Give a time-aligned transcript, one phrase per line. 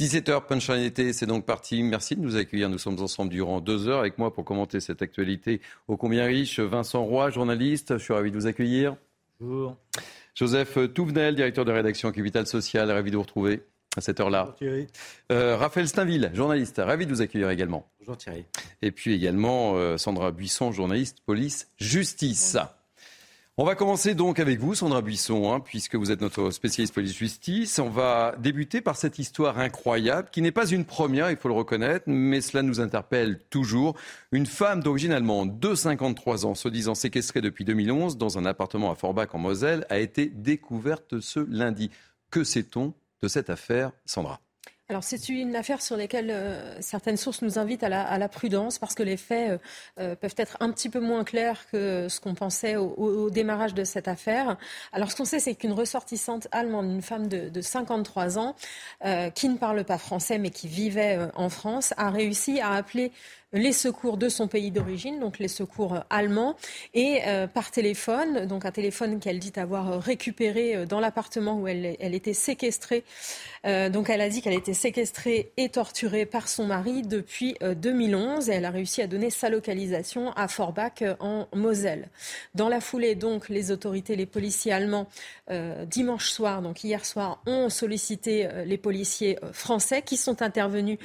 [0.00, 1.84] 17h, Punchline été, c'est donc parti.
[1.84, 2.68] Merci de nous accueillir.
[2.68, 6.58] Nous sommes ensemble durant deux heures avec moi pour commenter cette actualité ô combien riche.
[6.58, 8.96] Vincent Roy, journaliste, je suis ravi de vous accueillir.
[9.38, 9.76] Bonjour.
[10.34, 13.62] Joseph Touvenel, directeur de rédaction Capital Social, ravi de vous retrouver
[13.96, 14.42] à cette heure-là.
[14.42, 14.86] Bonjour Thierry.
[15.30, 17.88] Euh, Raphaël Steinville, journaliste, ravi de vous accueillir également.
[18.00, 18.46] Bonjour Thierry.
[18.82, 22.56] Et puis également euh, Sandra Buisson, journaliste police justice.
[23.56, 27.78] On va commencer donc avec vous, Sandra Buisson, hein, puisque vous êtes notre spécialiste police-justice.
[27.78, 31.54] On va débuter par cette histoire incroyable, qui n'est pas une première, il faut le
[31.54, 33.94] reconnaître, mais cela nous interpelle toujours.
[34.32, 38.90] Une femme d'origine allemande de 53 ans, se disant séquestrée depuis 2011 dans un appartement
[38.90, 41.92] à Forbach en Moselle, a été découverte ce lundi.
[42.32, 42.92] Que sait-on
[43.22, 44.40] de cette affaire, Sandra?
[44.90, 48.94] Alors c'est une affaire sur laquelle euh, certaines sources nous invitent à la, prudence parce
[48.94, 49.58] que les faits euh,
[49.98, 53.72] euh, peuvent être un petit peu moins clairs que ce qu'on pensait au, au, démarrage
[53.72, 54.58] de cette affaire.
[54.92, 58.54] Alors ce qu'on sait, c'est qu'une ressortissante allemande, une femme de, de 53 ans,
[59.34, 63.10] qui ne parle pas français mais qui vivait en France, a réussi à appeler
[63.54, 66.56] les secours de son pays d'origine, donc les secours allemands,
[66.92, 71.68] et euh, par téléphone, donc un téléphone qu'elle dit avoir récupéré euh, dans l'appartement où
[71.68, 73.04] elle, était séquestrée.
[73.64, 78.50] Euh, donc elle a dit qu'elle était séquestrée et torturée par son mari depuis 2011
[78.50, 82.08] et elle a réussi à donner sa localisation à Forbach en Moselle.
[82.54, 85.06] Dans la foulée, donc, les autorités, les policiers allemands,
[85.86, 90.98] dimanche soir, donc hier soir, ont sollicité les policiers français qui sont intervenus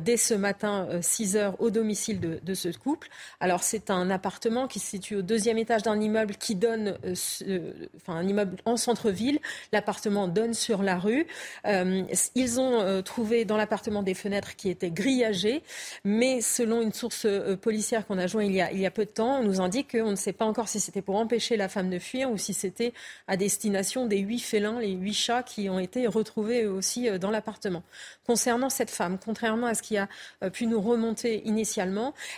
[0.00, 3.08] dès ce matin 6 heures au domicile de, ce couple.
[3.40, 7.14] Alors c'est un appartement qui se situe au deuxième étage d'un immeuble qui donne, euh,
[7.42, 9.38] euh, enfin un immeuble en centre-ville.
[9.72, 11.26] L'appartement donne sur la rue.
[11.66, 12.02] Euh,
[12.34, 15.62] ils ont trouvé dans l'appartement des fenêtres qui étaient grillagées,
[16.04, 17.26] mais selon une source
[17.60, 19.60] policière qu'on a joint il y a, il y a peu de temps, on nous
[19.60, 22.38] indique qu'on ne sait pas encore si c'était pour empêcher la femme de fuir ou
[22.38, 22.92] si c'était
[23.26, 27.82] à destination des huit félins, les huit chats qui ont été retrouvés aussi dans l'appartement.
[28.26, 30.08] Concernant cette femme, contrairement à ce qui a
[30.52, 31.85] pu nous remonter initialement,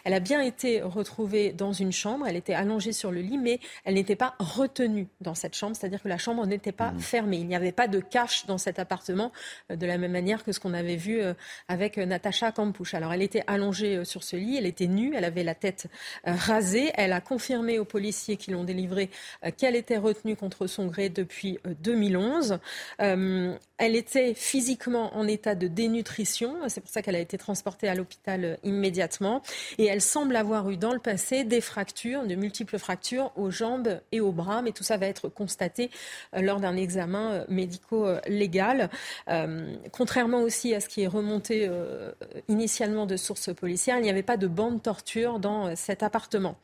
[0.04, 3.60] elle a bien été retrouvée dans une chambre, elle était allongée sur le lit, mais
[3.84, 7.00] elle n'était pas retenue dans cette chambre, c'est-à-dire que la chambre n'était pas mmh.
[7.00, 7.36] fermée.
[7.38, 9.32] Il n'y avait pas de cache dans cet appartement,
[9.70, 11.34] euh, de la même manière que ce qu'on avait vu euh,
[11.68, 12.94] avec euh, Natacha Kampusch.
[12.94, 15.86] Alors elle était allongée sur ce lit, elle était nue, elle avait la tête
[16.24, 19.10] rasée, elle a confirmé aux policiers qui l'ont délivrée
[19.56, 22.58] qu'elle était retenue contre son gré depuis 2011.
[23.78, 27.94] Elle était physiquement en état de dénutrition, c'est pour ça qu'elle a été transportée à
[27.94, 29.42] l'hôpital immédiatement.
[29.78, 34.00] Et elle semble avoir eu dans le passé des fractures, de multiples fractures aux jambes
[34.10, 34.62] et aux bras.
[34.62, 35.90] Mais tout ça va être constaté
[36.34, 38.90] euh, lors d'un examen euh, médico-légal.
[39.28, 41.70] Euh, contrairement aussi à ce qui est remonté
[42.48, 46.56] initialement de sources policières, il n'y avait pas de bande torture dans cet appartement.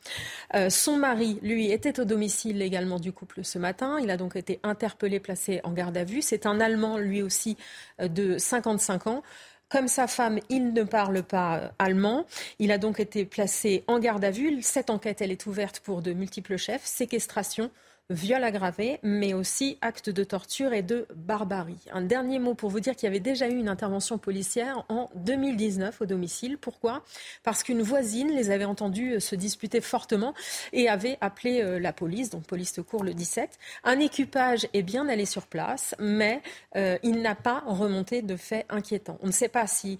[0.69, 3.97] son mari, lui, était au domicile également du couple ce matin.
[4.01, 6.21] Il a donc été interpellé, placé en garde à vue.
[6.21, 7.57] C'est un Allemand, lui aussi,
[7.99, 9.23] de 55 ans.
[9.69, 12.25] Comme sa femme, il ne parle pas euh, allemand.
[12.59, 14.61] Il a donc été placé en garde à vue.
[14.61, 17.71] Cette enquête, elle est ouverte pour de multiples chefs, séquestration,
[18.09, 21.79] viol aggravé, mais aussi acte de torture et de barbarie.
[21.91, 25.09] Un dernier mot pour vous dire qu'il y avait déjà eu une intervention policière en
[25.15, 26.59] 2019 au domicile.
[26.59, 27.03] Pourquoi?
[27.43, 30.35] Parce qu'une voisine les avait entendus euh, se disputer fortement
[30.71, 33.57] et avait appelé euh, la police, donc police de cour le 17.
[33.83, 36.41] Un équipage est bien allé sur place, mais
[36.75, 39.17] euh, il n'a pas remonté de faits inquiétants.
[39.23, 39.97] On ne sait pas si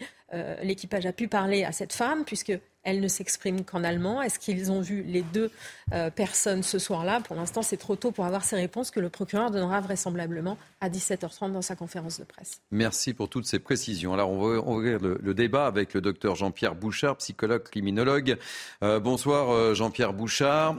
[0.64, 4.22] l'équipage a pu parler à cette femme, puisque elle ne s'exprime qu'en allemand.
[4.22, 5.52] Est-ce qu'ils ont vu les deux
[5.92, 7.20] euh, personnes ce soir-là?
[7.20, 10.90] Pour l'instant, c'est trop tôt pour avoir ces réponses que le procureur donnera vraisemblablement à
[10.90, 12.62] 17h30 dans sa conférence de presse.
[12.72, 14.14] Merci pour toutes ces précisions.
[14.14, 18.38] Alors, on va ouvrir le, débat avec le docteur Jean-Pierre Bouchard, psychologue criminologue.
[18.84, 20.78] Euh, bonsoir, euh, Jean-Pierre Bouchard.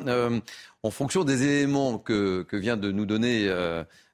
[0.83, 3.51] en fonction des éléments que vient de nous donner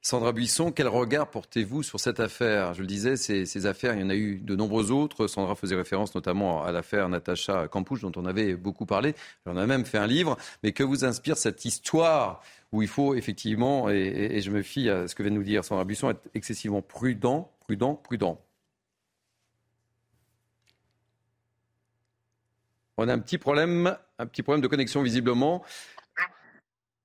[0.05, 2.75] Sandra Buisson, quel regard portez-vous sur cette affaire?
[2.75, 5.29] Je le disais, ces, affaires, il y en a eu de nombreuses autres.
[5.29, 9.15] Sandra faisait référence notamment à l'affaire Natacha Campouche, dont on avait beaucoup parlé.
[9.47, 10.37] On a même fait un livre.
[10.65, 12.43] Mais que vous inspire cette histoire
[12.73, 15.65] où il faut effectivement, et, je me fie à ce que vient de nous dire
[15.65, 18.41] Sandra Buisson, être excessivement prudent, prudent, prudent?
[22.97, 25.63] On a un petit problème, un petit problème de connexion visiblement.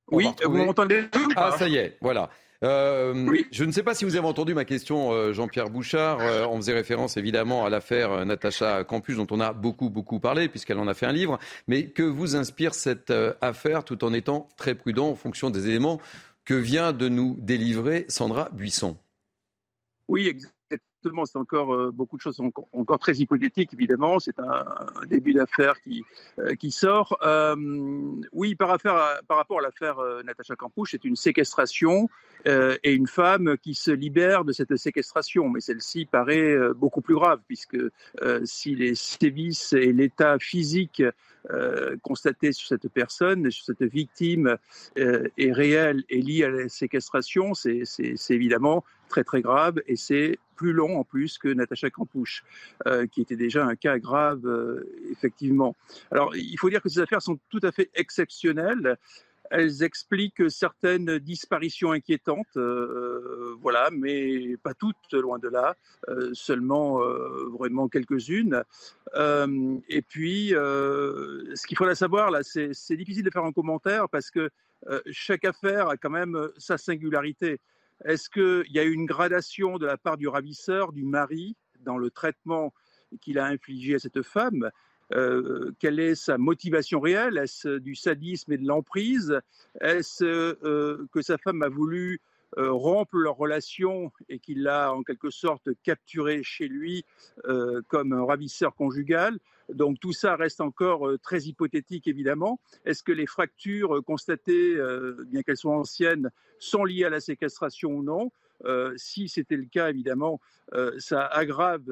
[0.10, 1.06] oui, vous m'entendez?
[1.36, 2.32] Ah, ça y est, voilà.
[2.64, 6.20] Euh, je ne sais pas si vous avez entendu ma question, euh, Jean-Pierre Bouchard.
[6.22, 10.50] Euh, on faisait référence évidemment à l'affaire Natacha Campus, dont on a beaucoup, beaucoup parlé,
[10.50, 11.40] puisqu'elle en a fait un livre.
[11.68, 16.02] Mais que vous inspire cette affaire tout en étant très prudent en fonction des éléments
[16.46, 18.98] que vient de nous délivrer Sandra Buisson?
[20.08, 20.34] Oui,
[21.26, 22.42] c'est encore euh, beaucoup de choses
[22.74, 24.20] encore très hypothétiques, évidemment.
[24.20, 24.66] C'est un,
[25.08, 26.04] début d'affaire qui,
[26.40, 27.18] euh, qui sort.
[27.24, 27.56] Euh,
[28.32, 32.10] oui, par, affaire par rapport à l'affaire Natacha Campouche, c'est une séquestration
[32.46, 35.50] et une femme qui se libère de cette séquestration.
[35.50, 37.78] Mais celle-ci paraît beaucoup plus grave, puisque
[38.44, 41.04] si les sévices et l'état physique
[42.02, 44.58] constaté sur cette personne, sur cette victime
[44.96, 47.84] est réel et lié à la séquestration, c'est
[48.30, 52.44] évidemment très très grave et c'est plus long en plus que Natacha Campouche,
[52.86, 55.76] euh, qui était déjà un cas grave, euh, effectivement.
[56.12, 58.98] Alors, il faut dire que ces affaires sont tout à fait exceptionnelles.
[59.50, 65.78] Elles expliquent certaines disparitions inquiétantes, euh, voilà, mais pas toutes, loin de là,
[66.34, 67.00] seulement
[67.58, 68.62] vraiment quelques-unes.
[69.16, 74.50] et puis, ce qu'il faudra savoir, là, c'est difficile de faire un commentaire parce que
[75.12, 77.62] chaque affaire a quand même sa singularité.
[78.06, 81.98] Est-ce qu'il y a eu une gradation de la part du ravisseur, du mari, dans
[81.98, 82.74] le traitement
[83.22, 84.70] qu'il a infligé à cette femme?
[85.14, 87.38] Euh, quelle est sa motivation réelle?
[87.38, 89.40] Est-ce du sadisme et de l'emprise?
[89.82, 92.20] Est-ce euh, que sa femme a voulu
[92.58, 97.06] euh, rompre leur relation et qu'il l'a en quelque sorte capturé chez lui
[97.88, 99.38] comme un ravisseur conjugal?
[99.74, 102.60] Donc tout ça reste encore euh, très hypothétique, évidemment.
[102.86, 107.20] Est-ce que les fractures euh, constatées, euh, bien qu'elles soient anciennes, sont liées à la
[107.20, 108.32] séquestration ou non?
[108.96, 110.42] Si c'était le cas, évidemment,
[110.98, 111.84] ça aggrave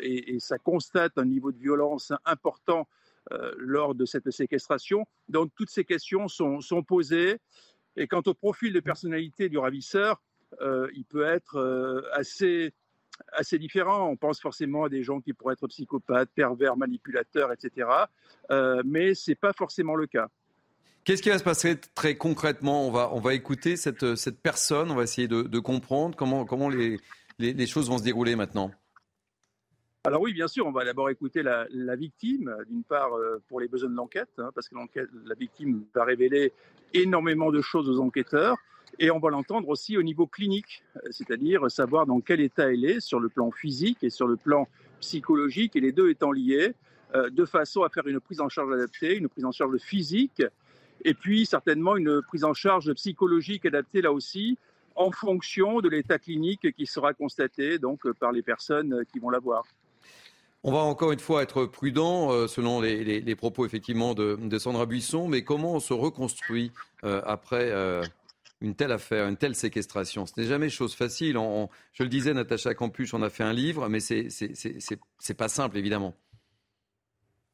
[0.00, 2.88] et, ça constate un niveau de violence important
[3.58, 5.04] lors de cette séquestration.
[5.28, 7.36] Donc toutes ces questions sont, sont posées.
[7.96, 10.22] Et quant au profil de personnalité du ravisseur,
[10.62, 12.72] il peut être assez
[13.32, 14.08] assez différents.
[14.08, 17.88] On pense forcément à des gens qui pourraient être psychopathes, pervers, manipulateurs, etc.
[18.50, 20.28] Euh, mais ce n'est pas forcément le cas.
[21.04, 22.86] Qu'est-ce qui va se passer très concrètement?
[22.86, 26.68] On va, on va écouter cette, cette personne, on va essayer de, comprendre comment, comment
[26.68, 26.98] les,
[27.38, 28.70] les, choses vont se dérouler maintenant.
[30.04, 33.68] Alors oui, bien sûr, on va d'abord écouter la, victime, d'une part euh, pour les
[33.68, 34.76] besoins de l'enquête, hein, parce que
[35.24, 36.52] la victime va révéler
[36.94, 38.56] énormément de choses aux enquêteurs.
[38.98, 43.00] Et on va l'entendre aussi au niveau clinique, c'est-à-dire savoir dans quel état elle est
[43.00, 44.68] sur le plan physique et sur le plan
[45.00, 46.74] psychologique, et les deux étant liés,
[47.14, 50.42] euh, de façon à faire une prise en charge adaptée, une prise en charge physique,
[51.04, 54.58] et puis certainement une prise en charge psychologique adaptée là aussi,
[54.94, 59.38] en fonction de l'état clinique qui sera constaté donc par les personnes qui vont la
[59.38, 59.64] voir.
[60.62, 65.26] On va encore une fois être prudent euh, selon les, propos effectivement de, Sandra Buisson,
[65.26, 66.70] mais comment on se reconstruit
[67.02, 67.72] euh, après
[68.60, 70.26] une telle affaire, une telle séquestration.
[70.26, 71.36] Ce n'est jamais chose facile.
[71.92, 75.78] je le disais, Natacha Campuche, on a fait un livre, mais c'est n'est pas simple,
[75.78, 76.14] évidemment.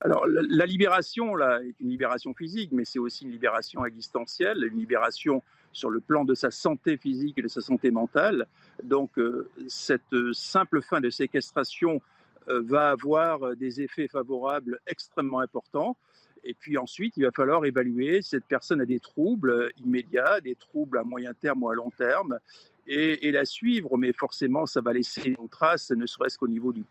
[0.00, 4.78] Alors, la, libération, là, est une libération physique, mais c'est aussi une libération existentielle, une
[4.78, 5.42] libération
[5.72, 8.46] sur le plan de sa santé physique et de sa santé mentale.
[8.82, 12.02] Donc, euh, cette simple fin de séquestration
[12.48, 15.96] euh, va avoir des effets favorables extrêmement importants.
[16.46, 20.54] Et puis ensuite, il va falloir évaluer si cette personne a des troubles immédiats, des
[20.54, 22.38] troubles à moyen terme ou à long terme,
[22.86, 23.96] et, la suivre.
[23.98, 26.84] Mais forcément, ça va laisser une trace, ne serait-ce qu'au niveau du,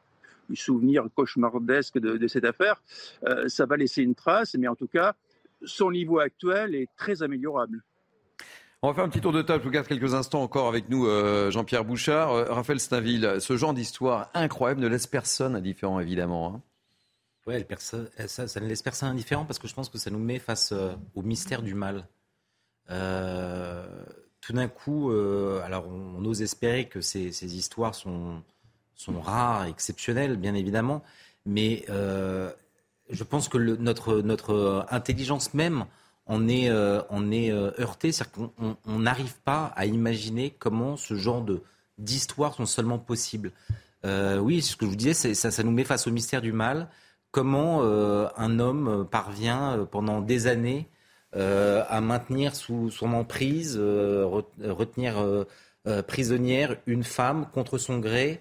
[0.54, 2.84] souvenir cauchemardesque de, cette affaire.
[3.24, 5.16] Euh, ça va laisser une trace, mais en tout cas,
[5.64, 7.82] son niveau actuel est très améliorable.
[8.82, 9.62] On va faire un petit tour de table.
[9.64, 12.34] Je vous garde quelques instants encore avec nous, euh, Jean-Pierre Bouchard.
[12.34, 16.54] Euh, Raphaël Stainville, ce genre d'histoire incroyable ne laisse personne indifférent, évidemment.
[16.56, 16.62] Hein.
[17.48, 20.40] Ouais, ça, ça, ne laisse personne indifférent parce que je pense que ça nous met
[20.40, 22.08] face euh, au mystère du mal.
[22.90, 23.86] Euh,
[24.42, 28.42] tout d'un coup, euh, alors on, ose espérer que ces, histoires sont,
[29.08, 31.04] rares, exceptionnelles, bien évidemment,
[31.46, 35.86] mais je pense que notre, intelligence même
[36.26, 41.46] en est, heurtée, c'est-à-dire qu'on n'arrive pas à imaginer comment ce genre
[42.00, 43.52] d'histoires sont seulement possibles.
[44.04, 46.90] oui, ce que je vous disais, ça nous met face au mystère du mal
[47.36, 50.88] comment euh, un homme parvient euh, pendant des années
[51.36, 55.16] euh, à maintenir sous son emprise, retenir
[56.08, 58.40] prisonnière une femme contre son gré,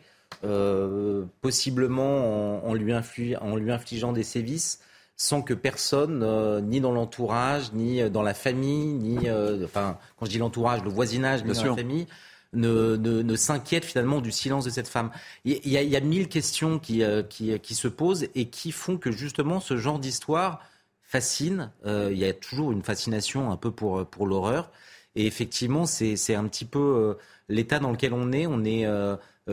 [1.40, 4.80] possiblement en, lui infligeant des sévices
[5.16, 6.24] sans que personne,
[6.68, 9.28] ni dans l'entourage, ni dans la famille, ni,
[9.64, 12.06] enfin, quand je dis l'entourage, le voisinage, ni dans la famille,
[12.54, 15.10] ne, ne, s'inquiète finalement du silence de cette femme.
[15.44, 19.10] Il y a, mille questions qui, euh, qui, qui, se posent et qui font que
[19.10, 20.60] justement ce genre d'histoire
[21.02, 21.70] fascine.
[21.86, 24.70] Euh, il y a toujours une fascination un peu pour, pour l'horreur.
[25.16, 27.14] Et effectivement, c'est un petit peu euh,
[27.48, 28.46] l'état dans lequel on est.
[28.46, 28.86] On est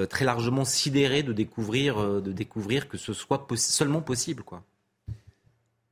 [0.10, 4.44] très largement sidéré de découvrir, de découvrir que ce soit seulement possible.
[4.44, 4.64] Quoi.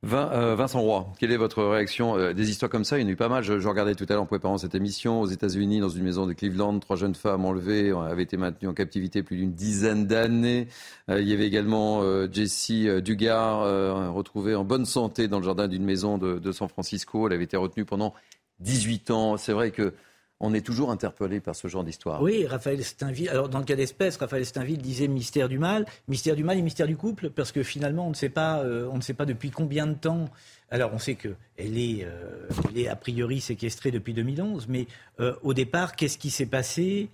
[0.06, 3.08] Euh, Vincent Roy, quelle est votre réaction euh, Des histoires comme ça, il y en
[3.08, 3.42] a eu pas mal.
[3.42, 5.20] Je, regardais tout à l'heure en préparant cette émission.
[5.20, 8.72] Aux États-Unis, dans une maison de Cleveland, trois jeunes femmes enlevées avaient été maintenues en
[8.72, 10.68] captivité plus d'une dizaine d'années.
[11.10, 12.02] Euh, il y avait également
[12.32, 17.26] Jessie Dugard, retrouvée en bonne santé dans le jardin d'une maison de, de, San Francisco.
[17.26, 18.14] Elle avait été retenue pendant
[18.60, 19.36] 18 ans.
[19.36, 19.92] C'est vrai que
[20.40, 22.22] on est toujours interpellé par ce genre d'histoire.
[22.22, 23.28] Oui, Raphaël Steinville.
[23.28, 26.62] Alors, dans le cas d'espèce, Raphaël Steinville disait mystère du mal, mystère du mal et
[26.62, 29.26] mystère du couple, parce que finalement, on ne sait pas, euh, on ne sait pas
[29.26, 30.30] depuis combien de temps.
[30.70, 34.86] Alors, on sait qu'elle est, euh, est a priori séquestrée depuis 2011, mais
[35.18, 37.08] euh, au départ, qu'est-ce qui s'est passé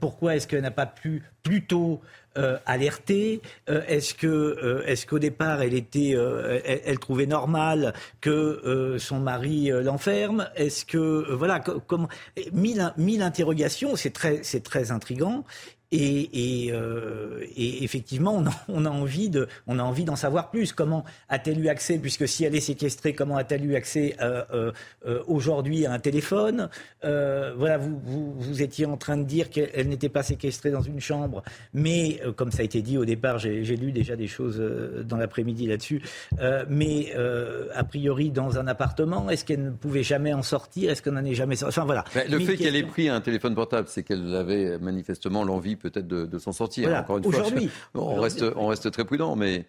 [0.00, 2.00] Pourquoi est-ce qu'elle n'a pas pu plus tôt
[2.36, 6.16] euh, euh, Est-ce que, euh, est-ce qu'au départ, elle était,
[6.64, 10.48] elle, trouvait normal que son mari l'enferme?
[10.56, 12.08] Est-ce que, voilà, comment
[12.52, 15.44] mille, mille interrogations, c'est très, c'est très intrigant.
[15.92, 20.50] Et, euh, et, effectivement, on a, on a envie de, on a envie d'en savoir
[20.50, 20.72] plus.
[20.72, 24.72] Comment a-t-elle eu accès, puisque si elle est séquestrée, comment a-t-elle eu accès euh,
[25.06, 26.68] euh, aujourd'hui à un téléphone?
[27.02, 30.98] Voilà, vous, vous, vous, étiez en train de dire qu'elle n'était pas séquestrée dans une
[30.98, 34.60] chambre, mais comme ça a été dit au départ, j'ai lu déjà des choses
[35.04, 36.02] dans l'après-midi là-dessus.
[36.68, 37.14] mais
[37.74, 40.90] a priori dans un appartement, est-ce qu'elle ne pouvait jamais en sortir?
[40.90, 42.04] Est-ce qu'on n'en est jamais sorti Enfin voilà.
[42.28, 46.38] le fait qu'elle ait pris un téléphone portable, c'est qu'elle avait manifestement l'envie peut-être de,
[46.38, 46.94] s'en sortir.
[46.94, 47.44] Encore une fois,
[47.94, 49.66] on reste, on reste très prudent, mais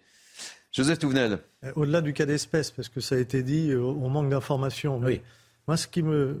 [0.72, 1.38] Joseph Touvenel.
[1.64, 4.98] Euh, au-delà du cas d'espèce, parce que ça a été dit, euh, on manque d'informations.
[4.98, 5.20] Oui.
[5.66, 6.40] Moi, ce qui me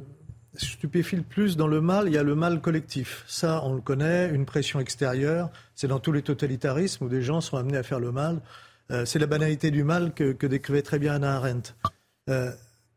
[0.54, 3.24] stupéfie le plus dans le mal, il y a le mal collectif.
[3.26, 5.50] Ça, on le connaît, une pression extérieure.
[5.74, 8.40] C'est dans tous les totalitarismes où des gens sont amenés à faire le mal.
[8.90, 11.74] Euh, c'est la banalité du mal que, décrivait très bien Anna Arendt.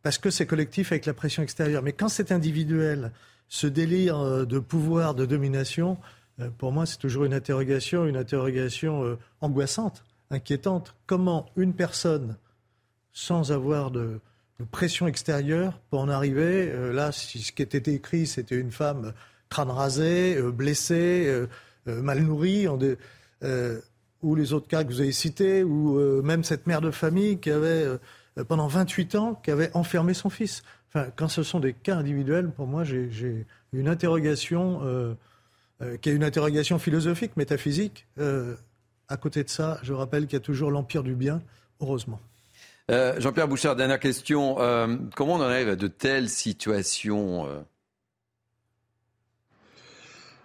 [0.03, 1.83] parce que c'est collectif avec la pression extérieure.
[1.83, 3.11] Mais quand c'est individuel,
[3.47, 5.97] ce délire de pouvoir, de domination,
[6.57, 10.95] pour moi, c'est toujours une interrogation, une interrogation euh, angoissante, inquiétante.
[11.05, 12.37] Comment une personne,
[13.11, 14.19] sans avoir de,
[14.71, 19.13] pression extérieure, peut en arriver euh, Là, ce qui était écrit, c'était une femme
[19.49, 21.45] crâne rasé, blessée,
[21.85, 26.89] mal nourrie, ou les autres cas que vous avez cités, ou même cette mère de
[26.89, 27.85] famille qui avait,
[28.47, 30.63] pendant 28 ans, qui avait enfermé son fils.
[30.87, 35.17] Enfin, quand ce sont des cas individuels, pour moi, j'ai une interrogation
[35.81, 38.05] euh, qui est une interrogation philosophique, métaphysique.
[38.19, 38.55] Euh,
[39.07, 41.41] à côté de ça, je rappelle qu'il y a toujours l'empire du bien,
[41.79, 42.19] heureusement.
[42.91, 44.55] Euh, Jean-Pierre Bouchard, dernière question.
[45.15, 47.65] comment on en arrive à de telles situations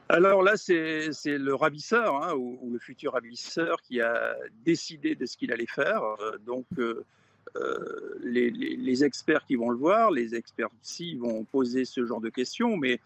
[0.09, 5.37] alors là, c'est le ravisseur hein, ou, le futur ravisseur qui a décidé de ce
[5.37, 6.01] qu'il allait faire.
[6.47, 6.65] donc,
[8.23, 12.29] les, les, experts qui vont le voir, les experts ici vont poser ce genre de
[12.29, 13.01] questions, mais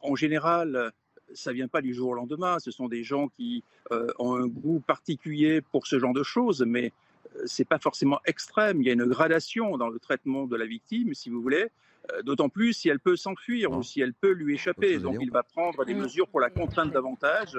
[0.00, 0.92] en général,
[1.34, 2.58] ça vient pas du jour au lendemain.
[2.58, 6.64] Ce sont des gens qui euh, ont un goût particulier pour ce genre de choses,
[6.66, 6.92] mais
[7.36, 8.80] euh, c'est pas forcément extrême.
[8.82, 11.66] Il y a une gradation dans le traitement de la victime, si vous voulez.
[12.12, 14.98] Euh, d'autant plus si elle peut s'enfuir ou si elle peut lui échapper.
[14.98, 17.58] Donc il va prendre des mesures pour la contraindre davantage.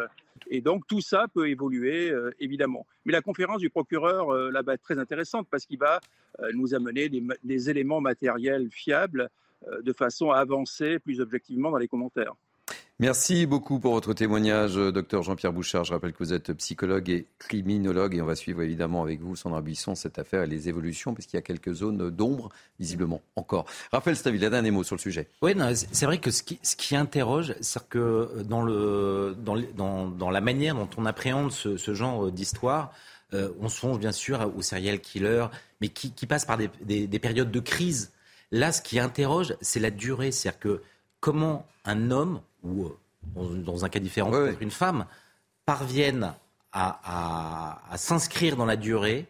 [0.50, 2.88] Et donc tout ça peut évoluer, évidemment.
[3.06, 6.00] Mais la conférence du procureur là-bas est très intéressante parce qu'il va
[6.54, 9.30] nous amener des, des, éléments matériels fiables
[9.82, 12.34] de façon à avancer plus objectivement dans les commentaires.
[13.02, 15.86] Merci beaucoup pour votre témoignage, docteur Jean-Pierre Bouchard.
[15.86, 19.38] Je rappelle que vous êtes psychologue et criminologue et on va suivre évidemment avec vous,
[19.38, 23.68] Sandra Buisson, cette affaire et les évolutions, puisqu'il y a quelques zones d'ombre, visiblement, encore.
[23.94, 25.30] Raphaël Staville, un dernier mot sur le sujet.
[25.42, 25.54] Oui,
[25.94, 31.06] c'est vrai que ce qui, interroge, c'est que dans, le, dans, la manière dont on
[31.06, 32.92] appréhende ce, genre d'histoire,
[33.34, 35.48] euh, on songe bien sûr aux serial killers,
[35.80, 38.12] mais qui, qui passent par des, des périodes de crise.
[38.52, 40.34] Là, ce qui interroge, c'est la durée.
[40.34, 40.82] C'est-à-dire que
[41.20, 42.98] comment un homme ou euh,
[43.38, 45.06] dans un cas différent, une femme,
[45.66, 46.34] parviennent
[46.72, 49.28] à, s'inscrire dans la durée,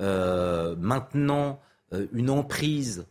[0.00, 1.60] euh, maintenant
[1.92, 3.06] euh, une emprise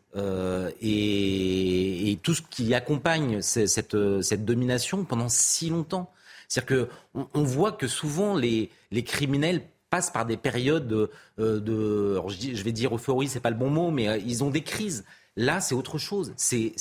[0.82, 6.12] et, tout ce qui accompagne cette, domination pendant si longtemps.
[6.48, 8.72] C'est-à-dire qu'on on voit que souvent les,
[9.06, 13.92] criminels passent par des périodes de, je, vais dire euphorie, c'est pas le bon mot,
[13.92, 15.06] mais ils ont des crises.
[15.40, 16.34] Là, c'est autre chose.
[16.36, 16.76] C'est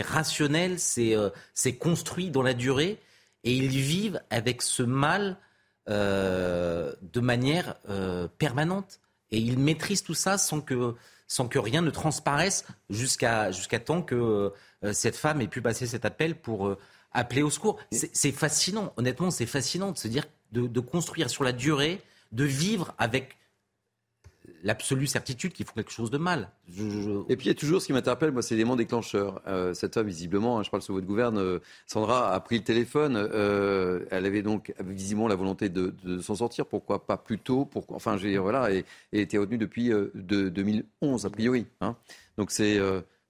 [0.00, 2.98] rationnel, euh, c'est construit dans la durée,
[3.44, 5.36] et ils vivent avec ce mal
[5.90, 9.00] euh, de manière euh, permanente.
[9.30, 10.94] Et ils maîtrisent tout ça sans que,
[11.28, 14.50] sans que rien ne transparaisse jusqu'à jusqu'à temps que
[14.92, 16.74] cette femme ait pu passer cet appel pour
[17.12, 17.78] appeler au secours.
[17.90, 22.00] C'est fascinant, honnêtement, c'est fascinant de se dire, de, de construire sur la durée,
[22.32, 23.36] de vivre avec
[24.62, 26.50] l'absolue certitude qu'ils font quelque chose de mal.
[26.68, 29.40] Et puis il y a toujours ce qui m'interpelle, moi, c'est l'élément déclencheur.
[29.46, 32.64] Euh, cette femme, visiblement, hein, je parle sous votre gouverne, euh, Sandra a pris le
[32.64, 33.16] téléphone.
[33.16, 36.66] Euh, elle avait donc visiblement la volonté de, s'en sortir.
[36.66, 37.64] Pourquoi pas plus tôt?
[37.64, 41.66] Pourquoi Enfin, je voilà, et, et était retenue depuis de, 2011 a priori.
[41.80, 41.96] Hein.
[42.36, 42.78] Donc c'est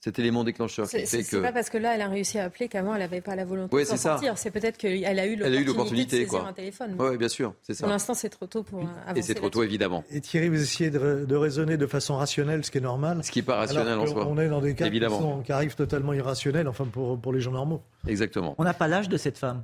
[0.01, 1.25] cet élément déclencheur qui fait que.
[1.25, 3.45] C'est pas parce que là, elle a réussi à appeler qu'avant, elle n'avait pas la
[3.45, 4.39] volonté de s'en sortir.
[4.39, 6.97] C'est peut-être qu'elle a eu l'opportunité de saisir un téléphone.
[6.99, 7.85] Oui, bien sûr, c'est ça.
[7.85, 9.19] Pour l'instant, c'est trop tôt pour avancer.
[9.19, 10.05] Et c'est trop tôt, évidemment.
[10.11, 13.23] Et Thierry, vous essayez de, raisonner de façon rationnelle, ce qui est normal.
[13.23, 14.27] Ce qui n'est pas rationnel en soi.
[14.27, 15.01] On est dans des cas qui,
[15.45, 17.83] qui, arrivent totalement irrationnels, enfin, pour, pour les gens normaux.
[18.07, 18.55] Exactement.
[18.59, 19.63] On n'a pas l'âge de cette femme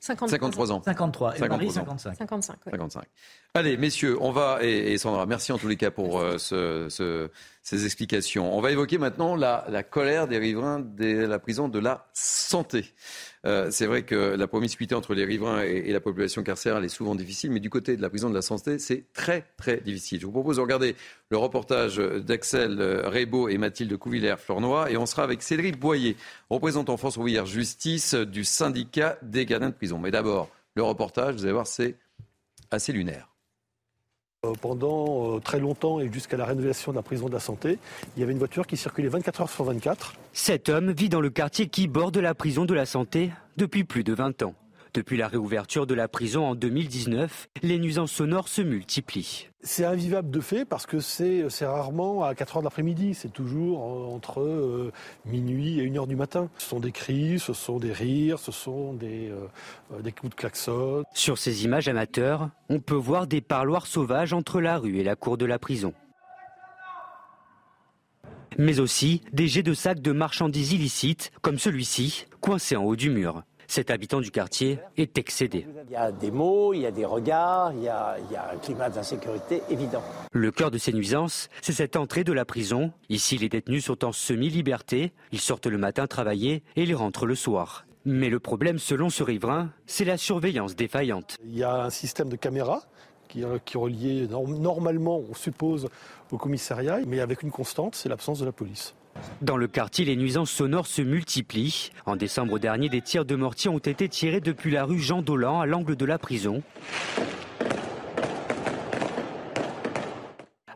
[0.00, 0.82] 53 ans.
[0.84, 1.36] 53.
[1.36, 2.16] Et Marie, 55.
[2.16, 3.04] 55, 55.
[3.54, 7.30] Allez, messieurs, on va, et, Sandra, merci en tous les cas pour euh, ce,
[7.66, 8.56] ces explications.
[8.56, 12.94] On va évoquer maintenant la, colère des riverains de la prison de la santé.
[13.44, 17.16] Euh, c'est vrai que la promiscuité entre les riverains et, la population carcérale est souvent
[17.16, 20.20] difficile, mais du côté de la prison de la santé, c'est très très difficile.
[20.20, 20.94] Je vous propose de regarder
[21.30, 26.16] le reportage d'Axel Rebaud et Mathilde Couvillère-Flornois, et on sera avec Cédric Boyer,
[26.48, 29.98] représentant France Ouvrière Justice du syndicat des gardiens de prison.
[29.98, 31.96] Mais d'abord, le reportage, vous allez voir, c'est
[32.70, 33.35] assez lunaire.
[34.44, 37.78] Euh, pendant euh, très longtemps et jusqu'à la rénovation de la prison de la santé,
[38.16, 40.14] il y avait une voiture qui circulait 24 heures sur 24.
[40.34, 44.04] Cet homme vit dans le quartier qui borde la prison de la santé depuis plus
[44.04, 44.54] de 20 ans.
[44.96, 49.50] Depuis la réouverture de la prison en 2019, les nuisances sonores se multiplient.
[49.60, 53.82] C'est invivable de fait parce que c'est rarement à 4 heures de l'après-midi, c'est toujours
[53.82, 54.90] euh, entre euh,
[55.26, 56.48] minuit et 1 heure du matin.
[56.56, 60.34] Ce sont des cris, ce sont des rires, ce sont des, euh, des coups de
[60.34, 61.04] klaxon.
[61.12, 65.14] Sur ces images amateurs, on peut voir des parloirs sauvages entre la rue et la
[65.14, 65.92] cour de la prison.
[68.56, 73.10] Mais aussi des jets de sacs de marchandises illicites, comme celui-ci, coincé en haut du
[73.10, 73.42] mur.
[73.68, 75.66] Cet habitant du quartier est excédé.
[75.86, 78.16] Il y a des mots, il y a des regards, il y a,
[78.52, 80.02] un climat d'insécurité évident.
[80.32, 82.92] Le cœur de ces nuisances, c'est cette entrée de la prison.
[83.08, 85.12] Ici, les détenus sont en semi-liberté.
[85.32, 87.86] Ils sortent le matin travailler et ils rentrent le soir.
[88.04, 91.36] Mais le problème, selon ce riverain, c'est la surveillance défaillante.
[91.44, 92.82] Il y a un système de caméras
[93.28, 95.88] qui, qui est relié normalement, on suppose,
[96.30, 98.94] au commissariat, mais avec une constante, c'est l'absence de la police.
[99.42, 101.90] Dans le quartier, les nuisances sonores se multiplient.
[102.06, 105.60] En décembre dernier, des tirs de mortier ont été tirés depuis la rue Jean Dolan
[105.60, 106.62] à l'angle de la prison.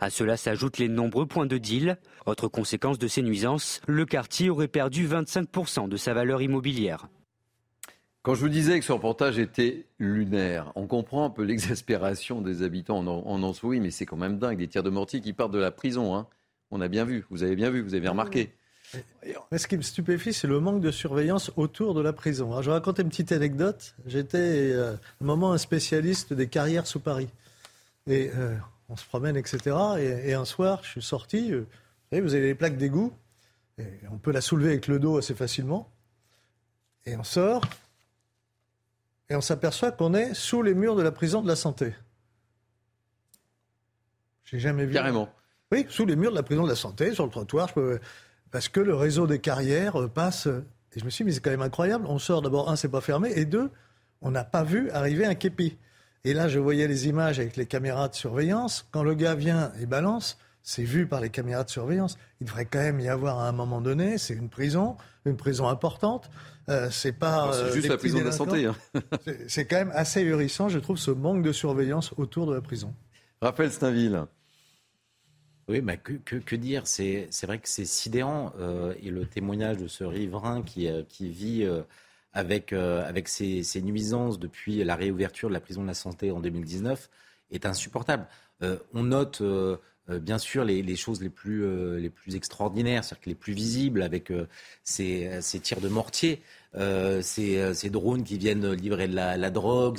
[0.01, 1.99] À cela s'ajoutent les nombreux points de deal.
[2.27, 7.09] Autre conséquence de ces nuisances, le quartier aurait perdu 25% de sa valeur immobilière.
[8.23, 12.63] Quand je vous disais que ce reportage était lunaire, on comprend un peu l'exaspération des
[12.63, 15.71] habitants en, mais c'est quand même dingue, des tirs de mortier qui partent de la
[15.71, 16.15] prison.
[16.15, 16.27] Hein.
[16.71, 18.53] On a bien vu, vous avez bien vu, vous avez bien remarqué.
[19.53, 22.61] Mais ce qui me stupéfie, c'est le manque de surveillance autour de la prison.
[22.61, 23.95] je vais raconter une petite anecdote.
[24.07, 24.39] J'étais
[24.73, 27.29] euh, un moment un spécialiste des carrières sous Paris.
[28.07, 28.57] Et euh,
[28.89, 29.77] on se promène, etc.
[29.99, 31.53] Et, un soir, je suis sorti.
[31.53, 31.67] Euh, vous,
[32.11, 33.13] savez, vous avez les plaques d'égout.
[34.11, 35.89] on peut la soulever avec le dos assez facilement.
[37.07, 37.63] Et on sort.
[39.29, 41.95] Et on s'aperçoit qu'on est sous les murs de la prison de la santé.
[44.45, 44.93] J'ai jamais vu.
[44.93, 45.33] Carrément.
[45.73, 47.71] Oui, sous les murs de la prison de la santé, sur le trottoir,
[48.51, 50.47] parce que le réseau des carrières euh, passe.
[50.47, 52.07] Et je me suis dit, mais c'est quand même incroyable.
[52.09, 53.71] On sort d'abord, un, c'est pas fermé, et deux,
[54.23, 55.79] on n'a pas vu arriver un képi.
[56.25, 58.87] Et là, je voyais les images avec les caméras de surveillance.
[58.91, 62.19] Quand le gars vient et balance, c'est vu par les caméras de surveillance.
[62.41, 65.69] Il devrait quand même y avoir à un moment donné, c'est une prison, une prison
[65.69, 66.31] importante.
[66.69, 67.53] Euh, c'est pas.
[67.53, 68.67] C'est euh, juste la prison de la santé.
[68.67, 68.77] Hein.
[69.49, 72.93] c'est quand même assez ahurissant, je trouve, ce manque de surveillance autour de la prison.
[73.41, 74.27] Raphaël Steinville.
[75.71, 78.53] Oui, bah que, que, dire C'est vrai que c'est sidérant.
[78.59, 81.83] Euh, et le témoignage de ce riverain qui, euh, qui vit euh,
[82.33, 87.09] avec, avec ses, nuisances depuis la réouverture de la prison de la santé en 2019
[87.53, 88.27] est insupportable.
[88.95, 89.43] on note
[90.09, 94.33] bien sûr les, choses les plus, les plus extraordinaires, c'est-à-dire les plus visibles avec
[94.85, 96.41] ces, ces, tirs de mortier,
[97.21, 99.99] ces, ces, drones qui viennent livrer de la, la drogue.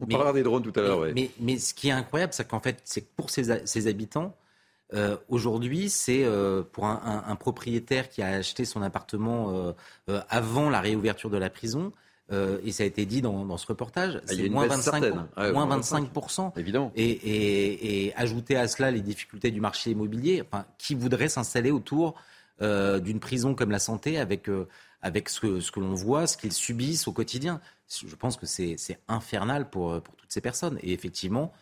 [0.00, 1.12] On parlera des drones tout à l'heure.
[1.14, 4.34] Mais, mais, ce qui est incroyable, c'est qu'en fait, c'est pour ces, ces habitants,
[4.94, 9.74] euh, aujourd'hui, c'est euh, pour un, propriétaire qui a acheté son appartement
[10.08, 11.92] euh, avant la réouverture de la prison.
[12.30, 15.14] et ça a été dit dans, ce reportage, ah, c'est moins 25,
[15.52, 16.52] moins 25%.
[16.56, 16.92] Évidemment.
[16.96, 22.14] Et, ajouter à cela les difficultés du marché immobilier, enfin, qui voudrait s'installer autour
[22.60, 24.48] d'une prison comme la santé avec,
[25.02, 28.46] avec ce que, ce que l'on voit, ce qu'ils subissent au quotidien Je pense que
[28.46, 28.76] c'est
[29.08, 30.78] infernal pour, pour toutes ces personnes.
[30.82, 31.52] Et effectivement,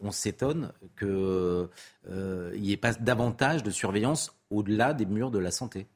[0.00, 1.14] on s'étonne qu'il n'y
[2.10, 5.86] euh, ait pas davantage de surveillance au-delà des murs de la santé.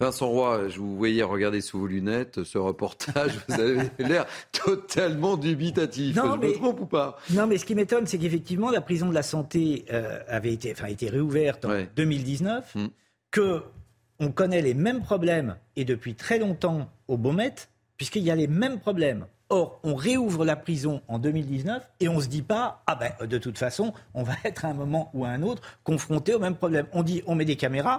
[0.00, 3.38] Vincent Roy, je vous voyais regarder sous vos lunettes ce reportage.
[3.48, 6.16] Vous avez l'air totalement dubitatif.
[6.16, 7.18] Non, je mais, me trompe ou pas?
[7.30, 10.72] Non, mais ce qui m'étonne, c'est qu'effectivement, la prison de la santé euh, avait été,
[10.72, 12.86] enfin, été réouverte en 2019, mm.
[13.30, 13.62] que
[14.18, 17.54] on connaît les mêmes problèmes et depuis très longtemps au Beaumet,
[17.96, 19.26] puisqu'il y a les mêmes problèmes.
[19.50, 23.12] Or, on réouvre la prison en 2019 et on ne se dit pas, ah ben,
[23.26, 26.38] de toute façon, on va être à un moment ou à un autre confronté au
[26.38, 26.86] même problème.
[26.92, 27.98] On dit, on met des caméras,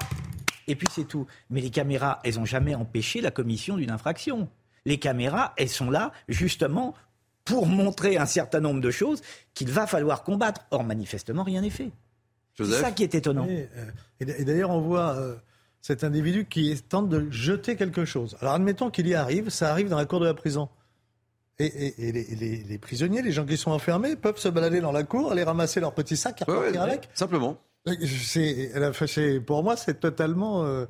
[0.67, 1.27] et puis c'est tout.
[1.49, 4.49] Mais les caméras, elles n'ont jamais empêché la commission d'une infraction.
[4.85, 6.95] Les caméras, elles sont là justement
[7.43, 9.21] pour montrer un certain nombre de choses
[9.53, 10.61] qu'il va falloir combattre.
[10.71, 11.91] Or, manifestement, rien n'est fait.
[12.57, 13.45] C'est ça qui est étonnant.
[13.45, 13.69] Et,
[14.21, 15.35] euh, d'ailleurs, on voit euh,
[15.81, 18.37] cet individu qui tente de jeter quelque chose.
[18.41, 20.69] Alors, admettons qu'il y arrive, ça arrive dans la cour de la prison.
[21.57, 21.93] Et,
[22.67, 25.79] les, prisonniers, les gens qui sont enfermés, peuvent se balader dans la cour, aller ramasser
[25.79, 27.09] leur petit sac et repartir avec.
[27.13, 27.57] Simplement.
[27.85, 30.65] C'est, pour moi, c'est totalement.
[30.65, 30.85] Euh,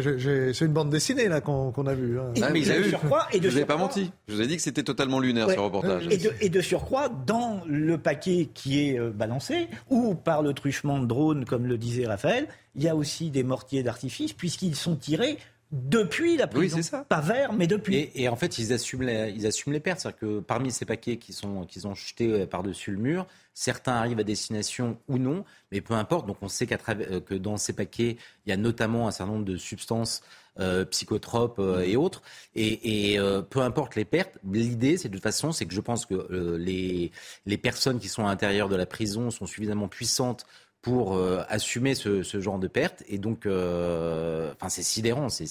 [0.00, 2.18] c'est une bande dessinée là qu'on a vue.
[2.18, 2.32] Hein.
[2.42, 4.10] Ah, mais de surcroît, et de vous n'avez pas menti.
[4.28, 6.06] Je vous ai dit que c'était totalement lunaire ce reportage.
[6.10, 10.52] Et de, et de, surcroît, dans le paquet qui est euh, balancé, ou par le
[10.52, 14.76] truchement de drones, comme le disait Raphaël, il y a aussi des mortiers d'artifice, puisqu'ils
[14.76, 15.38] sont tirés
[15.74, 16.76] depuis la prison.
[16.76, 17.04] Oui, c'est ça.
[17.08, 18.08] Pas vers, mais depuis.
[18.14, 20.00] Et, en fait, ils assument les, ils assument les pertes.
[20.00, 24.24] C'est-à-dire que parmi ces paquets qu'ils ont jetés euh, par-dessus le mur, certains arrivent à
[24.24, 26.26] destination ou non, mais peu importe.
[26.26, 29.44] Donc on sait euh, que dans ces paquets, il y a notamment un certain nombre
[29.44, 30.22] de substances
[30.60, 32.22] euh, psychotropes et autres.
[32.54, 33.18] Et,
[33.50, 37.10] peu importe les pertes, l'idée, c'est de toute façon, c'est que je pense que les,
[37.46, 40.46] les personnes qui sont à l'intérieur de la prison sont suffisamment puissantes
[40.84, 43.02] pour euh, assumer ce, genre de perte.
[43.08, 45.46] Et donc, euh, enfin, c'est sidérant, c'est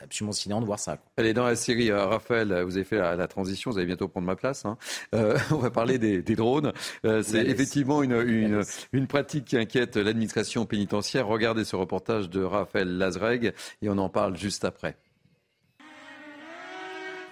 [0.00, 0.98] absolument sidérant de voir ça.
[1.16, 4.28] Allez, dans la série, euh, Raphaël, vous avez fait la, transition, vous allez bientôt prendre
[4.28, 4.64] ma place.
[4.64, 4.78] Hein.
[5.12, 6.72] on va parler des, drones.
[7.02, 11.26] c'est effectivement une, une, pratique qui inquiète l'administration pénitentiaire.
[11.26, 13.52] Regardez ce reportage de Raphaël Lazreg
[13.82, 14.96] et on en parle juste après.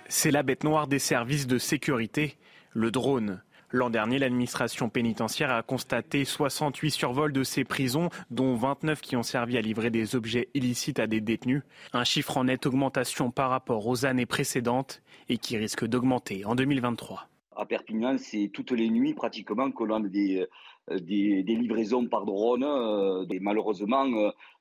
[0.08, 2.36] C'est la bête noire des services de sécurité,
[2.72, 3.42] le drone.
[3.70, 9.22] L'an dernier, l'administration pénitentiaire a constaté 68 survols de ces prisons, dont 29 qui ont
[9.22, 11.62] servi à livrer des objets illicites à des détenus.
[11.92, 16.54] Un chiffre en nette augmentation par rapport aux années précédentes et qui risque d'augmenter en
[16.54, 17.28] 2023.
[17.56, 20.46] À Perpignan, c'est toutes les nuits pratiquement qu'on a des,
[20.90, 22.64] euh, des, livraisons par drone.
[22.64, 24.06] Euh, malheureusement,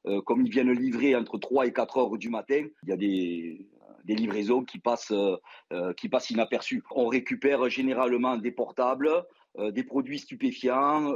[0.05, 2.97] euh, comme ils viennent livrer entre 3 et 4 heures du matin, il y a
[2.97, 3.67] des,
[4.07, 5.35] des livraisons qui passent, euh,
[5.73, 6.81] euh, qui inaperçues.
[6.91, 9.09] On récupère généralement des portables,
[9.59, 11.13] euh, des produits stupéfiants.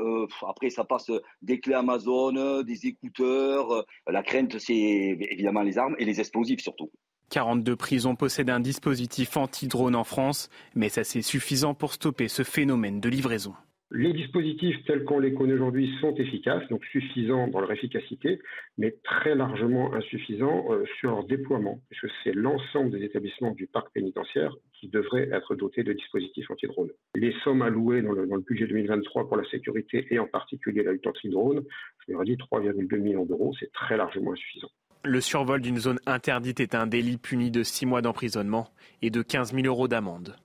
[0.47, 3.85] après, ça passe des clés Amazon, des écouteurs.
[4.07, 6.91] la crainte, c'est évidemment les armes et les explosifs surtout.
[7.29, 12.43] 42 prisons possèdent un dispositif anti-drone en France, mais ça c'est suffisant pour stopper ce
[12.43, 13.55] phénomène de livraison.
[13.93, 18.39] Les dispositifs tels qu'on les connaît aujourd'hui sont efficaces, donc suffisants dans leur efficacité,
[18.77, 23.91] mais très largement insuffisants euh, sur leur déploiement, puisque c'est l'ensemble des établissements du parc
[23.91, 26.89] pénitentiaire qui devraient être dotés de dispositifs anti-drone.
[27.15, 30.83] Les sommes allouées dans le, dans le, budget 2023 pour la sécurité et en particulier
[30.83, 31.61] la lutte anti-drone,
[32.07, 34.69] je leur ai dit 3,2 millions d'euros, c'est très largement insuffisant.
[35.03, 38.69] Le survol d'une zone interdite est un délit puni de 6 mois d'emprisonnement
[39.01, 40.37] et de 15 000 euros d'amende.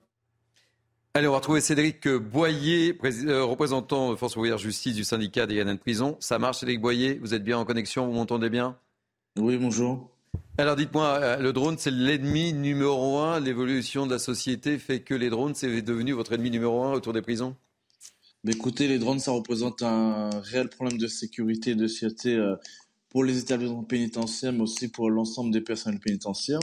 [1.17, 5.67] Allez, on va retrouver Cédric Boyer, euh, représentant Force ouvrière justice du syndicat des Yann
[5.67, 6.15] de prison.
[6.19, 7.15] Ça marche, Cédric Boyer?
[7.15, 8.05] Vous êtes bien en connexion?
[8.05, 8.77] Vous m'entendez bien?
[9.35, 10.11] Oui, bonjour.
[10.59, 13.39] Alors dites-moi, euh, le drone, c'est l'ennemi numéro un.
[13.39, 17.13] L'évolution de la société fait que les drones, c'est devenu votre ennemi numéro un autour
[17.13, 17.55] des prisons?
[18.43, 22.57] Mais Écoutez, les drones, ça représente un réel problème de sécurité et de sûreté euh,
[23.09, 26.59] pour les établissements pénitentiaires, mais aussi pour l'ensemble des personnels pénitentiaires.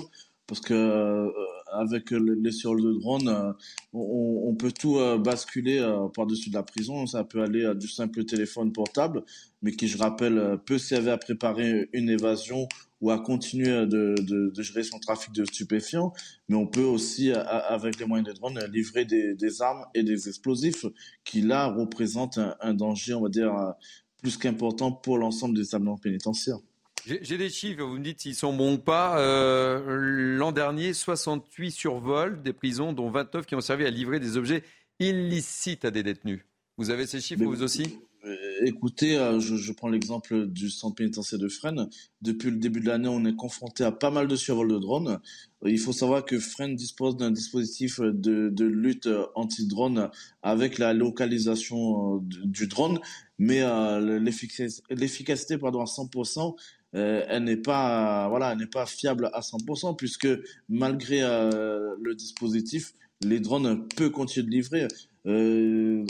[0.47, 1.33] Parce que
[1.73, 3.53] avec les survols de drone, euh,
[3.93, 7.07] on, peut tout euh, basculer euh, par-dessus de la prison.
[7.07, 9.25] Ça peut aller du simple téléphone portable,
[9.63, 12.69] mais qui, je rappelle, peut servir à préparer une évasion
[13.01, 16.13] ou à continuer de, gérer son trafic de stupéfiants.
[16.49, 20.87] Mais on peut aussi, avec les moyens de drone, livrer des, armes et des explosifs
[21.25, 23.75] qui, là, représentent un, un danger, on va dire,
[24.23, 26.61] plus qu'important pour l'ensemble des établissements pénitentiaires.
[27.07, 29.19] J'ai des chiffres, vous me dites s'ils sont bons ou pas.
[29.19, 29.99] Euh,
[30.39, 34.63] l'an dernier, 68 survols des prisons, dont 29 qui ont servi à livrer des objets
[35.01, 36.41] illicites à des détenus.
[36.79, 37.99] Vous avez ces chiffres, vous aussi?
[38.25, 41.91] Euh, Écoutez, euh, je, prends l'exemple du centre pénitentiaire de Fresnes.
[42.23, 45.21] Depuis le début de l'année, on est confronté à pas mal de survols de drones.
[45.67, 50.11] Il faut savoir que Fresnes dispose d'un dispositif de, lutte anti-drone
[50.43, 52.99] avec la localisation du drone,
[53.39, 53.63] mais
[54.01, 56.55] l'efficacité pardon, à 100%,
[56.95, 60.29] euh, elle n'est pas voilà, n'est pas fiable à 100% puisque
[60.69, 64.89] malgré euh, le dispositif, les drones peuvent continuer de livrer.
[65.27, 66.05] Euh,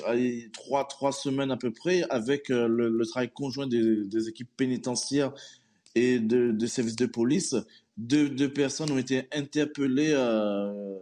[0.52, 5.32] trois, trois semaines à peu près avec le, travail conjoint des, équipes pénitentiaires
[5.94, 7.54] et de, services de police,
[7.96, 10.96] deux, personnes ont été interpellées euh,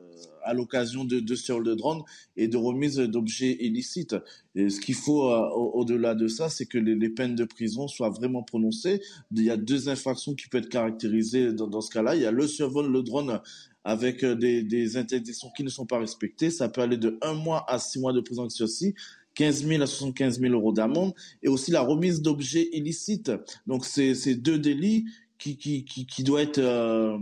[0.45, 2.03] à l'occasion de, de survols de drones
[2.37, 4.17] et de remise d'objets illicites.
[4.55, 7.89] Et ce qu'il faut euh, au-delà de ça, c'est que les, les, peines de prison
[7.89, 9.01] soient vraiment prononcées.
[9.35, 12.17] Il y a deux infractions qui peuvent être caractérisées dans, dans ce cas-là.
[12.17, 13.41] Il y a le survol, le drone
[13.85, 16.51] avec euh, des, des interdictions qui ne sont pas respectées.
[16.51, 18.95] Ça peut aller de un mois à six mois de prison avec ceci.
[19.35, 23.33] 15 000 à 75 000 euros d'amende et aussi la remise d'objets illicites.
[23.67, 25.07] Donc c'est deux délits
[25.39, 27.19] qui, qui, qui, qui doit être, euh,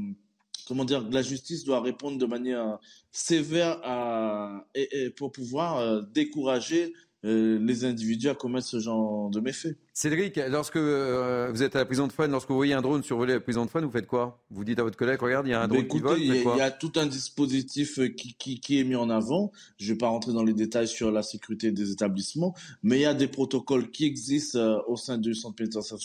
[0.70, 2.78] comment dire, la justice doit répondre de manière
[3.10, 6.92] sévère à, et, et pour pouvoir euh, décourager
[7.24, 9.76] euh, les individus à commettre ce genre de méfaits.
[9.92, 13.02] Cédric, lorsque euh, vous êtes à la prison de Fun, lorsque vous voyez un drone
[13.02, 14.42] survoler la prison de Fun, vous faites quoi?
[14.50, 16.18] Vous dites à votre collègue, regarde, il y a un drone écoutez, qui vole.
[16.20, 19.52] Il y, y, a tout un dispositif qui, qui, qui, est mis en avant.
[19.76, 23.02] Je ne vais pas rentrer dans les détails sur la sécurité des établissements, mais il
[23.02, 25.98] y a des protocoles qui existent euh, au sein du centre pénitentiaire,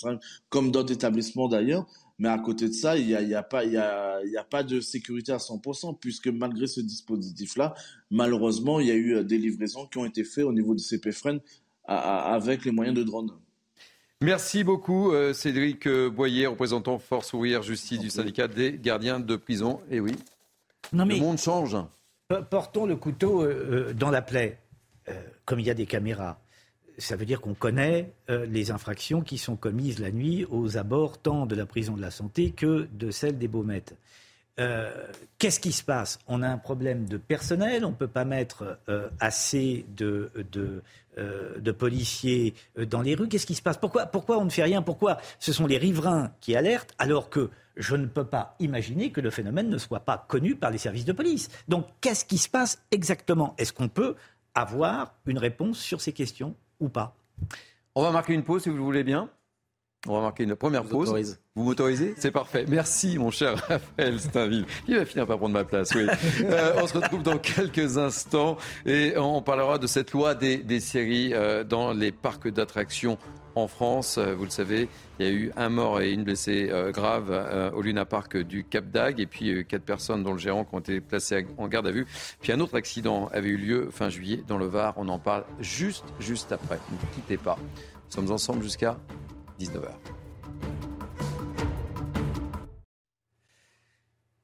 [0.49, 1.86] comme d'autres établissements d'ailleurs,
[2.17, 4.43] mais à côté de ça, il n'y a, y a, pas, y a, y a
[4.43, 7.73] pas de sécurité à 100%, puisque malgré ce dispositif-là,
[8.10, 11.39] malheureusement, il y a eu des livraisons qui ont été faites au niveau du CPFREN
[11.86, 13.32] avec les moyens de drone.
[14.21, 19.82] Merci beaucoup, euh, Cédric Boyer, représentant Force ouvrière justice du syndicat des gardiens de prison.
[19.91, 20.13] Et oui,
[20.93, 21.75] non, mais le monde change.
[22.49, 24.60] Portons le couteau euh, dans la plaie,
[25.10, 25.13] euh,
[25.45, 26.39] comme il y a des caméras
[26.97, 31.17] ça veut dire qu'on connaît euh, les infractions qui sont commises la nuit aux abords
[31.19, 33.95] tant de la prison de la santé que de celle des Baumettes.
[34.60, 36.19] Euh, Qu'est-ce qui se passe?
[36.27, 40.81] On a un problème de personnel, on ne peut pas mettre euh, assez de, de,
[41.17, 42.53] de policiers
[42.89, 43.27] dans les rues.
[43.27, 43.77] Qu'est-ce qui se passe?
[43.77, 44.81] Pourquoi, pourquoi on ne fait rien?
[44.81, 49.19] Pourquoi ce sont les riverains qui alertent alors que je ne peux pas imaginer que
[49.19, 51.49] le phénomène ne soit pas connu par les services de police?
[51.67, 53.55] Donc qu'est-ce qui se passe exactement?
[53.58, 54.15] Est-ce qu'on peut
[54.53, 56.55] avoir une réponse sur ces questions?
[56.79, 57.15] Ou pas
[57.95, 59.29] On va marquer une pause si vous le voulez bien.
[60.07, 61.09] On va marquer une première vous pause.
[61.09, 61.39] Autorise.
[61.55, 62.13] Vous m'autorisez?
[62.17, 62.65] C'est parfait.
[62.67, 64.65] Merci, mon cher Raphaël Steinville.
[64.88, 66.05] Il va finir par prendre ma place, oui.
[66.43, 70.79] euh, on se retrouve dans quelques instants et on parlera de cette loi des, des
[70.79, 73.17] séries euh, dans les parcs d'attractions
[73.55, 74.17] en France.
[74.17, 74.87] Euh, vous le savez,
[75.19, 78.37] il y a eu un mort et une blessée euh, grave euh, au Luna Park
[78.37, 81.67] du Cap d'Agde et puis quatre personnes dont le gérant qui ont été placées en
[81.67, 82.05] garde à vue.
[82.41, 84.93] Puis un autre accident avait eu lieu fin juillet dans le Var.
[84.97, 86.79] On en parle juste, juste après.
[86.91, 87.57] Ne quittez pas.
[87.59, 88.97] Nous sommes ensemble jusqu'à
[89.59, 90.24] 19h.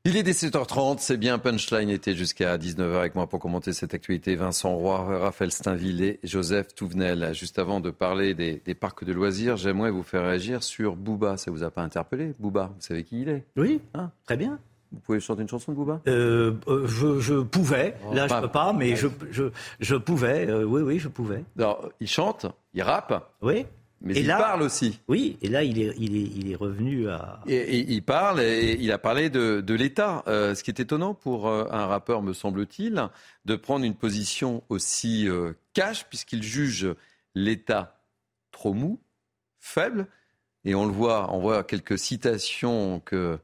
[0.04, 4.36] Il est 17h30, c'est bien Punchline était jusqu'à 19h avec moi pour commenter cette actualité.
[4.36, 7.30] Vincent Roy, Raphaël Steinville et Joseph Touvenel.
[7.36, 11.38] Juste avant de parler des, des parcs de loisirs, j'aimerais vous faire réagir sur Booba.
[11.38, 13.44] Ça vous a pas interpellé Booba, vous savez qui il est?
[13.56, 14.10] Oui, Hein?
[14.26, 14.58] très bien.
[14.92, 16.02] Vous pouvez chanter une chanson de Booba?
[16.08, 19.44] Euh, euh, je, je pouvais, Oh, là pas- je peux pas, mais je, je,
[19.80, 21.44] je pouvais, euh, oui, oui, je pouvais.
[21.60, 23.68] Alors, il chante, il rappe, Oui,
[24.02, 25.00] mais Et il là- parle aussi.
[25.08, 27.40] oui, et là il est, il est, il est revenu à...
[27.48, 30.24] Et, et il parle et il a parlé de, de l'État.
[30.28, 33.08] Euh, ce qui est étonnant pour euh, un rappeur, me semble-t-il,
[33.46, 36.88] de prendre une position aussi euh, cash, puisqu'il juge
[37.36, 38.02] l'État
[38.52, 39.00] trop mou,
[39.60, 40.08] faible.
[40.66, 43.38] Et on le voit, on voit quelques citations que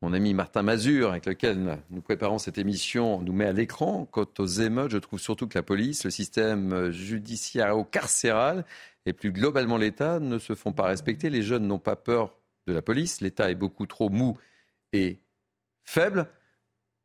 [0.00, 4.06] mon ami Martin Mazur, avec lequel nous préparons cette émission, nous met à l'écran.
[4.10, 8.64] Quant aux émeutes, je trouve surtout que la police, le système judiciaire ou carcéral
[9.06, 11.30] et plus globalement l'État ne se font pas respecter.
[11.30, 13.20] Les jeunes n'ont pas peur de la police.
[13.20, 14.38] L'État est beaucoup trop mou
[14.92, 15.18] et
[15.84, 16.28] faible.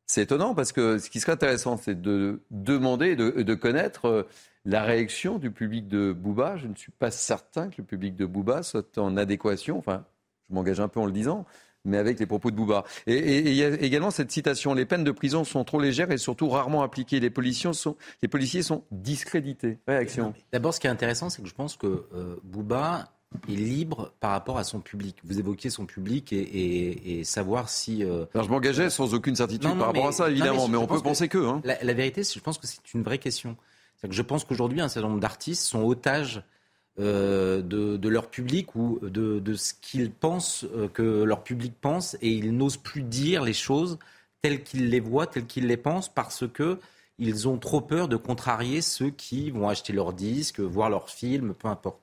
[0.06, 4.22] C'est étonnant parce que ce qui serait intéressant, c'est de demander, de, de connaître euh,
[4.64, 6.56] la réaction du public de Booba.
[6.56, 10.06] Je ne suis pas certain que le public de Booba soit en adéquation, enfin,
[10.48, 11.44] je m'engage un peu en le disant,
[11.88, 12.84] mais avec les propos de Booba.
[13.06, 16.18] Et, il y a également cette citation les peines de prison sont trop légères et
[16.18, 17.20] surtout rarement appliquées.
[17.20, 19.78] Les policiers sont, les policiers sont discrédités.
[19.88, 20.34] Réaction.
[20.52, 23.08] D'abord, ce qui est intéressant, c'est que je pense que euh, Booba
[23.48, 25.16] est libre par rapport à son public.
[25.24, 28.02] Vous évoquiez son public et, et- et savoir si.
[28.04, 30.68] euh, Alors, je m'engageais sans aucune certitude Non, non, par rapport à ça, non, évidemment,
[30.68, 31.38] mais on peut que- penser que.
[31.38, 31.60] Hein.
[31.64, 33.56] La, la vérité, je pense que c'est une vraie question.
[34.02, 36.42] Que je pense qu'aujourd'hui, un certain nombre d'artistes sont otages
[36.98, 42.30] de, de leur public ou de, ce qu'ils pensent euh, que leur public pense et
[42.30, 43.98] ils n'osent plus dire les choses
[44.42, 46.78] telles qu'ils les voient, telles qu'ils les pensent parce que
[47.20, 51.54] ils ont trop peur de contrarier ceux qui vont acheter leurs disques, voir leurs films,
[51.54, 52.02] peu importe.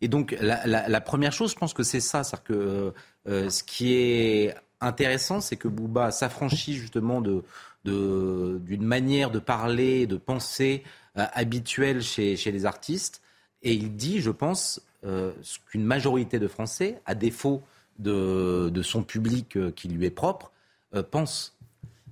[0.00, 2.94] Et donc la, première chose, je pense que c'est ça, c'est-à-dire que
[3.28, 7.42] euh, ce qui est intéressant, c'est que Booba s'affranchit justement de
[7.84, 10.82] d'une manière de parler, de penser
[11.18, 13.20] euh, habituelle chez les artistes.
[13.64, 17.62] Et il dit, je pense, euh, ce qu'une majorité de Français, à défaut
[17.98, 20.52] de, de son public euh, qui lui est propre,
[20.94, 21.56] euh, pense.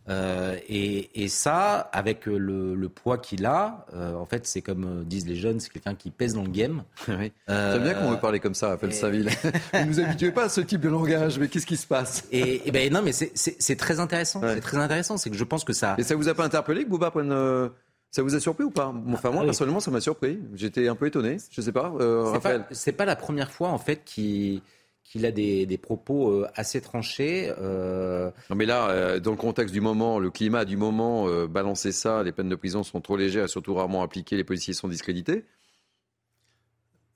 [0.09, 5.61] Euh, et, ça, avec le, poids qu'il a, en fait, c'est comme disent les jeunes,
[5.61, 6.83] c'est quelqu'un qui pèse dans le game.
[7.09, 7.33] oui.
[7.47, 9.29] J'aime bien qu'on veut parler comme ça, Raphaël Saville.
[9.73, 12.25] Vous ne nous habituez pas à ce type de langage, mais qu'est-ce qui se passe?
[12.33, 14.41] Et, ben non, mais c'est très intéressant.
[14.43, 15.17] C'est très intéressant.
[15.19, 15.95] C'est que je pense que ça.
[15.97, 17.71] Et ça vous a pas interpellé que Bouba prenne
[18.12, 20.38] ça vous a surpris ou pas Enfin, moi, ah personnellement, ça m'a surpris.
[20.55, 21.38] J'étais un peu étonné.
[21.51, 22.66] Je sais pas, Raphaël.
[22.70, 24.62] C'est pas, pas, la première fois, en fait, qui
[25.05, 27.53] qu'il a des, propos euh, assez tranchés.
[27.59, 28.31] Euh.
[28.51, 32.22] Non mais là, euh, dans le contexte du moment, le climat du moment, balancer ça,
[32.22, 35.44] les peines de prison sont trop légères et surtout rarement appliquées, les policiers sont discrédités.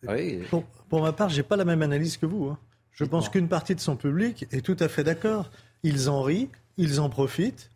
[0.07, 0.41] Oui.
[0.89, 2.47] Pour, ma part, j'ai pas la même analyse que vous.
[2.47, 2.59] Hein.
[2.93, 5.51] Je pense qu'une partie de son public est tout à fait d'accord.
[5.83, 7.71] Ils en rient, ils en profitent.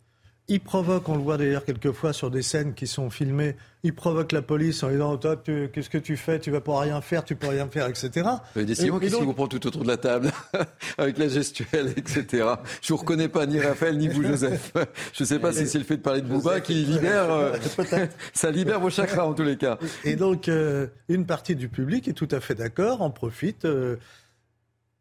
[0.47, 4.31] Il provoque, on le voit d'ailleurs quelquefois sur des scènes qui sont filmées, il provoque
[4.31, 6.39] la police en disant Toi, qu'est-ce que tu fais?
[6.39, 8.29] Tu vas pas rien faire, tu peux rien faire, etc.
[8.55, 10.31] Décidément, qu'est-ce qui vous prend tout autour de la table
[10.97, 12.25] Avec la gestuelle, etc.
[12.29, 12.47] Je ne
[12.89, 14.73] vous reconnais pas ni Raphaël ni vous, Joseph.
[15.13, 17.31] Je ne sais pas si c'est le fait de parler de Bouba qui libère.
[17.31, 17.57] Euh,
[18.33, 19.79] ça libère vos chakras en tous les cas.
[20.03, 23.65] Et donc, euh, une partie du public est tout à fait d'accord, en profite.
[23.65, 23.95] Euh,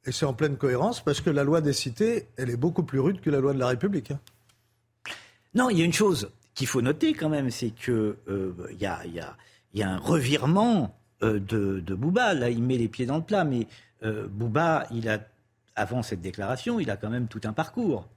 [0.07, 3.01] et c'est en pleine cohérence parce que la loi des cités, elle est beaucoup plus
[3.01, 4.13] rude que la loi de la République.
[4.13, 4.21] Hein.
[5.55, 7.93] Non, il y a une chose qu'il faut noter quand même, c'est qu'il
[8.29, 9.37] euh, y, a,
[9.83, 12.35] un revirement euh, de, Bouba.
[12.35, 13.67] Là, il met les pieds dans le plat, mais
[14.03, 15.21] euh, Bouba, il a,
[15.75, 18.09] avant cette déclaration, il a quand même tout un parcours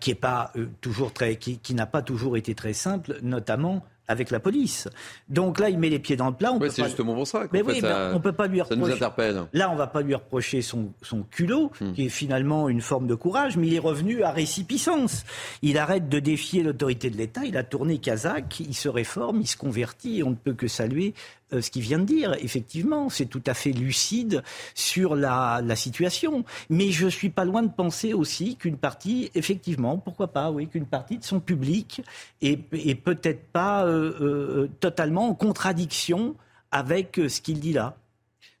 [0.00, 4.88] qui n'a pas toujours été très simple, notamment avec la police.
[5.28, 6.52] Donc là, il met les pieds dans le plat.
[6.70, 7.44] c'est justement pour ça.
[7.52, 7.80] Mais oui,
[8.12, 8.80] on peut pas lui reprocher.
[8.80, 9.42] Ça nous interpelle.
[9.52, 11.92] Là, on va pas lui reprocher son, son culot, hmm.
[11.92, 15.24] qui est finalement une forme de courage, mais il est revenu à récipicence.
[15.62, 17.44] Il arrête de défier l'autorité de l'État.
[17.44, 20.18] Il a tourné kazakh, il se réforme, il se convertit.
[20.18, 21.14] Et on ne peut que saluer
[21.52, 22.36] euh, ce qu'il vient de dire.
[22.40, 24.42] Effectivement, c'est tout à fait lucide
[24.74, 26.44] sur la, situation.
[26.68, 30.86] Mais je suis pas loin de penser aussi qu'une partie, effectivement, pourquoi pas, oui, qu'une
[30.86, 32.02] partie de son public
[32.42, 32.56] est,
[32.94, 36.34] peut-être pas euh, euh, totalement en contradiction
[36.70, 37.96] avec ce qu'il dit là.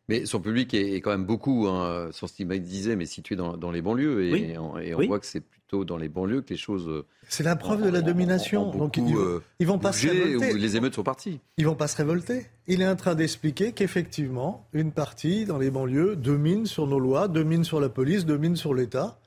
[0.08, 4.24] Mais son public est, quand même beaucoup, hein, stigmatiser, mais situé dans, les banlieues.
[4.24, 5.42] Et, et on voit que c'est
[5.76, 6.88] dans les banlieues que les choses.
[6.88, 8.70] Euh, c'est la preuve de la domination.
[8.70, 10.54] Donc ils, euh, ils vont pas se révolter.
[10.54, 11.40] les émeutes sont parties.
[11.56, 12.46] Ils vont pas se révolter.
[12.66, 17.28] Il est en train d'expliquer qu'effectivement, une partie dans les banlieues domine sur nos lois,
[17.28, 19.18] domine sur la police, domine sur l'État.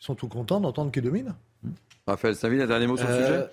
[0.00, 1.34] Ils sont tout contents d'entendre qu'ils dominent.
[2.06, 3.46] Raphaël Savine, un dernier mot sur le euh, sujet?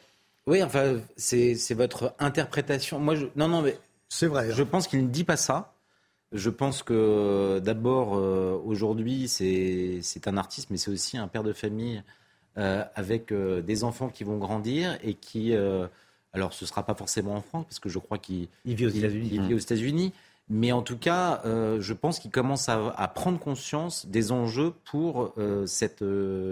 [0.47, 2.99] Oui, enfin, c'est votre interprétation.
[2.99, 3.27] Moi, je...
[3.36, 3.77] non, non, mais
[4.10, 4.51] c'est vrai.
[4.51, 5.73] Je pense qu'il ne dit pas ça.
[6.34, 8.13] Je pense que d'abord,
[8.65, 12.01] aujourd'hui, c'est un artiste, mais c'est aussi un père de famille euh,
[12.56, 15.88] avec euh, des enfants qui vont grandir et qui, euh,
[16.34, 18.90] alors ce ne sera pas forcément en France, parce que je crois qu'il vit aux
[19.58, 20.14] États-Unis.
[20.50, 25.34] Mais en tout cas, je pense qu'il commence à, prendre conscience des enjeux pour
[25.66, 26.04] cette,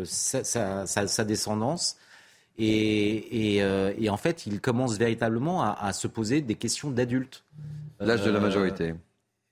[0.05, 1.97] sa, descendance.
[2.57, 7.43] Et, et, en fait, il commence véritablement à, à se poser des questions d'adulte.
[7.99, 8.93] L'âge de la majorité.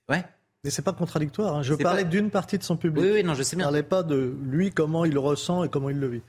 [0.08, 0.24] Ouais.
[0.64, 1.56] Mais c'est pas contradictoire.
[1.56, 1.62] Hein.
[1.62, 3.04] Je parlais d'une partie de son public.
[3.04, 3.66] Oui, oui, non, je sais bien.
[3.66, 6.22] Je parlais pas de lui, comment il le ressent et comment il le vit.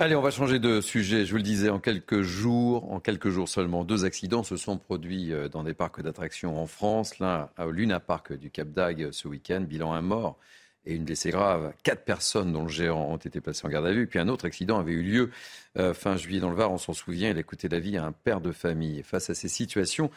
[0.00, 1.26] Allez, on va changer de sujet.
[1.26, 4.78] Je vous le disais, en quelques jours, en quelques jours seulement, deux accidents se sont
[4.78, 7.18] produits euh, dans des parcs d'attractions en France.
[7.18, 10.38] L'un au Luna Park du Cap d'Agde ce week-end, bilan un mort
[10.86, 11.72] et une blessée grave.
[11.82, 14.06] Quatre personnes dont le géant ont été placées en garde à vue.
[14.06, 15.30] Puis un autre accident avait eu lieu
[15.78, 16.70] euh, fin juillet dans le Var.
[16.70, 19.02] On s'en souvient, il a coûté la vie à un père de famille.
[19.02, 20.12] Face à ces situations,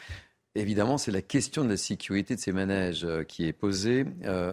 [0.54, 4.06] évidemment, c'est la question de la sécurité de ces manèges euh, qui est posée.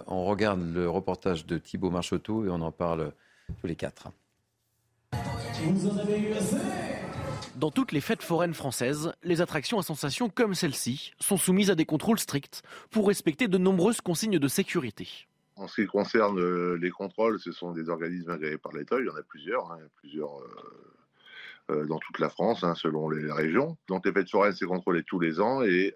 [0.07, 3.13] on regarde le reportage de Thibault Marchoteau et on en parle
[3.61, 4.09] tous les quatre.
[7.55, 11.75] Dans toutes les fêtes foraines françaises, les attractions à sensation comme celle-ci sont soumises à
[11.75, 15.27] des contrôles stricts pour respecter de nombreuses consignes de sécurité.
[15.57, 18.95] En ce qui concerne euh, les contrôles, ce sont des organismes agréés par l'État.
[18.99, 19.79] Il y en a plusieurs, hein.
[19.97, 20.98] plusieurs euh,
[21.87, 23.77] dans toute la France, hein, selon les régions.
[23.87, 25.93] Donc les fêtes foraines, c'est contrôlé tous les ans et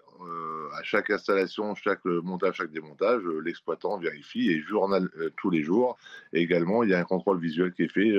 [0.76, 5.96] à chaque installation, chaque montage, chaque démontage, l'exploitant vérifie et journal tous les jours.
[6.32, 8.12] Et également, il y a un contrôle visuel qui est fait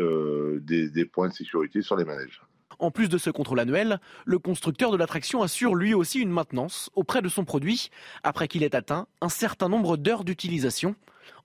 [0.62, 2.42] des points de sécurité sur les manèges.
[2.78, 6.90] En plus de ce contrôle annuel, le constructeur de l'attraction assure lui aussi une maintenance
[6.94, 7.90] auprès de son produit
[8.24, 10.96] après qu'il ait atteint un certain nombre d'heures d'utilisation.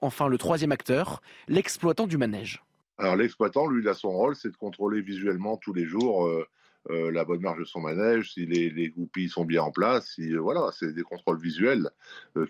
[0.01, 2.65] Enfin, le troisième acteur, l'exploitant du manège.
[3.01, 6.47] Alors l'exploitant, lui, il a son rôle, c'est de contrôler visuellement tous les jours euh,
[6.91, 10.13] euh, la bonne marge de son manège, si les, les goupilles sont bien en place,
[10.17, 11.89] si, euh, voilà, c'est des contrôles visuels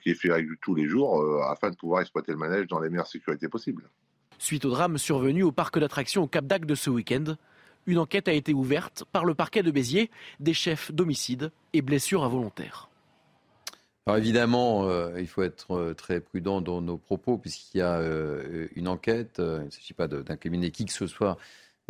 [0.03, 3.07] qui est fait tous les jours afin de pouvoir exploiter le manège dans les meilleures
[3.07, 3.89] sécurités possibles.
[4.39, 7.37] Suite au drame survenu au parc d'attractions au Cap de ce week-end,
[7.87, 10.11] une enquête a été ouverte par le parquet de Béziers,
[10.41, 12.90] des chefs d'homicide et blessures involontaires.
[14.07, 17.99] Alors évidemment, euh, il faut être euh, très prudent dans nos propos puisqu'il y a
[17.99, 19.37] euh, une enquête.
[19.39, 21.39] il ne s'agit pas d'incriminer qui que ce soit,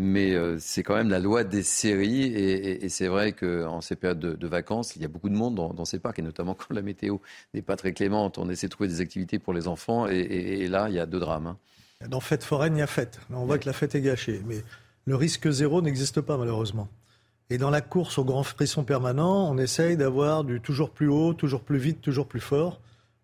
[0.00, 2.22] mais euh, c'est quand même la loi des séries.
[2.22, 5.84] Et, c'est vrai qu'en ces périodes de, vacances, il y a beaucoup de monde dans,
[5.84, 7.18] ces parcs, et notamment quand la météo
[7.52, 8.38] n'est pas très clémente.
[8.38, 11.20] On essaie de trouver des activités pour les enfants, et, là, il y a deux
[11.20, 11.48] drames.
[11.48, 11.58] Hein.
[12.08, 13.20] Dans Fête foraine, il y a fête.
[13.30, 14.40] On voit que la fête est gâchée.
[14.46, 14.64] Mais
[15.04, 16.88] le risque zéro n'existe pas, malheureusement.
[17.50, 21.34] Et dans la course au grand frisson permanent, on essaye d'avoir du toujours plus haut,
[21.34, 22.80] toujours plus vite, toujours plus fort.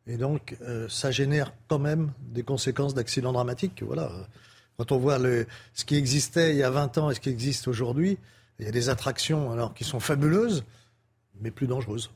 [0.08, 3.84] Et donc, euh, ça génère quand même des conséquences d'accidents dramatiques.
[3.84, 4.10] Voilà.
[4.78, 7.30] Quand on voit le, ce qui existait il y a 20 ans et ce qui
[7.30, 8.18] existe aujourd'hui,
[8.58, 10.64] il y a des attractions alors, qui sont fabuleuses,
[11.40, 12.10] mais plus dangereuses.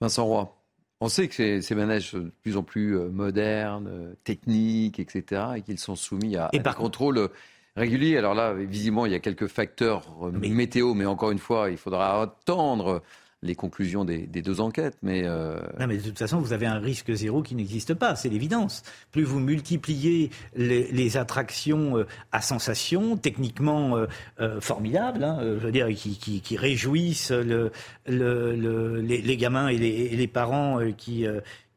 [0.00, 0.56] Vincent Roy,
[1.00, 5.42] on sait que ces, manèges sont de plus en plus euh, modernes, euh, techniques, etc.,
[5.56, 7.30] et qu'ils sont soumis à, et par contrôle
[7.76, 8.16] régulier.
[8.16, 11.76] Alors là, visiblement, il y a quelques facteurs euh, météo, mais encore une fois, il
[11.76, 13.02] faudra attendre
[13.42, 14.96] les conclusions des, deux enquêtes.
[15.02, 18.14] Mais euh, Non, mais de toute façon, vous avez un risque zéro qui n'existe pas,
[18.14, 18.82] c'est l'évidence.
[19.12, 25.88] Plus vous multipliez les, attractions euh, à sensation, techniquement euh, formidables, hein, je veux dire,
[25.88, 27.72] qui, réjouissent le,
[28.06, 31.26] les, gamins et les, parents qui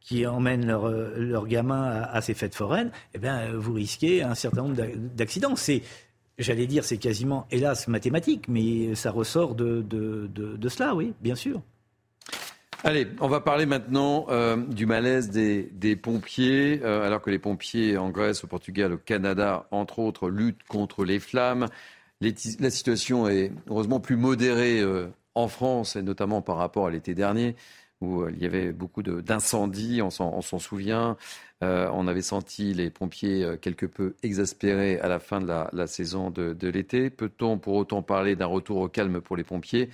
[0.03, 4.75] qui emmènent leurs gamins à, ces fêtes foraines, eh bien, vous risquez un certain nombre
[5.15, 5.55] d'accidents.
[5.55, 5.81] C'est
[6.39, 11.61] J'allais dire, c'est quasiment, hélas, mathématique, mais ça ressort de, de, cela, oui, bien sûr.
[12.83, 17.97] Allez, on va parler maintenant euh, du malaise des, pompiers, euh, alors que les pompiers
[17.97, 21.67] en Grèce, au Portugal, au Canada, entre autres, luttent contre les flammes.
[22.19, 27.13] la situation est heureusement plus modérée euh, en France, et notamment par rapport à l'été
[27.13, 27.55] dernier,
[28.03, 31.17] où il y avait beaucoup d'incendies, on s'en souvient.
[31.63, 35.87] Euh, on avait senti les pompiers euh, quelque peu exaspérés à la fin de la,
[35.87, 37.09] saison de, l'été.
[37.09, 39.89] Peut-on pour autant parler d'un retour au calme pour les pompiers?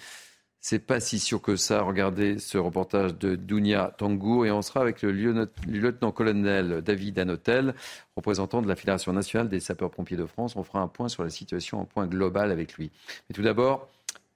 [0.61, 1.83] C'est pas si sûr que ça.
[1.83, 7.75] Regardez ce reportage de Dounia Tangour et on sera avec le lieutenant-colonel David Anotel,
[8.15, 10.55] représentant de la Fédération nationale des sapeurs-pompiers de France.
[10.55, 12.91] On fera un point sur la situation, un point global avec lui.
[13.29, 13.87] Mais tout d'abord,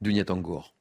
[0.01, 0.73] Dounia Tangour.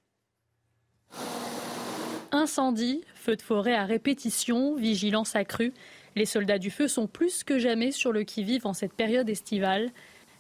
[2.34, 5.74] Incendie, feu de forêt à répétition, vigilance accrue.
[6.16, 9.90] Les soldats du feu sont plus que jamais sur le qui-vive en cette période estivale.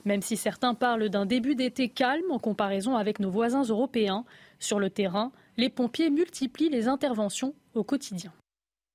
[0.06, 4.24] Même si certains parlent d'un début d'été calme en comparaison avec nos voisins européens,
[4.58, 8.32] sur le terrain, les pompiers multiplient les interventions au quotidien.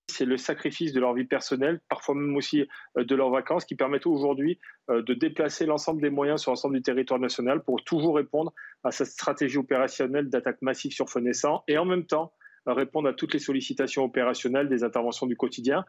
[0.09, 2.65] C'est le sacrifice de leur vie personnelle, parfois même aussi
[2.97, 4.57] euh, de leurs vacances, qui permettent aujourd'hui
[4.89, 8.91] euh, de déplacer l'ensemble des moyens sur l'ensemble du territoire national pour toujours répondre à
[8.91, 12.33] cette stratégie opérationnelle d'attaque massive sur feu naissant et en même temps
[12.73, 15.85] répondre à toutes les sollicitations opérationnelles des interventions du quotidien.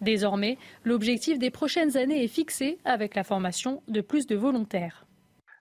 [0.00, 5.06] Désormais, l'objectif des prochaines années est fixé avec la formation de plus de volontaires.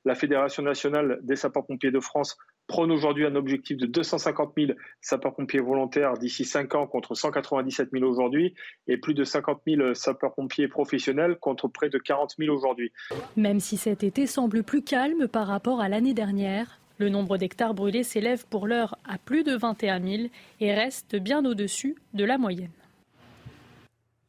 [0.03, 5.59] La Fédération nationale des sapeurs-pompiers de France prône aujourd'hui un objectif de 250 000 sapeurs-pompiers
[5.59, 8.55] volontaires d'ici 5 ans contre 197 000 aujourd'hui
[8.87, 12.91] et plus de 50 000 sapeurs-pompiers professionnels contre près de 40 000 aujourd'hui.
[13.37, 17.73] Même si cet été semble plus calme par rapport à l'année dernière, le nombre d'hectares
[17.73, 20.23] brûlés s'élève pour l'heure à plus de 21 000
[20.59, 22.71] et reste bien au-dessus de la moyenne.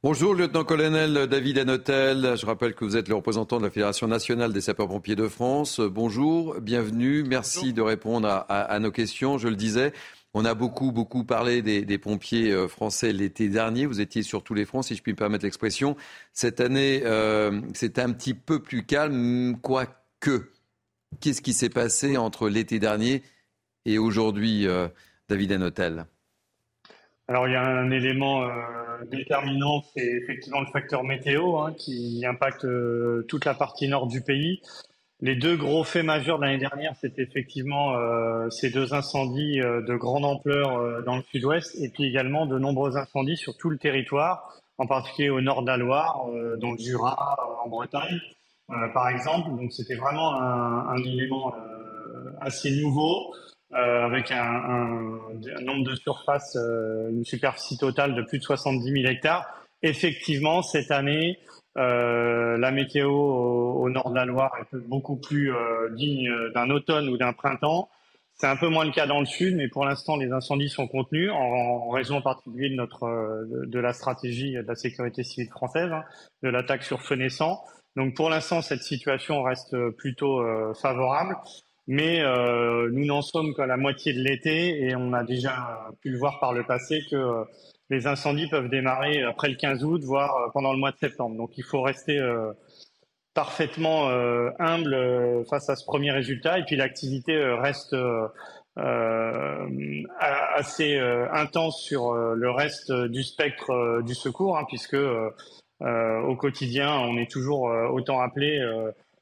[0.03, 2.35] Bonjour, lieutenant-colonel David Anotel.
[2.37, 5.79] Je rappelle que vous êtes le représentant de la Fédération nationale des sapeurs-pompiers de France.
[5.79, 7.23] Bonjour, bienvenue.
[7.23, 9.39] Merci de répondre à, nos questions.
[9.39, 9.93] Je le disais,
[10.35, 13.87] on a beaucoup, beaucoup parlé des, pompiers euh, français l'été dernier.
[13.87, 15.95] Vous étiez sur tous les fronts, si je puis me permettre l'expression.
[16.33, 20.49] Cette année, euh, c'est un petit peu plus calme, quoique.
[21.21, 23.23] Qu'est-ce qui s'est passé entre l'été dernier
[23.85, 24.89] et aujourd'hui, euh,
[25.29, 26.07] David Anotel?
[27.29, 28.51] Alors il y a un élément euh,
[29.11, 34.23] déterminant, c'est effectivement le facteur météo hein, qui impacte euh, toute la partie nord du
[34.23, 34.61] pays.
[35.21, 37.95] Les deux gros faits majeurs de l'année dernière, c'était effectivement
[38.51, 43.37] ces deux incendies de grande ampleur dans le sud-ouest et puis également de nombreux incendies
[43.37, 46.27] sur tout le territoire, en particulier au nord de la Loire,
[46.59, 48.19] dans le Jura, en Bretagne,
[48.95, 49.51] par exemple.
[49.51, 51.55] Donc c'était vraiment un, élément
[52.41, 53.33] assez nouveau.
[53.75, 55.19] Euh, avec un,
[55.63, 59.47] nombre de surfaces, euh, une superficie totale de plus de 70 000 hectares.
[59.83, 61.39] Effectivement, cette année,
[61.79, 67.09] euh, la météo au, nord de la Loire est beaucoup plus euh, digne d'un automne
[67.09, 67.89] ou d'un printemps.
[68.35, 70.87] C'est un peu moins le cas dans le sud, mais pour l'instant, les incendies sont
[70.87, 75.91] contenus en, raison en particulier de notre de, la stratégie de la sécurité civile française,
[75.91, 76.05] hein,
[76.43, 77.17] de l'attaque sur feu.
[77.97, 80.43] Donc pour l'instant, cette situation reste plutôt
[80.75, 81.37] favorable.
[81.89, 86.11] Mais euh, nous n'en sommes qu'à la moitié de l'été et on a déjà pu
[86.11, 87.45] le voir par le passé que euh,
[87.91, 91.37] les incendies peuvent démarrer après le 15 août, voire euh, pendant le mois de septembre.
[91.37, 92.53] Donc il faut rester euh,
[93.35, 96.61] parfaitement euh, humble face à ce premier résultat.
[96.61, 97.97] Et puis l'activité reste
[100.19, 104.97] assez intense sur le reste du spectre du secours, hein, puisque
[105.83, 107.63] au quotidien, on est toujours
[107.93, 108.61] autant appelé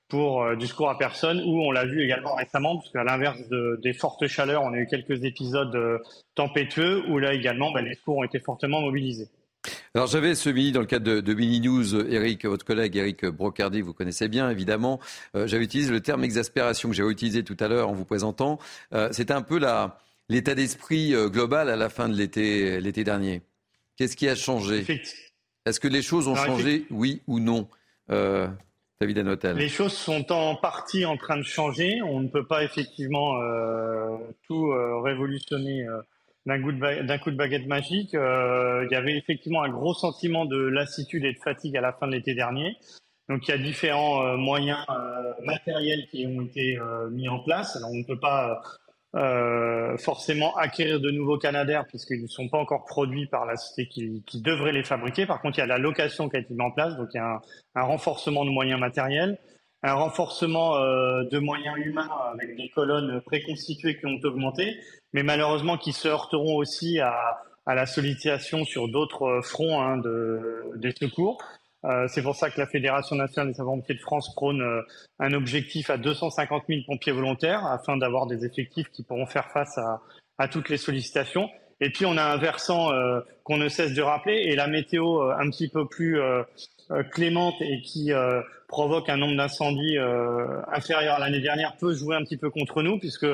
[0.09, 3.41] pour du secours à personne, où on l'a vu également récemment, parce qu'à l'inverse
[3.83, 6.01] des fortes chaleurs, on a eu quelques épisodes
[6.35, 9.29] tempétueux, où là également, bah, les secours ont été fortement mobilisés.
[9.95, 13.27] Alors j'avais ce midi, dans le cadre de, de Mini News, Eric, votre collègue Eric
[13.27, 15.01] Brocardi, vous connaissez bien évidemment,
[15.35, 18.59] euh, j'avais utilisé le terme exaspération que j'avais utilisé tout à l'heure en vous présentant.
[18.95, 19.61] Euh, C'était un peu
[20.29, 23.43] l'état d'esprit euh, global à la fin de l'été, l'été dernier.
[23.97, 24.85] Qu'est-ce qui a changé?
[25.67, 27.69] Est-ce que les choses ont changé, oui ou non
[28.11, 28.49] euh,
[29.01, 29.57] David Anotel.
[29.57, 32.03] Les choses sont en partie en train de changer.
[32.03, 34.71] On ne peut pas effectivement euh, tout
[35.03, 35.87] révolutionner
[36.47, 36.61] d'un
[37.19, 38.15] coup, de baguette magique.
[38.15, 41.93] Euh, il y avait effectivement un gros sentiment de lassitude et de fatigue à la
[41.93, 42.77] fin de l'été dernier.
[43.29, 46.79] Donc il y a différents euh, moyens euh, matériels qui ont été
[47.11, 47.77] mis en place.
[47.77, 48.61] Alors on ne peut pas
[49.99, 54.41] forcément acquérir de nouveaux Canadair puisqu'ils ne sont pas encore produits par la société qui,
[54.41, 55.27] devrait les fabriquer.
[55.27, 57.17] Par contre, il y a la location qui a été mise en place, donc il
[57.17, 57.41] y a
[57.75, 59.39] un, renforcement de moyens matériels,
[59.83, 64.77] un renforcement de moyens humains avec des colonnes préconstituées qui ont augmenté
[65.13, 69.99] mais malheureusement qui se heurteront aussi à, à la sollicitation sur d'autres euh, fronts hein,
[69.99, 71.43] de, des secours.
[71.85, 74.83] Euh, c'est pour ça que la Fédération nationale des sapeurs-pompiers de France prône euh,
[75.19, 79.79] un objectif à 250 000 pompiers volontaires afin d'avoir des effectifs qui pourront faire face
[79.79, 81.51] à, toutes les sollicitations.
[81.81, 85.23] Et puis on a un versant euh, qu'on ne cesse de rappeler et la météo
[85.23, 86.19] un petit peu plus
[87.11, 88.11] clémente et qui
[88.69, 89.99] provoque un nombre d'incendies
[90.73, 93.27] inférieur à l'année dernière peut jouer un petit peu contre nous puisque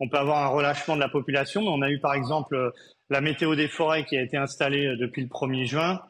[0.00, 1.62] on peut avoir un relâchement de la population.
[1.62, 2.72] On a eu par exemple
[3.08, 6.00] la météo des forêts qui a été installée depuis le 1er juin,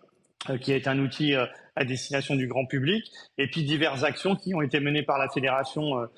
[0.60, 3.04] qui est un outil à destination du grand public,
[3.38, 6.08] et puis diverses actions qui ont été menées par la fédération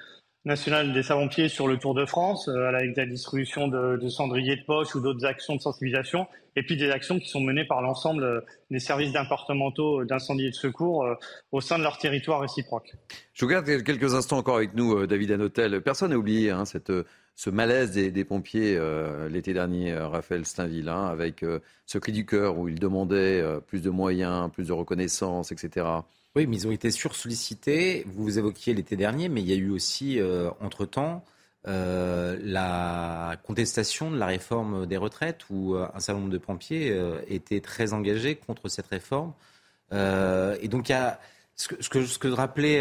[0.44, 4.94] nationale des savants-pieds sur le Tour de France, avec la distribution de, cendriers de poche
[4.94, 8.40] ou d'autres actions de sensibilisation, et puis des actions qui sont menées par l'ensemble euh,
[8.70, 11.14] des services départementaux euh, d'incendie et de secours euh,
[11.50, 12.92] au sein de leur territoire réciproque.
[13.32, 15.80] Je vous garde quelques instants encore avec nous, David Anotel.
[15.80, 16.92] Personne n'a oublié hein, cette,
[17.34, 18.78] ce malaise des, pompiers
[19.30, 21.44] l'été dernier, Raphaël Steinville, avec
[21.86, 25.86] ce cri du cœur où ils demandaient plus de moyens, plus de reconnaissance, etc.
[26.36, 28.04] Oui, mais ils ont été sursollicités.
[28.06, 30.20] Vous vous évoquiez l'été dernier, mais il y a eu aussi,
[30.60, 31.24] entre-temps,
[31.68, 36.90] euh, la contestation de la réforme des retraites où euh, un certain nombre de pompiers
[36.90, 39.32] euh, étaient très engagés contre cette réforme.
[39.92, 40.92] et donc,
[41.54, 42.80] ce que, ce que, ce que rappelait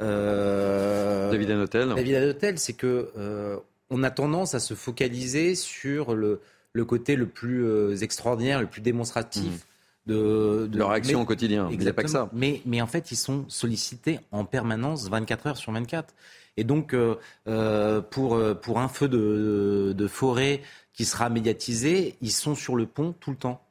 [0.00, 6.40] David Anotel, David c'est que on a tendance à se focaliser sur le,
[6.72, 9.44] le côté le plus extraordinaire, le plus démonstratif.
[9.44, 9.66] Mmh.
[10.06, 11.68] De, de, leur action au quotidien.
[11.70, 12.30] Il n'y a pas que ça.
[12.32, 16.14] Mais, mais en fait, ils sont sollicités en permanence 24 heures sur 24.
[16.56, 17.16] Et donc, euh,
[17.48, 22.76] euh, pour, euh, pour un feu de, de, forêt qui sera médiatisé, ils sont sur
[22.76, 23.62] le pont tout le temps.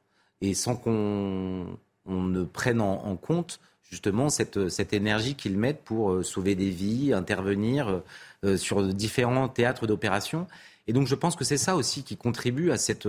[0.42, 3.60] Et sans qu'on on ne prenne en, compte
[3.90, 8.02] justement cette, cette énergie qu'ils mettent pour sauver des vies, intervenir
[8.56, 10.48] sur différents théâtres d'opération.
[10.88, 13.08] Et donc je pense que c'est ça aussi qui contribue à cette,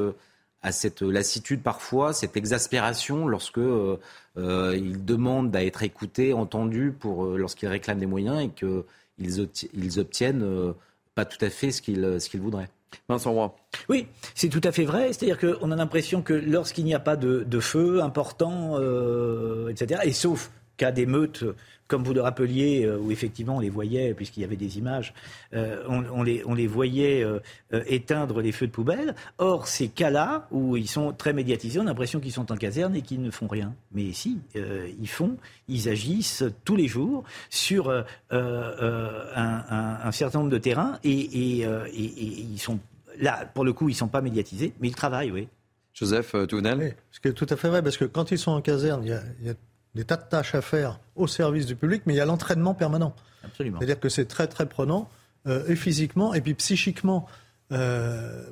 [0.62, 3.98] à cette lassitude parfois, cette exaspération lorsque euh,
[4.36, 8.84] ils demandent à être écoutés, entendus pour lorsqu'ils réclament des moyens et que
[9.18, 10.72] ils, obtiennent euh,
[11.14, 12.68] pas tout à fait ce qu'ils ce qu'ils voudraient.
[13.08, 13.54] Vincent Roy.
[13.88, 15.12] Oui, c'est tout à fait vrai.
[15.12, 20.12] C'est-à-dire qu'on a l'impression que lorsqu'il n'y a pas de, feu important, euh, etc., et
[20.12, 20.50] sauf
[20.80, 21.44] cas d'émeutes
[21.90, 25.12] comme vous le rappeliez, euh, où effectivement on les voyait, puisqu'il y avait des images,
[25.54, 27.40] euh, on, les, on les voyait euh,
[27.86, 29.16] éteindre les feux de poubelle.
[29.38, 32.94] Or, ces cas-là, où ils sont très médiatisés, on a l'impression qu'ils sont en caserne
[32.94, 33.74] et qu'ils ne font rien.
[33.92, 37.90] Mais si, ils font, ils agissent tous les jours sur
[38.30, 42.78] un, certain nombre de terrains et, ils sont
[43.18, 45.48] là, pour le coup, ils ne sont pas médiatisés, mais ils travaillent, oui.
[45.92, 48.52] Joseph Tounel oui, Ce qui est tout à fait vrai, parce que quand ils sont
[48.52, 49.10] en caserne, il
[49.46, 49.54] y a
[49.94, 52.74] des tas de tâches à faire au service du public, mais il y a l'entraînement
[52.74, 53.14] permanent.
[53.44, 53.78] Absolument.
[53.78, 55.08] C'est-à-dire que c'est très très prenant,
[55.46, 57.26] euh, et physiquement, et puis psychiquement.
[57.72, 58.44] Euh,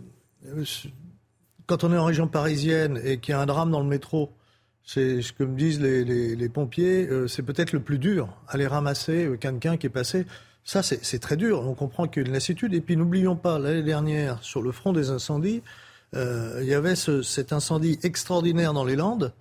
[1.66, 4.32] quand on est en région parisienne et qu'il y a un drame dans le métro,
[4.84, 9.30] c'est ce que me disent les, pompiers, euh, c'est peut-être le plus dur, aller ramasser
[9.38, 10.24] quelqu'un qui est passé.
[10.64, 11.66] Ça, c'est très dur.
[11.66, 12.74] On comprend qu'il y a une lassitude.
[12.74, 15.62] Et puis, n'oublions pas, l'année dernière, sur le front des incendies,
[16.14, 19.32] il y avait cet incendie extraordinaire dans les Landes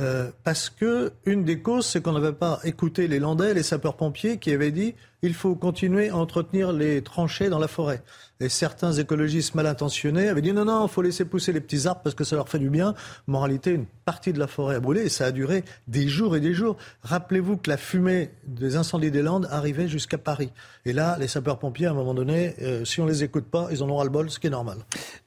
[0.00, 4.38] euh, parce que une des causes, c'est qu'on n'avait pas écouté les Landais, les sapeurs-pompiers,
[4.38, 8.02] qui avaient dit il faut continuer à entretenir les tranchées dans la forêt.
[8.40, 11.86] Et certains écologistes mal intentionnés avaient dit non, non, il faut laisser pousser les petits
[11.86, 12.94] arbres parce que ça leur fait du bien.
[13.28, 16.40] Réalité, une partie de la forêt a brûlé et ça a duré des jours et
[16.40, 16.76] des jours.
[17.02, 20.50] Rappelez-vous que la fumée des incendies des Landes arrivait jusqu'à Paris.
[20.86, 23.82] Et là, les sapeurs-pompiers, à un moment donné, euh, si on les écoute pas, ils
[23.82, 24.78] en auront le bol, ce qui est normal.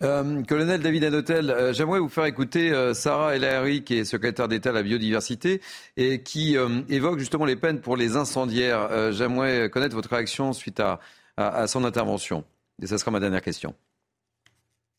[0.04, 4.70] Euh, colonel David Anotel, euh, j'aimerais vous faire écouter Sarah Elahari, qui est secrétaire d'État
[4.70, 5.62] à la biodiversité
[5.96, 6.58] et qui
[6.90, 9.12] évoque justement les peines pour les incendiaires.
[9.12, 11.00] j'aimerais connaître votre réaction suite à,
[11.38, 12.44] à son intervention.
[12.82, 13.76] Et ce sera ma dernière question.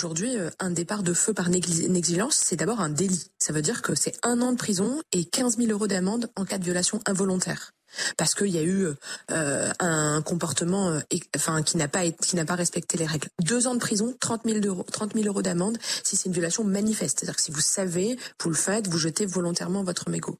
[0.01, 3.33] Aujourd'hui, un départ de feu par négligence, c'est d'abord un délit.
[3.39, 6.45] Ça veut dire que c'est un an de prison et 15 000 euros d'amende en
[6.45, 7.73] cas de violation involontaire
[8.17, 8.89] parce qu'il y a eu
[9.31, 11.01] euh, un comportement euh,
[11.37, 13.29] enfin qui n'a pas qui n'a pas respecté les règles.
[13.41, 16.65] Deux ans de prison, 30 000 euros, 30 000 euros d'amende si c'est une violation
[16.65, 20.39] manifeste, c'est-à-dire que si vous savez, vous le faites, vous jetez volontairement votre mégot.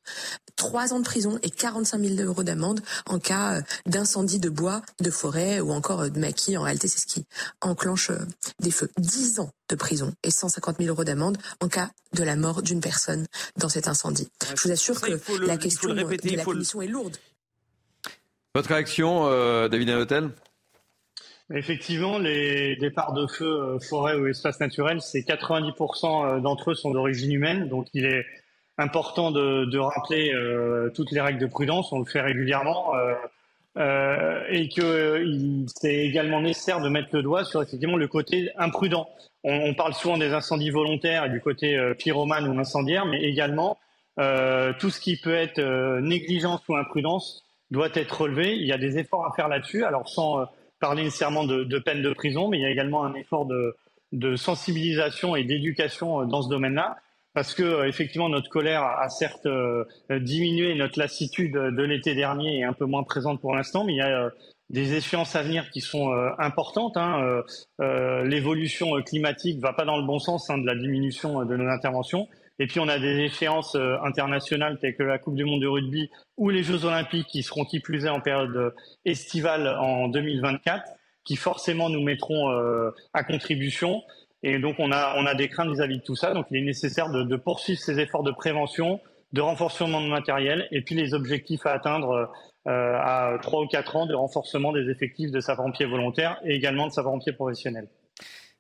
[0.57, 4.83] Trois ans de prison et 45 000 euros d'amende en cas euh, d'incendie de bois,
[5.01, 6.57] de forêt ou encore de maquis.
[6.57, 7.27] En réalité, c'est ce qui
[7.61, 8.11] enclenche
[8.61, 8.91] des feux.
[8.99, 12.81] Dix ans de prison et 150 000 euros d'amende en cas de la mort d'une
[12.81, 13.27] personne
[13.57, 14.29] dans cet incendie.
[14.55, 15.95] Je vous assure que la question de
[16.37, 17.17] la punition est lourde.
[18.59, 20.31] Votre réaction, euh, David Hôtel
[21.55, 26.75] Effectivement, les départs de feu euh, forêt ou espace naturel, c'est 90% euh, d'entre eux
[26.75, 27.69] sont d'origine humaine.
[27.69, 28.27] Donc il est
[28.77, 30.33] important de, rappeler
[30.93, 32.95] toutes les règles de prudence, on le fait régulièrement,
[33.77, 39.09] et que c'est également nécessaire de mettre le doigt sur effectivement le côté imprudent.
[39.45, 43.79] On, parle souvent des incendies volontaires et du côté pyromane ou incendiaire, mais également
[44.17, 45.61] tout ce qui peut être
[46.01, 48.57] négligence ou imprudence doit être relevé.
[48.57, 50.45] Il y a des efforts à faire là-dessus, alors sans euh,
[50.81, 55.37] parler nécessairement de, peine de prison, mais il y a également un effort de, sensibilisation
[55.37, 56.97] et d'éducation euh, dans ce domaine-là,
[57.35, 59.49] parce que euh, effectivement notre colère a certes
[60.11, 63.99] diminué, notre lassitude de l'été dernier est un peu moins présente pour l'instant, mais il
[63.99, 64.31] y a
[64.71, 66.97] des échéances à venir qui sont importantes.
[66.99, 67.43] Hein.
[67.79, 72.29] L'évolution climatique va pas dans le bon sens hein, de la diminution de nos interventions.
[72.59, 75.69] Et puis on a des échéances euh, internationales telles que la Coupe du Monde de
[75.69, 78.71] rugby ou les Jeux Olympiques qui seront qui plus est en période euh,
[79.05, 80.83] estivale en 2024,
[81.25, 84.03] qui forcément nous mettront euh, à contribution.
[84.43, 86.35] Et donc on a on a des craintes vis-à-vis de tout ça.
[86.35, 89.01] Donc il est nécessaire de, poursuivre ces efforts de prévention,
[89.33, 92.31] de renforcement de matériel, et puis les objectifs à atteindre
[92.67, 96.93] à trois ou quatre ans de renforcement des effectifs de sapeurs-pompiers volontaires et également de
[96.93, 97.89] sapeurs-pompiers professionnels.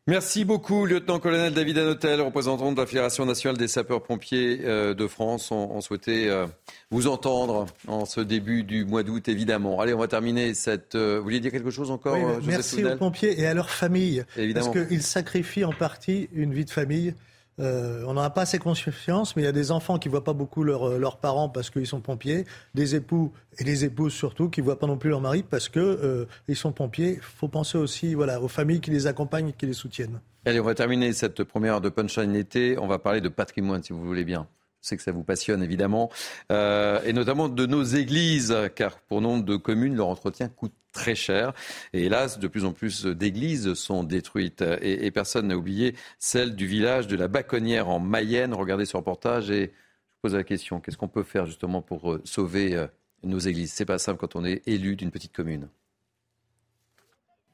[0.09, 5.51] Merci beaucoup, lieutenant-colonel David Anotel, représentant de la Fédération nationale des sapeurs-pompiers euh, de France.
[5.51, 6.47] On, souhaitait euh,
[6.91, 9.83] vous entendre en ce début du mois d'août, évidemment.
[9.83, 10.95] Allez, on va terminer cette.
[10.95, 14.25] Euh, vous vouliez dire quelque chose encore Merci aux pompiers et à leurs familles.
[14.39, 14.73] Évidemment.
[14.73, 17.13] Parce qu'ils sacrifient en partie une vie de famille
[17.61, 20.13] euh, on n'en a pas assez conscience, mais il y a des enfants qui ne
[20.13, 22.45] voient pas beaucoup euh, leurs parents parce qu'ils sont pompiers,
[22.75, 25.69] des époux et des épouses surtout qui ne voient pas non plus leur mari parce
[25.69, 27.15] qu'ils euh, sont pompiers.
[27.15, 30.21] Il faut penser aussi voilà, aux familles qui les accompagnent qui les soutiennent.
[30.47, 32.79] Allez, on va terminer cette première heure de Punchline été.
[32.79, 34.47] On va parler de patrimoine, si vous voulez bien.
[34.81, 36.09] Je sais que ça vous passionne évidemment,
[36.53, 41.15] euh, et notamment de nos églises, car pour nombre de communes, leur entretien coûte très
[41.15, 41.53] cher.
[41.93, 44.65] Et hélas, de plus en plus d'églises sont détruites.
[44.83, 48.53] Et, personne n'a oublié celle du village de la Baconnière en Mayenne.
[48.53, 52.13] Regardez ce reportage et je vous pose la question qu'est-ce qu'on peut faire justement pour
[52.13, 52.89] euh, sauver euh,
[53.23, 53.73] nos églises?
[53.73, 55.69] C'est pas simple quand on est élu d'une petite commune.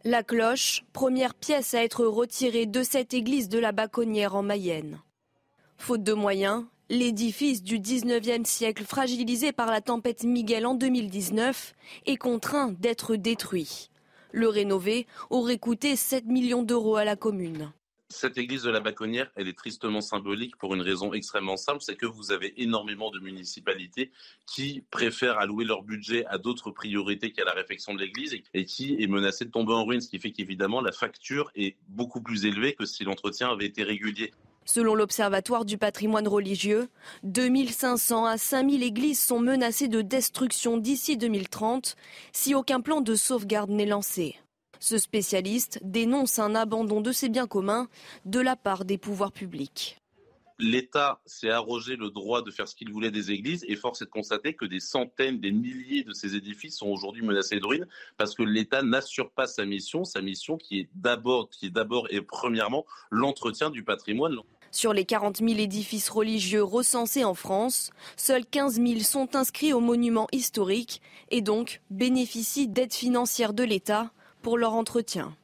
[0.04, 5.00] La cloche, première pièce à être retirée de cette église de la Baconnière en Mayenne.
[5.76, 11.72] Faute de moyens, L'édifice du 19e siècle, fragilisé par la tempête Miguel en 2019,
[12.04, 13.88] est contraint d'être détruit.
[14.32, 17.72] Le rénover aurait coûté 7 millions d'euros à la commune.
[18.10, 21.96] Cette église de la Baconnière, elle est tristement symbolique pour une raison extrêmement simple, c'est
[21.96, 24.12] que vous avez énormément de municipalités
[24.46, 29.02] qui préfèrent allouer leur budget à d'autres priorités qu'à la réfection de l'église et qui
[29.02, 32.44] est menacée de tomber en ruine, ce qui fait qu'évidemment la facture est beaucoup plus
[32.44, 34.32] élevée que si l'entretien avait été régulier.
[34.66, 36.88] Selon l'Observatoire du patrimoine religieux,
[37.24, 41.96] 2500 à 5000 églises sont menacées de destruction d'ici 2030
[42.32, 44.36] si aucun plan de sauvegarde n'est lancé.
[44.80, 47.88] Ce spécialiste dénonce un abandon de ces biens communs
[48.24, 49.98] de la part des pouvoirs publics
[50.58, 54.06] l'État s'est arrogé le droit de faire ce qu'il voulait des églises et force est
[54.06, 57.86] de constater que des centaines, des milliers de ces édifices sont aujourd'hui menacés de ruine
[58.16, 62.06] parce que l'État n'assure pas sa mission, sa mission qui est d'abord, qui est d'abord
[62.10, 64.36] et premièrement l'entretien du patrimoine.
[64.74, 69.78] Sur les 40 000 édifices religieux recensés en France, seuls 15 000 sont inscrits aux
[69.78, 71.00] monuments historiques
[71.30, 74.10] et donc bénéficient d'aides financières de l'État
[74.42, 75.36] pour leur entretien.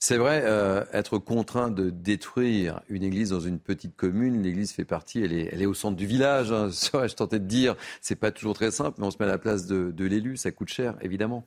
[0.00, 4.84] C'est vrai, euh, être contraint de détruire une église dans une petite commune, l'église fait
[4.84, 7.76] partie, elle est, au centre du village, hein, serais-je tenté de dire.
[8.00, 10.50] C'est pas toujours très simple, mais on se met à la place de, l'élu, ça
[10.50, 11.46] coûte cher, évidemment.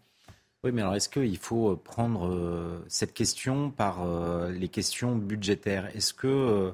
[0.64, 4.06] Oui, mais alors est-ce qu'il faut prendre cette question par
[4.50, 5.96] les questions budgétaires?
[5.96, 6.74] Est-ce que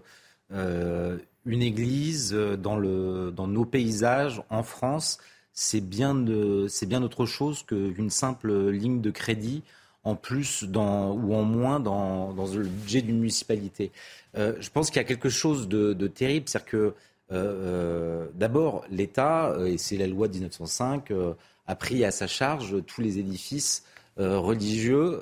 [1.45, 5.17] une église dans, nos paysages en France,
[5.53, 6.25] c'est bien,
[7.01, 9.63] autre chose qu'une simple ligne de crédit
[10.03, 13.91] en plus ou en moins dans, le budget d'une municipalité?
[14.37, 16.93] Euh, je pense qu'il y a quelque chose de, terrible, c'est-à-dire que euh,
[17.31, 21.33] euh d'abord l'État, euh, et c'est la loi de 1905, euh,
[21.67, 23.83] a pris à sa charge tous les édifices
[24.17, 25.21] religieux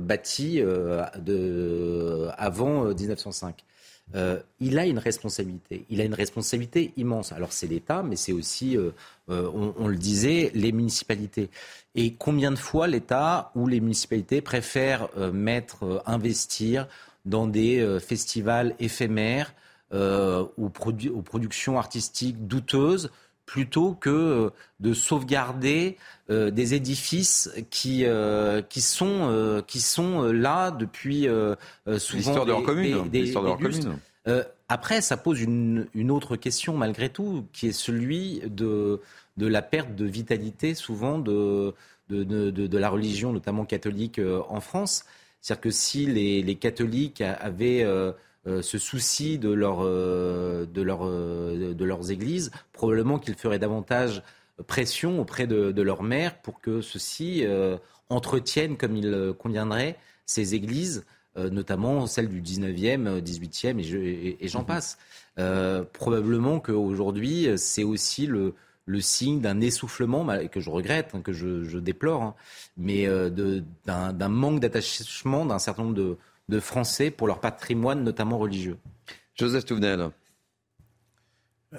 [0.00, 3.64] bâtis de, avant 1905.
[4.14, 5.86] Euh, il a une responsabilité.
[5.88, 7.32] Il a une responsabilité immense.
[7.32, 8.90] Alors c'est l'État, mais c'est aussi, euh,
[9.30, 11.48] euh, on, le disait, les municipalités.
[11.94, 16.88] Et combien de fois l'État ou les municipalités préfèrent mettre, investir
[17.24, 19.54] dans des festivals éphémères
[19.92, 23.10] ou aux productions artistiques douteuses
[23.52, 24.50] plutôt que
[24.80, 25.98] de sauvegarder
[26.30, 28.06] des édifices qui,
[28.70, 31.28] qui, sont, qui sont là depuis
[31.98, 33.10] souvent l'histoire de leur commune.
[33.10, 33.98] de leur commune.
[34.70, 39.02] après, ça pose une, une, autre question malgré tout, qui est celui de,
[39.36, 41.74] de la perte de vitalité souvent de,
[42.08, 45.04] de, de, de la religion, notamment catholique en France.
[45.42, 47.84] C'est-à-dire que si les, les catholiques avaient
[48.48, 53.60] euh, ce souci de, leur, euh, de, leur, euh, de leurs églises, probablement qu'ils feraient
[53.60, 54.24] davantage
[54.66, 57.44] pression auprès de, de leur maire pour que ceux-ci
[58.10, 61.04] entretiennent comme il conviendrait ces églises,
[61.36, 64.66] notamment celles du 19e, 18e et, et, j'en mhm.
[64.66, 64.98] passe.
[65.94, 71.64] probablement qu'aujourd'hui, c'est aussi le, le signe d'un essoufflement que je regrette, hein, que je,
[71.64, 72.34] je déplore, hein,
[72.76, 73.08] mais
[73.86, 76.18] d'un manque d'attachement d'un certain nombre de,
[76.52, 78.78] de Français pour leur patrimoine, notamment religieux.
[79.34, 80.10] Joseph Touvenel.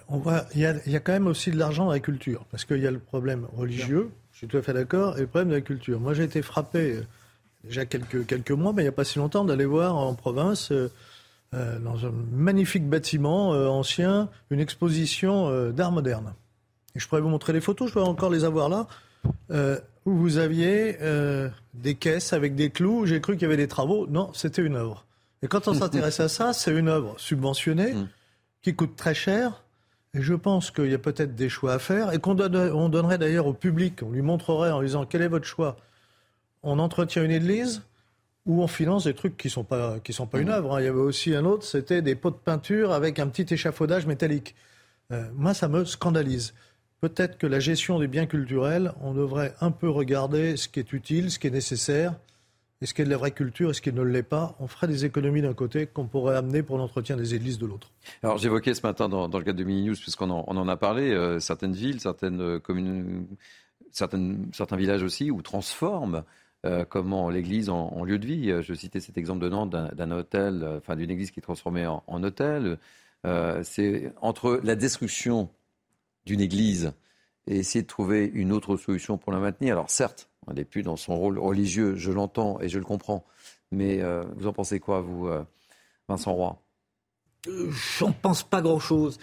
[0.07, 1.99] On voit, il, y a, il y a quand même aussi de l'argent dans la
[1.99, 5.21] culture, parce qu'il y a le problème religieux, je suis tout à fait d'accord, et
[5.21, 5.99] le problème de la culture.
[5.99, 7.05] Moi, j'ai été frappé euh,
[7.63, 10.71] déjà quelques, quelques mois, mais il n'y a pas si longtemps, d'aller voir en province,
[10.71, 10.91] euh,
[11.53, 16.33] euh, dans un magnifique bâtiment ancien, une exposition d'art moderne.
[16.95, 18.87] Et je pourrais vous montrer les photos, je peux encore les avoir là
[20.05, 23.05] où vous aviez euh, des caisses avec des clous.
[23.05, 24.07] J'ai cru qu'il y avait des travaux.
[24.07, 25.05] Non, c'était une œuvre.
[25.41, 28.09] Et quand on s'intéresse à ça, c'est une œuvre subventionnée mm.
[28.61, 29.63] qui coûte très cher.
[30.13, 33.17] Et je pense qu'il y a peut-être des choix à faire et qu'on on donnerait
[33.17, 35.75] d'ailleurs au public, on lui montrerait en lui disant quel est votre choix?
[36.61, 37.81] On entretient une église
[38.45, 40.51] ou on finance des trucs qui ne sont pas, qui sont pas une mm.
[40.51, 40.75] œuvre.
[40.75, 40.81] Hein.
[40.81, 44.05] Il y avait aussi un autre, c'était des pots de peinture avec un petit échafaudage
[44.05, 44.55] métallique.
[45.11, 46.53] Euh, moi, ça me scandalise
[47.03, 50.93] peut-être que la gestion des biens culturels, on devrait un peu regarder ce qui est
[50.93, 52.15] utile, ce qui est nécessaire,
[52.81, 54.55] et ce qui est de la vraie culture et ce qui ne l'est pas?
[54.61, 57.91] On ferait des économies d'un côté qu'on pourrait amener pour l'entretien des églises de l'autre.
[58.23, 61.41] Alors j'évoquais ce matin dans, le cadre de Mini News, puisqu'on en, a parlé, euh,
[61.41, 63.27] certaines villes, certaines euh, communes,
[63.91, 66.23] certains villages aussi, où transforment
[66.65, 68.53] euh, comment l'église en, lieu de vie.
[68.61, 72.23] Je citais cet exemple de Nantes d'un hôtel, enfin d'une église qui est transformée en
[72.23, 72.77] hôtel.
[73.63, 75.49] C'est entre la destruction
[76.25, 76.93] d'une Église
[77.47, 79.73] et essayer de trouver une autre solution pour la maintenir.
[79.73, 83.25] Alors certes, on n'est plus dans son rôle religieux, je l'entends et je le comprends,
[83.71, 85.43] mais euh, vous en pensez quoi, vous, euh,
[86.07, 86.61] Vincent Roy?
[87.47, 89.19] Euh, J'en pense pas grand-chose.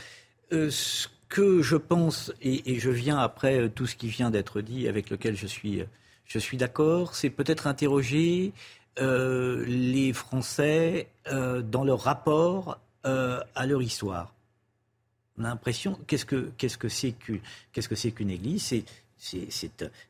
[0.51, 5.11] ce que je pense, et, je viens après tout ce qui vient d'être dit, avec
[5.11, 5.85] lequel je suis,
[6.27, 8.53] je suis d'accord, c'est peut-être interroger
[8.99, 14.35] les Français dans leur rapport à leur histoire
[15.41, 17.15] on a l'impression, qu'est-ce que qu'est-ce que c'est
[17.73, 18.63] qu'est-ce que c'est qu'une église?
[18.63, 18.85] C'est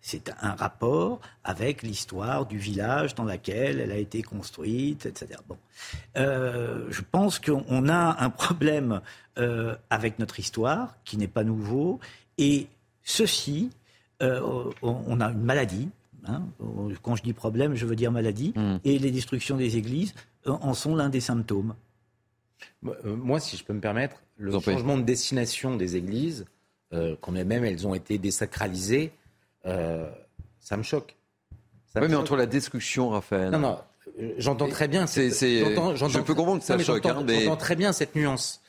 [0.00, 5.40] c'est un rapport avec l'histoire du village dans lequel elle a été construite, etc.
[5.48, 5.56] Bon,
[6.16, 9.00] euh, je pense qu'on a un problème
[9.36, 11.98] euh, avec notre histoire qui n'est pas nouveau,
[12.38, 12.68] et
[13.02, 13.70] ceci,
[14.22, 15.88] euh, on, a une maladie.
[16.26, 16.44] Hein.
[17.02, 18.76] quand je dis problème, je veux dire maladie, mmh.
[18.84, 20.14] et les destructions des églises
[20.46, 21.74] en sont l'un des symptômes.
[22.82, 26.46] Moi, si je peux me permettre, le changement de destination des églises,
[26.92, 29.12] euh, quand même elles ont été désacralisées,
[29.66, 30.10] euh,
[30.58, 31.16] ça me choque.
[31.96, 33.50] oui, mais entre la destruction, Raphaël.
[33.50, 33.78] Non, non,
[34.38, 35.06] j'entends très bien.
[35.06, 37.02] C'est, je peux comprendre que ça choque.
[37.02, 38.62] J'entends, hein, j'entends très bien cette nuance.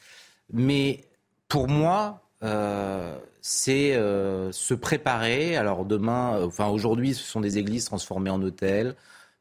[0.52, 1.06] Mais
[1.48, 5.56] pour moi, euh, c'est se préparer.
[5.56, 8.96] Alors demain, enfin aujourd'hui, ce sont des églises transformées en hôtels,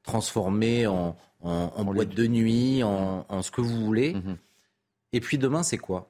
[0.05, 4.15] transformées en, en, boîte de nuit, en, ce que vous voulez.
[4.15, 4.37] Mhm.
[5.13, 6.09] Et puis demain, c'est quoi?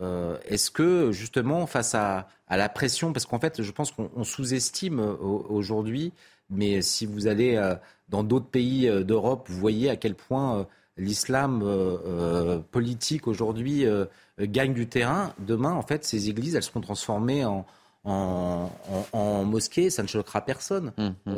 [0.00, 4.98] Euh, Est-ce que justement, face à, la pression, parce qu'en fait, je pense qu'on sous-estime
[4.98, 6.12] euh, aujourd'hui,
[6.48, 7.74] mais si vous allez euh,
[8.08, 10.66] dans d'autres pays d'Europe, vous voyez à quel point
[10.96, 11.64] l'islam
[12.72, 13.86] politique aujourd'hui
[14.38, 15.32] gagne du terrain.
[15.38, 17.64] Demain, en fait, ces églises, elles seront transformées en,
[18.04, 20.92] en, mosquées, ça ne choquera personne.
[20.98, 21.32] Mmh.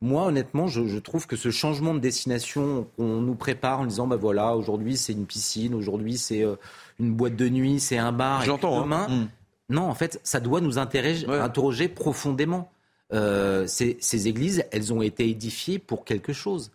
[0.00, 4.16] Moi, honnêtement, je, trouve que ce changement de destination qu'on nous prépare en disant, bah
[4.16, 6.56] voilà, aujourd'hui c'est une piscine, aujourd'hui c'est euh,
[6.98, 8.42] une boîte de nuit, c'est un bar.
[8.42, 8.90] J'entends.
[8.90, 9.06] Hein.
[9.08, 9.26] Hmm.
[9.68, 12.70] Non, en fait, ça doit nous interroger profondément.
[13.12, 16.70] Euh, ces, églises, elles ont été édifiées pour quelque chose,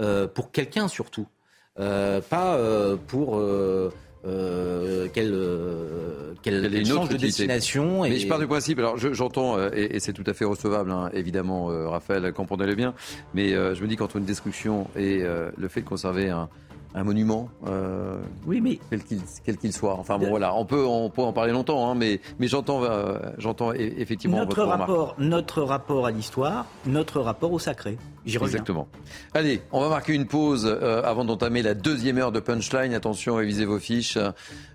[0.00, 1.26] euh, pour quelqu'un surtout,
[1.78, 2.58] euh, pas
[3.06, 3.40] pour
[4.22, 5.32] qu'elle
[6.86, 8.02] change de destination.
[8.02, 11.66] Mais je pars du principe, alors j'entends, et, c'est tout à fait recevable, hein, évidemment,
[11.88, 12.94] Raphaël, comprenez-le bien,
[13.34, 16.48] mais je me dis qu'entre une destruction et le fait de conserver un,
[16.96, 18.16] un monument, euh,
[18.46, 18.78] oui, mais
[19.44, 19.94] quel qu'il soit.
[19.98, 23.18] Enfin bon, voilà, on peut, on peut en parler longtemps, hein, mais, mais j'entends, euh,
[23.36, 27.98] j'entends e-, effectivement notre rapport, notre rapport à l'histoire, notre rapport au sacré.
[28.24, 28.54] J'y reviens.
[28.54, 28.88] Exactement.
[29.34, 32.94] Allez, on va marquer une pause euh, avant d'entamer la deuxième heure de punchline.
[32.94, 34.16] Attention, révisez vos fiches.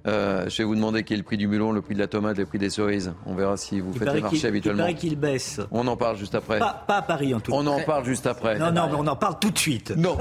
[0.05, 2.38] je vais vous demander quel est le prix du melon, le prix de la tomate,
[2.38, 3.13] le prix des cerises.
[3.26, 4.84] On verra si vous faites le marché habituellement.
[4.84, 5.59] Il paraît qu'il baisse.
[5.72, 6.59] On en parle juste après.
[6.59, 7.57] Pas, pas à Paris en tout cas.
[7.57, 8.59] On en parle juste après.
[8.59, 9.95] Non, non, mais on en parle tout de suite.
[9.97, 10.19] Non,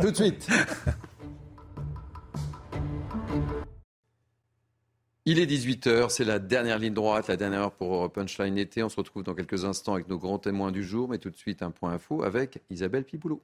[0.00, 0.48] tout de suite.
[5.26, 8.82] Il est 18h, c'est la dernière ligne droite, la dernière heure pour Punchline été.
[8.82, 11.36] On se retrouve dans quelques instants avec nos grands témoins du jour, mais tout de
[11.36, 13.42] suite un point info avec Isabelle Piboulot.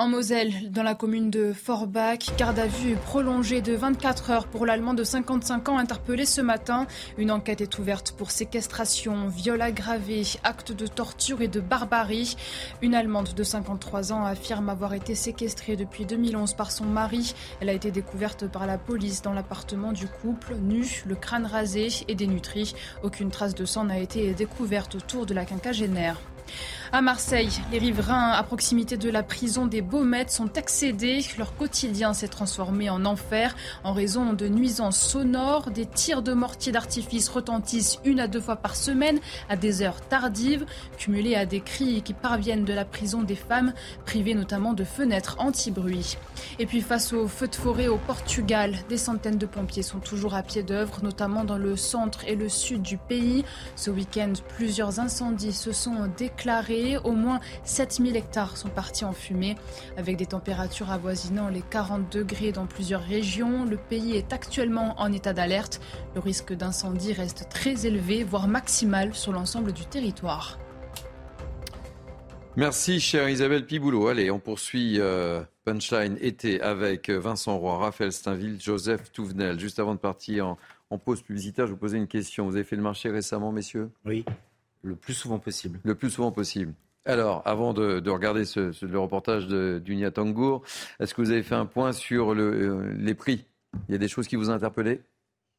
[0.00, 4.64] En Moselle, dans la commune de Forbach, garde à vue prolongée de 24 heures pour
[4.64, 6.86] l'Allemand de 55 ans interpellé ce matin.
[7.16, 12.36] Une enquête est ouverte pour séquestration, viol aggravé, acte de torture et de barbarie.
[12.80, 17.34] Une Allemande de 53 ans affirme avoir été séquestrée depuis 2011 par son mari.
[17.60, 21.88] Elle a été découverte par la police dans l'appartement du couple, nue, le crâne rasé
[22.06, 22.72] et dénutrie.
[23.02, 26.20] Aucune trace de sang n'a été découverte autour de la quinquagénaire.
[26.90, 31.22] À Marseille, les riverains à proximité de la prison des Baumettes sont excédés.
[31.36, 35.70] Leur quotidien s'est transformé en enfer en raison de nuisances sonores.
[35.70, 39.20] Des tirs de mortier d'artifice retentissent une à deux fois par semaine
[39.50, 40.64] à des heures tardives,
[40.96, 43.74] cumulés à des cris qui parviennent de la prison des femmes,
[44.06, 46.16] privées notamment de fenêtres anti-bruit.
[46.58, 50.34] Et puis face aux feux de forêt au Portugal, des centaines de pompiers sont toujours
[50.34, 53.44] à pied d'œuvre, notamment dans le centre et le sud du pays.
[53.76, 59.56] Ce week-end, plusieurs incendies se sont déclarés au moins 7000 hectares sont partis en fumée.
[59.96, 65.12] Avec des températures avoisinant les 40 degrés dans plusieurs régions, le pays est actuellement en
[65.12, 65.80] état d'alerte.
[66.14, 70.58] Le risque d'incendie reste très élevé, voire maximal sur l'ensemble du territoire.
[72.56, 74.08] Merci, chère Isabelle Piboulot.
[74.08, 79.60] Allez, on poursuit euh, Punchline été avec Vincent Roy, Raphaël Steinville, Joseph Touvenel.
[79.60, 80.58] Juste avant de partir en,
[80.90, 82.46] en pause publicitaire, je vous posais une question.
[82.46, 83.90] Vous avez fait le marché récemment, messieurs?
[84.04, 84.24] Oui.
[84.82, 85.80] Le plus souvent possible.
[85.84, 86.72] Le plus souvent possible.
[87.04, 90.62] Alors, avant de, regarder ce, le reportage Dunia Tangour,
[91.00, 93.46] est-ce que vous avez fait un point sur le, euh, les prix?
[93.88, 95.00] Il y a des choses qui vous ont interpellé?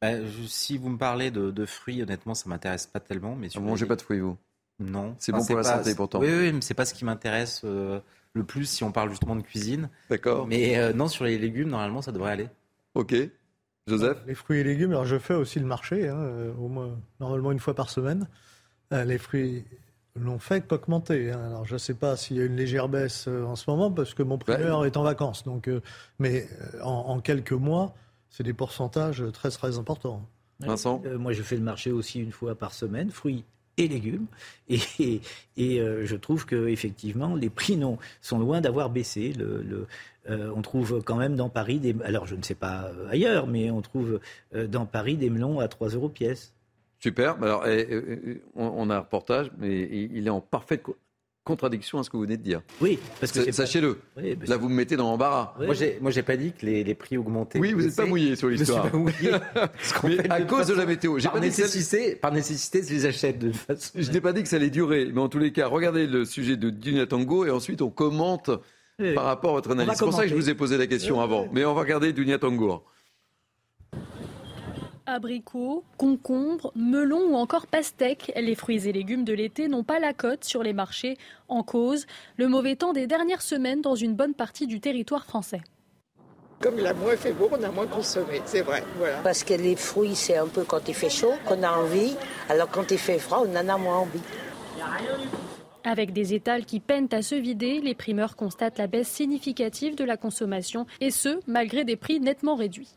[0.01, 0.11] Bah,
[0.47, 3.36] Si vous me parlez de, fruits, honnêtement, ça m'intéresse pas tellement.
[3.36, 4.38] Mais vous mangez pas de fruits, vous?
[4.80, 5.15] Non.
[5.17, 6.20] C'est bon pour la santé, pourtant.
[6.20, 7.99] Oui, oui, mais c'est pas ce qui m'intéresse euh,
[8.34, 9.89] le plus si on parle justement de cuisine.
[10.09, 10.47] D'accord.
[10.47, 12.47] Mais euh, non, sur les légumes, normalement, ça devrait aller.
[12.93, 13.15] Ok.
[13.88, 14.20] Joseph?
[14.28, 17.59] Les fruits et légumes, alors je fais aussi le marché, hein, au moins normalement une
[17.59, 18.28] fois par semaine.
[18.91, 19.63] Euh, les fruits
[20.15, 21.31] l'ont fait qu'augmenter.
[21.31, 21.41] Hein.
[21.45, 23.91] Alors je ne sais pas s'il y a une légère baisse euh, en ce moment
[23.91, 25.43] parce que mon primeur est en vacances.
[25.43, 25.81] Donc, euh,
[26.17, 26.47] mais
[26.81, 27.93] en, quelques mois,
[28.29, 30.25] c'est des pourcentages très très importants.
[30.59, 33.45] Vincent Moi, je fais le marché aussi une fois par semaine, fruits
[33.77, 34.25] et légumes.
[34.67, 35.21] Et,
[35.55, 39.33] et, je trouve que effectivement, les prix non, sont loin d'avoir baissé.
[39.33, 39.87] Le,
[40.27, 41.95] on trouve quand même dans Paris des.
[42.03, 44.19] Alors, je ne sais pas ailleurs, mais on trouve
[44.53, 46.53] dans Paris des melons à 3 euros pièce.
[47.00, 47.41] Super.
[47.41, 47.66] Alors,
[48.56, 50.84] on a un reportage, mais il est en parfaite
[51.50, 52.62] contradiction à ce que vous venez de dire.
[52.80, 53.97] Oui, parce que sachez-le.
[54.45, 55.56] Là, vous me mettez dans l'embarras.
[55.60, 57.60] Moi, j'ai, moi, j'ai pas dit que les, prix augmentaient.
[57.60, 58.84] Oui, vous n'êtes pas mouillé sur l'histoire.
[58.86, 60.18] Je suis pas mouillé.
[60.18, 61.18] mais à cause de la météo.
[61.18, 63.91] Par, nécessité, par nécessité, je les achète de façon.
[63.95, 66.26] Je n'ai pas dit que ça allait durer, mais en tous les cas, regardez le
[66.26, 68.52] sujet de Dunia Tango et ensuite on commente
[69.16, 69.93] par rapport à votre analyse.
[69.95, 71.47] C'est pour ça que je vous ai posé la question avant.
[71.52, 72.84] Mais on va regarder Dunia Tango
[75.10, 78.32] abricots, concombres, melons ou encore pastèques.
[78.36, 81.18] Les fruits et légumes de l'été n'ont pas la cote sur les marchés.
[81.47, 82.05] En cause,
[82.38, 85.62] le mauvais temps des dernières semaines dans une bonne partie du territoire français.
[86.62, 88.84] Comme il a moins fait beau, on a moins consommé, c'est vrai.
[89.24, 92.16] Parce que les fruits, c'est un peu quand il fait chaud qu'on a envie,
[92.49, 94.20] alors quand il fait froid, on en a moins envie.
[95.86, 100.03] Avec des étals qui peinent à se vider, les primeurs constatent la baisse significative de
[100.03, 102.93] la consommation, et ce, malgré des prix nettement réduits.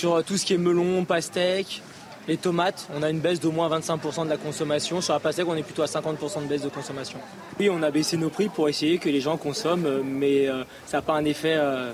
[0.00, 1.82] Sur tout ce qui est melon, pastèque,
[2.26, 5.02] les tomates, on a une baisse d'au moins 25% de la consommation.
[5.02, 7.18] Sur la pastèque, on est plutôt à 50% de baisse de consommation.
[7.58, 10.96] Oui, on a baissé nos prix pour essayer que les gens consomment, mais euh, ça
[10.96, 11.92] n'a pas un effet, euh,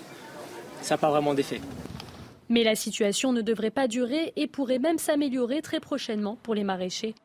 [0.82, 1.60] ça n'a pas vraiment d'effet.
[2.48, 6.62] Mais la situation ne devrait pas durer et pourrait même s'améliorer très prochainement pour les
[6.62, 7.16] maraîchers.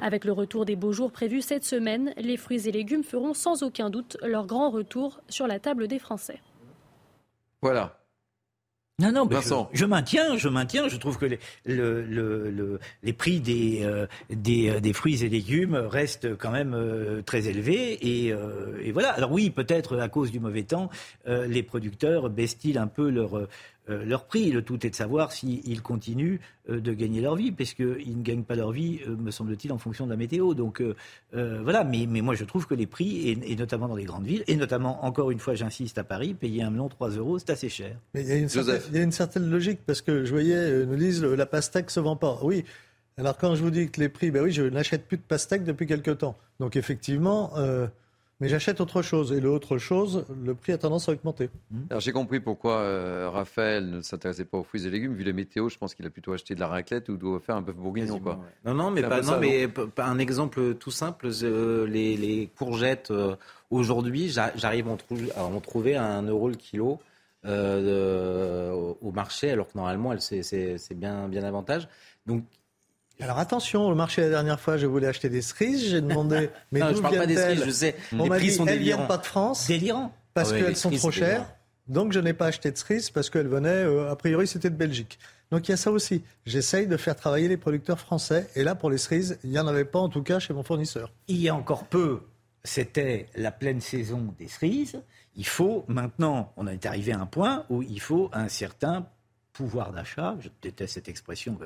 [0.00, 3.62] Avec le retour des beaux jours prévus cette semaine, les fruits et légumes feront sans
[3.62, 6.40] aucun doute leur grand retour sur la table des Français.
[7.60, 8.01] Voilà,
[9.02, 9.36] non, non, mais
[9.72, 10.88] je, maintiens, je maintiens.
[10.88, 15.28] Je trouve que les, le, le, les prix des, euh, des, euh, des, fruits et
[15.28, 17.94] légumes restent quand même euh, très élevés.
[17.94, 18.32] Et,
[18.82, 19.10] et, voilà.
[19.10, 20.88] Alors oui, peut-être à cause du mauvais temps,
[21.26, 23.48] les producteurs baissent-ils un peu leur,
[23.90, 24.52] euh, leur prix.
[24.52, 26.38] Le tout est de savoir s'ils continuent
[26.70, 29.72] euh, de gagner leur vie, parce qu'ils ne gagnent pas leur vie, euh, me semble-t-il,
[29.72, 30.54] en fonction de la météo.
[30.54, 30.82] Donc
[31.32, 34.44] voilà, mais, mais, moi je trouve que les prix, et, notamment dans les grandes villes,
[34.46, 37.68] et notamment, encore une fois, j'insiste, à Paris, payer un melon 3 euros, c'est assez
[37.68, 37.96] cher.
[38.14, 40.30] Mais il y, a une certaine, il y a une certaine logique, parce que je
[40.30, 42.38] voyais, nous disent, la pastèque se vend pas.
[42.42, 42.64] Oui.
[43.18, 45.64] Alors quand je vous dis que les prix, ben oui, je n'achète plus de pastèque
[45.64, 46.36] depuis quelque temps.
[46.60, 47.52] Donc effectivement,
[48.40, 49.32] mais j'achète autre chose.
[49.32, 51.48] Et l'autre chose, le prix a tendance à augmenter.
[51.70, 51.78] Mmh.
[51.90, 55.14] Alors j'ai compris pourquoi euh, Raphaël ne s'intéressait pas aux fruits et légumes.
[55.14, 57.56] Vu les météos, je pense qu'il a plutôt acheté de la raclette ou doit faire
[57.56, 58.18] un bœuf bourguignon.
[58.18, 58.40] Quoi.
[58.64, 59.68] Non, non, mais, pas, non, mais
[59.98, 61.28] un exemple tout simple.
[61.42, 63.36] Euh, les, courgettes, euh,
[63.70, 66.98] aujourd'hui, j'arrive à en trouver à 1 euro le kilo.
[67.44, 71.88] au marché, alors que normalement, c'est bien, bien avantage.
[72.26, 72.44] Donc,
[73.20, 76.80] alors attention, au marché la dernière fois, je voulais acheter des cerises, j'ai demandé, mais
[76.80, 77.96] non, je parle pas des cerises, je sais.
[78.12, 81.46] On m'a dit, elles viennent pas de France, délirant, parce qu'elles sont trop chères.
[81.88, 84.76] Donc je n'ai pas acheté de cerises parce qu'elles venaient, euh, a priori, c'était de
[84.76, 85.18] Belgique.
[85.50, 86.22] Donc il y a ça aussi.
[86.46, 88.48] J'essaye de faire travailler les producteurs français.
[88.54, 90.62] Et là, pour les cerises, il n'y en avait pas, en tout cas, chez mon
[90.62, 91.12] fournisseur.
[91.28, 92.22] Il y a encore peu,
[92.64, 95.02] c'était la pleine saison des cerises.
[95.34, 99.06] Il faut maintenant, on est arrivé à un point où il faut un certain
[99.52, 100.36] pouvoir d'achat.
[100.40, 101.58] Je déteste cette expression.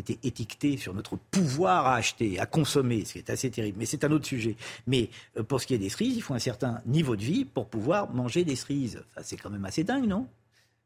[0.00, 3.78] Était étiqueté sur notre pouvoir à acheter, à consommer, ce qui est assez terrible.
[3.78, 4.56] Mais c'est un autre sujet.
[4.86, 7.44] Mais euh, pour ce qui est des cerises, il faut un certain niveau de vie
[7.44, 9.02] pour pouvoir manger des cerises.
[9.22, 10.26] c'est quand même assez dingue, non?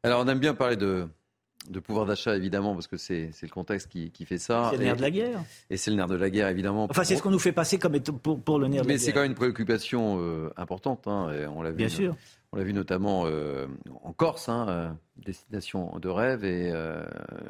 [0.03, 1.07] Alors, on aime bien parler de,
[1.71, 4.69] de pouvoir d'achat, évidemment, parce que c'est le contexte qui, qui fait ça.
[4.71, 5.41] C'est le nerf de la guerre.
[5.71, 6.89] Et c'est le nerf de la guerre, évidemment.
[6.91, 8.95] Enfin, c'est ce qu'on nous fait passer comme pour, pour le nerf de la guerre.
[8.95, 11.07] Mais c'est quand même une préoccupation euh, importante.
[11.07, 11.77] Hein, et on l'a vu.
[11.77, 12.17] Bien sûr.
[12.55, 13.67] On l'a vu notamment euh,
[14.03, 17.03] en Corse, hein, euh, destination de rêve, et euh,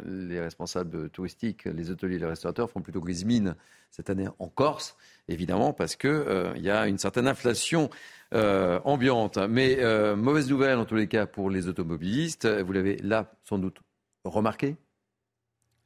[0.04, 3.56] les responsables touristiques, les hôteliers et les restaurateurs font plutôt grise mine
[3.90, 4.96] cette année en Corse,
[5.26, 7.90] évidemment, parce qu'il il y a une certaine inflation
[8.32, 9.36] ambiante.
[9.36, 9.76] Mais
[10.14, 12.46] mauvaise nouvelle en tous les cas pour les automobilistes.
[12.46, 13.80] Vous l'avez là sans doute
[14.24, 14.76] remarqué?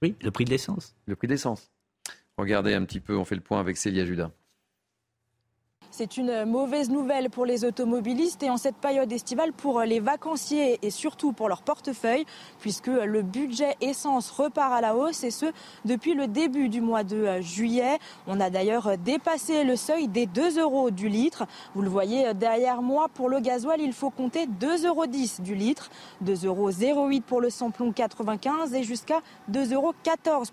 [0.03, 0.95] Oui, le prix de l'essence.
[1.07, 1.73] Le prix de l'essence.
[2.37, 4.31] Regardez un petit peu, on fait le point avec Célia Judas.
[5.91, 10.79] C'est une mauvaise nouvelle pour les automobilistes et en cette période estivale pour les vacanciers
[10.83, 12.27] et surtout pour leur portefeuille
[12.61, 15.47] puisque le budget essence repart à la hausse et ce
[15.85, 17.99] depuis le début du mois de juillet.
[18.27, 21.47] On a d'ailleurs dépassé le seuil des 2 euros du litre.
[21.75, 25.91] Vous le voyez derrière moi, pour le gasoil, il faut compter 2,10 euros du litre,
[26.25, 29.21] 2,08 euros pour le samplon 95 et jusqu'à
[29.51, 29.95] 2,14 euros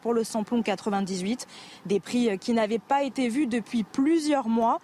[0.01, 1.47] pour le samplon 98.
[1.85, 4.79] Des prix qui n'avaient pas été vus depuis plusieurs mois.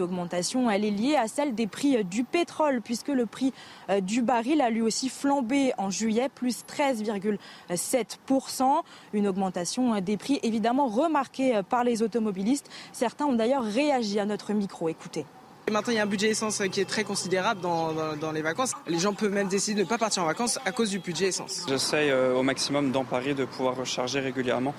[0.00, 3.52] Augmentation, elle est liée à celle des prix du pétrole, puisque le prix
[3.90, 8.82] euh, du baril a lui aussi flambé en juillet, plus 13,7%.
[9.12, 12.70] Une augmentation des prix évidemment remarquée par les automobilistes.
[12.92, 14.88] Certains ont d'ailleurs réagi à notre micro.
[14.88, 15.26] Écoutez.
[15.70, 18.72] Maintenant, il y a un budget essence qui est très considérable dans, les vacances.
[18.86, 21.26] Les gens peuvent même décider de ne pas partir en vacances à cause du budget
[21.26, 21.66] essence.
[21.68, 24.74] J'essaye euh, au maximum d'emparer de pouvoir recharger régulièrement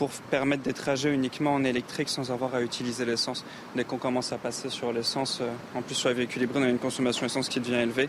[0.00, 3.44] pour permettre des trajets uniquement en électrique sans avoir à utiliser l'essence.
[3.76, 6.64] Dès qu'on commence à passer sur l'essence, euh, en plus sur les véhicules hybrides, on
[6.64, 8.08] a une consommation essence qui devient élevée,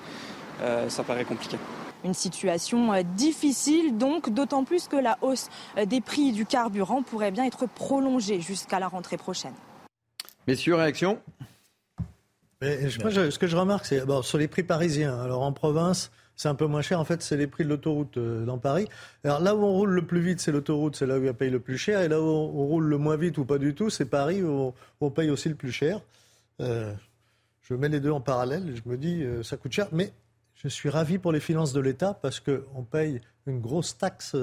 [0.61, 1.57] euh, ça paraît compliqué.
[2.05, 5.49] Une situation euh, difficile donc, d'autant plus que la hausse
[5.85, 9.53] des prix du carburant pourrait bien être prolongée jusqu'à la rentrée prochaine.
[10.47, 11.19] Messieurs, réaction?
[12.61, 15.19] Ce que je remarque, c'est sur les prix parisiens.
[15.19, 16.09] Alors en province,
[16.41, 16.99] c'est un peu moins cher.
[16.99, 18.87] En fait, c'est les prix de l'autoroute euh, dans Paris.
[19.23, 21.51] Alors là où on roule le plus vite, c'est l'autoroute, c'est là où on paye
[21.51, 22.01] le plus cher.
[22.01, 24.73] Et là où on roule le moins vite ou pas du tout, c'est Paris où
[25.01, 26.01] on, paye aussi le plus cher.
[26.59, 26.95] Euh,
[27.61, 28.75] je mets les deux en parallèle.
[28.75, 29.87] Je me dis, euh, ça coûte cher.
[29.91, 30.13] Mais
[30.55, 34.35] je suis ravi pour les finances de l'État parce qu'on paye une grosse taxe.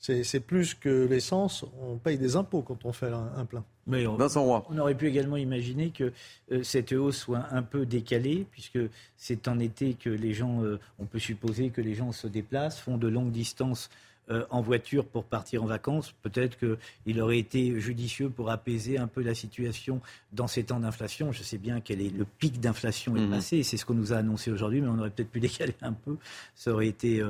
[0.00, 1.64] C'est plus que l'essence.
[1.80, 3.64] On paye des impôts quand on fait un plein.
[3.90, 6.12] Mais on, on, aurait pu également imaginer que
[6.52, 8.78] euh, cette hausse soit un peu décalée, puisque
[9.16, 12.78] c'est en été que les gens, euh, on peut supposer que les gens se déplacent,
[12.78, 13.90] font de longues distances
[14.30, 16.14] euh, en voiture pour partir en vacances.
[16.22, 20.00] Peut-être qu'il aurait été judicieux pour apaiser un peu la situation
[20.32, 21.32] dans ces temps d'inflation.
[21.32, 23.30] Je sais bien quel est le pic d'inflation est mmh.
[23.30, 25.94] passé, c'est ce qu'on nous a annoncé aujourd'hui, mais on aurait peut-être pu décaler un
[25.94, 26.16] peu.
[26.54, 27.22] Ça aurait été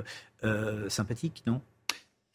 [0.88, 1.60] sympathique, non?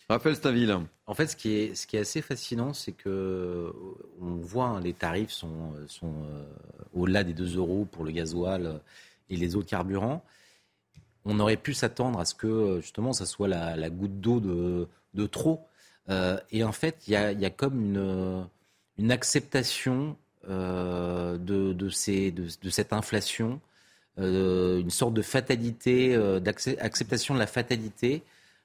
[0.08, 0.78] Raphaël Staville.
[1.08, 3.74] En fait, ce qui est, assez fascinant, c'est que
[4.22, 6.46] on voit hein, les tarifs sont, euh,
[6.94, 8.82] au-delà des 2 euros pour le gasoil
[9.30, 10.24] et les autres carburants.
[11.26, 15.66] On aurait pu s'attendre à ce que justement ça soit la, goutte d'eau de, trop.
[16.10, 18.48] Euh, et en fait, il y a, comme
[18.98, 20.16] une, acceptation
[20.48, 23.60] de, de, cette inflation,
[24.18, 28.22] une sorte de fatalité, d'acceptation de la fatalité.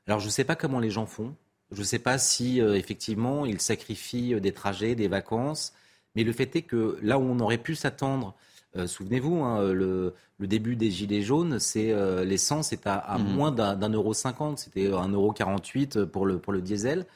[0.07, 1.35] Alors je ne sais pas comment les gens font.
[1.71, 5.73] Je ne sais pas si effectivement ils sacrifient des trajets, des vacances,
[6.17, 8.35] mais le fait est que là où on aurait pu s'attendre
[8.77, 13.35] euh, souvenez-vous, hein, le, début des Gilets jaunes, c'est euh, l'essence est à, mhm.
[13.35, 14.59] moins d'un euro cinquante.
[14.59, 17.07] C'était un euro quarante-huit pour le, pour le diesel.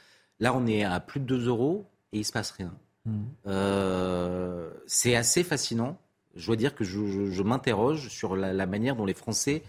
[0.41, 2.75] Là, on est à plus de 2 euros et il se passe rien.
[3.07, 3.25] Mhm.
[3.47, 5.97] Euh, c'est assez fascinant.
[6.35, 9.63] Je dois dire que je, m'interroge sur la, manière dont les Français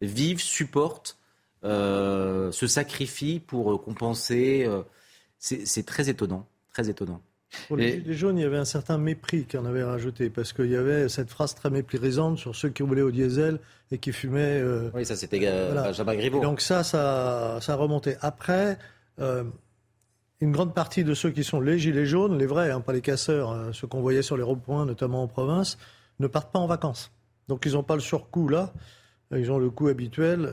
[0.00, 1.16] vivent, supportent,
[1.62, 4.68] se sacrifient pour compenser.
[5.38, 7.20] c'est très étonnant, très étonnant.
[7.66, 10.70] Pour les Gilets jaunes, il y avait un certain mépris qu'on avait rajouté, parce qu'il
[10.70, 13.58] y avait cette phrase très méprisante sur ceux qui roulaient au diesel
[13.90, 14.60] et qui fumaient.
[14.60, 16.16] Euh, oui, ça c'était euh, voilà.
[16.16, 16.40] Griveaux.
[16.40, 18.16] donc ça, ça, ça a remonté.
[18.20, 18.78] Après,
[19.18, 19.44] euh,
[20.40, 23.00] une grande partie de ceux qui sont les Gilets jaunes, les vrais, hein, pas les
[23.00, 25.78] casseurs, hein, ceux qu'on voyait sur les ronds-points, notamment en province,
[26.20, 27.10] ne partent pas en vacances.
[27.48, 28.74] Donc ils n'ont pas le surcoût là,
[29.34, 30.50] ils ont le coût habituel.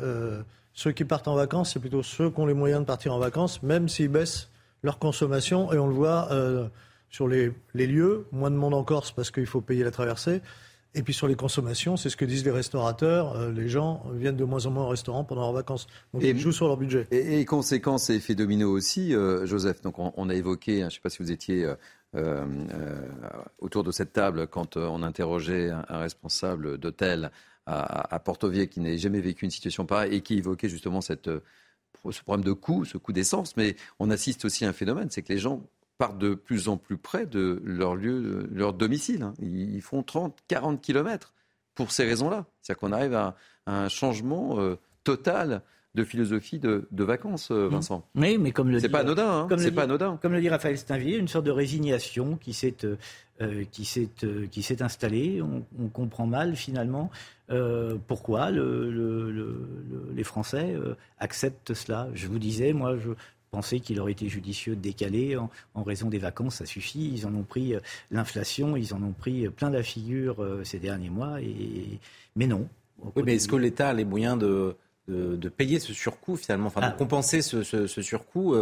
[0.75, 3.19] Ceux qui partent en vacances, c'est plutôt ceux qui ont les moyens de partir en
[3.19, 4.49] vacances, même s'ils baissent
[4.83, 5.71] leur consommation.
[5.71, 6.67] Et on le voit euh,
[7.09, 10.41] sur les, lieux, moins de monde en Corse parce qu'il faut payer la traversée.
[10.93, 13.37] Et puis sur les consommations, c'est ce que disent les restaurateurs.
[13.37, 15.87] Euh, les gens viennent de moins en moins au restaurant pendant leurs vacances.
[16.13, 17.07] Donc ils jouent sur leur budget.
[17.09, 19.81] Et, conséquences et effets domino aussi, euh, Joseph.
[19.81, 21.67] Donc on, a évoqué, hein, je ne sais pas si vous étiez
[23.59, 27.31] autour de cette table quand on interrogeait un, responsable d'hôtel
[27.65, 31.29] à, à Porto-Vieille qui n'avait jamais vécu une situation pareille et qui évoquait justement cette
[32.11, 35.21] ce problème de coût, ce coût d'essence, mais on assiste aussi à un phénomène, c'est
[35.21, 35.63] que les gens
[35.97, 39.23] partent de plus en plus près de leur lieu, leur domicile.
[39.23, 39.33] Hein.
[39.39, 41.33] Ils font 30, 40 kilomètres
[41.73, 42.45] pour ces raisons-là.
[42.61, 43.35] C'est-à-dire qu'on arrive à,
[43.65, 45.63] un changement euh, total
[45.95, 48.05] de philosophie de, vacances, euh, Vincent.
[48.15, 49.43] Oui, mais comme le c'est pas anodin.
[49.43, 49.45] Hein.
[49.47, 50.19] Comme c'est pas anodin.
[50.21, 52.75] Comme le dit Raphaël Steinvier, une sorte de résignation qui s'est
[53.41, 54.09] euh, qui s'est
[54.51, 55.41] qui s'est installée.
[55.41, 57.09] On, comprend mal finalement
[58.07, 60.75] pourquoi les Français
[61.19, 62.09] acceptent cela.
[62.13, 63.11] Je vous disais, moi, je
[63.51, 67.11] pensais qu'il aurait été judicieux de décaler en, raison des vacances, ça suffit.
[67.13, 67.75] Ils en ont pris
[68.11, 71.41] l'inflation, ils en ont pris plein la figure ces derniers mois.
[71.41, 71.99] Et...
[72.35, 72.67] Mais non.
[73.15, 74.75] Oui, mais est-ce que l'État a les moyens de
[75.07, 76.95] de, payer ce surcoût finalement, enfin de ah.
[76.97, 78.55] compenser ce, surcoût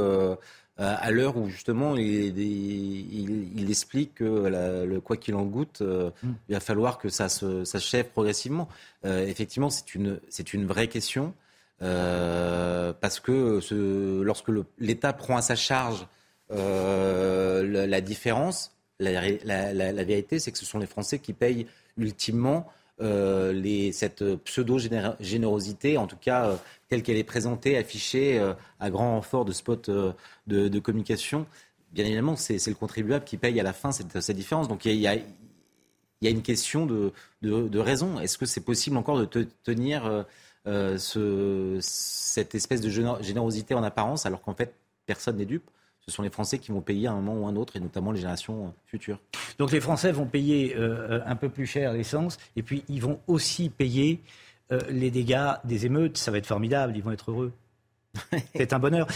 [0.80, 6.10] euh, à l'heure où justement il, il, explique que le quoi qu'il en goûte, euh,
[6.24, 6.32] hmm.
[6.50, 8.68] il va falloir que ça s'achève progressivement.
[9.06, 10.20] Euh, effectivement, c'est une
[10.54, 11.36] une vraie question
[11.80, 16.08] parce que ce, lorsque l'État prend à sa charge
[16.50, 19.22] la, différence, la,
[19.74, 21.68] la vérité c'est que ce sont les Français qui payent
[21.98, 22.68] ultimement
[23.00, 26.56] les, cette pseudo-générosité, en tout cas euh,
[26.90, 29.90] telle qu'elle est présentée, affichée euh, à grand renfort de spots
[30.48, 31.46] de, communication,
[31.92, 34.68] bien évidemment, c'est le contribuable qui paye à la fin cette, différence.
[34.68, 35.18] Donc il y a,
[36.22, 38.20] une question de, de, raison.
[38.20, 40.26] Est-ce que c'est possible encore de tenir
[40.66, 42.90] ce, cette espèce de
[43.22, 44.74] générosité en apparence alors qu'en fait
[45.06, 45.70] personne n'est dupe?
[46.08, 48.12] Ce sont les Français qui vont payer à un moment ou un autre, et notamment
[48.12, 49.20] les générations euh, futures.
[49.58, 53.20] Donc les Français vont payer euh, un peu plus cher l'essence, et puis ils vont
[53.28, 54.22] aussi payer
[54.72, 56.18] euh, les dégâts des émeutes.
[56.18, 57.54] Ça va être formidable, ils vont être heureux.
[58.56, 59.08] C'est un bonheur.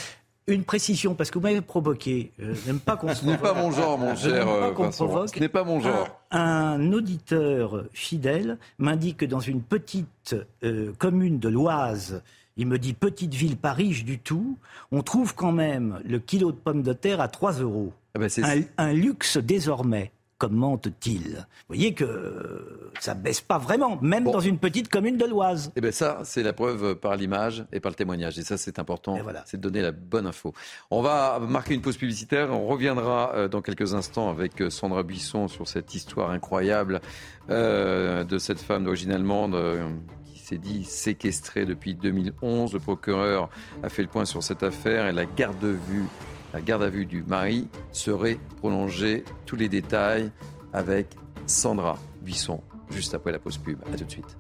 [0.49, 2.31] Une précision, parce que vous m'avez provoqué.
[2.65, 5.27] n'aime pas qu'on Ce n'est pas mon genre, mon cher Vincent.
[5.27, 6.07] Ce n'est pas mon genre.
[6.31, 10.37] Un, auditeur fidèle m'indique que dans une petite
[10.99, 12.23] commune de l'Oise,
[12.57, 14.57] il me dit petite ville pas riche du tout,
[14.91, 17.93] on trouve quand même le kilo de pommes de terre à 3 euros.
[18.15, 18.29] Ah ben,
[18.77, 24.87] un, luxe désormais commente-t-il Vous voyez que ça baisse pas vraiment, même dans une petite
[24.87, 25.71] commune de l'Oise.
[25.75, 28.37] Eh bien ça, c'est la preuve par l'image et par le témoignage.
[28.37, 29.43] Et ça, c'est important, voilà.
[29.45, 30.53] c'est de donner la bonne info.
[30.91, 32.51] On va marquer une pause publicitaire.
[32.51, 37.01] On reviendra euh, dans quelques instants avec euh, Sandra Buisson sur cette histoire incroyable
[37.49, 39.55] euh, de cette femme d'origine allemande
[40.47, 42.73] s'est dit séquestré depuis 2011.
[42.73, 43.49] Le procureur
[43.83, 46.05] a fait le point sur cette affaire et la garde, vue,
[46.53, 49.25] la garde à vue du mari serait prolongée.
[49.45, 50.31] Tous les détails
[50.71, 51.07] avec
[51.47, 53.79] Sandra Buisson, juste après la pause pub.
[53.91, 54.37] A tout de suite.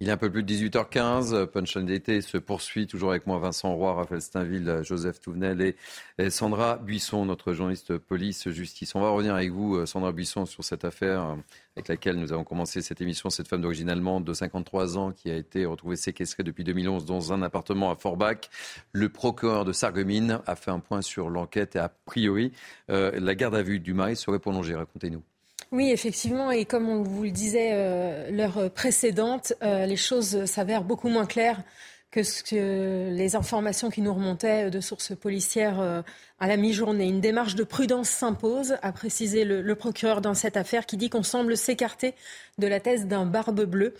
[0.00, 1.46] Il est un peu plus de 18h15.
[1.46, 5.74] Punchline d'été se poursuit toujours avec moi Vincent Roy, Raphaël Steinville, Joseph Touvenel
[6.18, 8.94] et Sandra Buisson, notre journaliste police-justice.
[8.94, 11.36] On va revenir avec vous, Sandra Buisson, sur cette affaire
[11.78, 13.30] avec laquelle nous avons commencé cette émission.
[13.30, 17.32] Cette femme d'origine allemande de 53 ans qui a été retrouvée séquestrée depuis 2011 dans
[17.32, 18.50] un appartement à Forbach.
[18.90, 22.50] Le procureur de Sarreguemines a fait un point sur l'enquête et a priori,
[22.90, 24.74] euh, la garde à vue du mari serait prolongée.
[24.74, 25.22] Racontez-nous.
[25.70, 30.84] Oui, effectivement, et comme on vous le disait euh, l'heure précédente, euh, les choses s'avèrent
[30.84, 31.62] beaucoup moins claires
[32.10, 36.02] que, les informations qui nous remontaient de sources policières
[36.40, 37.08] à la mi-journée.
[37.08, 41.22] Une démarche de prudence s'impose, a précisé le, procureur dans cette affaire, qui dit qu'on
[41.22, 42.14] semble s'écarter
[42.58, 43.94] de la thèse d'un barbe bleue.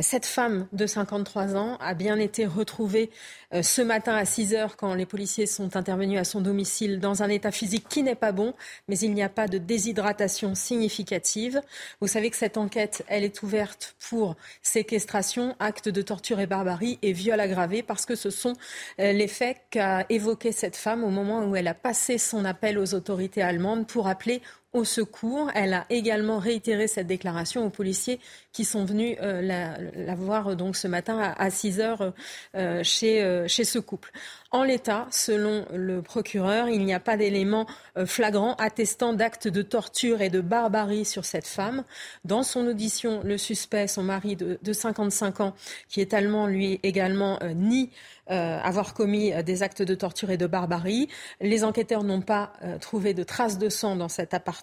[0.00, 3.10] Cette femme de 53 ans a bien été retrouvée
[3.54, 7.22] euh, ce matin à 6 heures quand les policiers sont intervenus à son domicile dans
[7.22, 8.54] un état physique qui n'est pas bon,
[8.88, 11.60] mais il n'y a pas de déshydratation significative.
[12.00, 16.98] Vous savez que cette enquête, elle est ouverte pour séquestration, acte de torture et barbarie
[17.02, 18.54] et viol aggravé parce que ce sont
[18.98, 22.78] euh, les faits qu'a évoqué cette femme au moment où elle a passé son appel
[22.78, 24.42] aux autorités allemandes pour appeler
[24.72, 25.50] au secours.
[25.54, 28.20] Elle a également réitéré cette déclaration aux policiers
[28.52, 32.12] qui sont venus euh, la, voir donc ce matin à, 6 heures
[32.54, 34.10] euh, chez, euh, chez ce couple.
[34.50, 37.66] En l'état, selon le procureur, il n'y a pas d'éléments
[38.04, 41.84] flagrants attestant d'actes de torture et de barbarie sur cette femme.
[42.24, 45.54] Dans son audition, le suspect, son mari de, de 55 ans,
[45.88, 47.90] qui est allemand, lui également nie
[48.30, 51.08] euh, avoir commis euh, des actes de torture et de barbarie.
[51.40, 54.59] Les enquêteurs n'ont pas euh, trouvé de traces de sang dans cet appartement.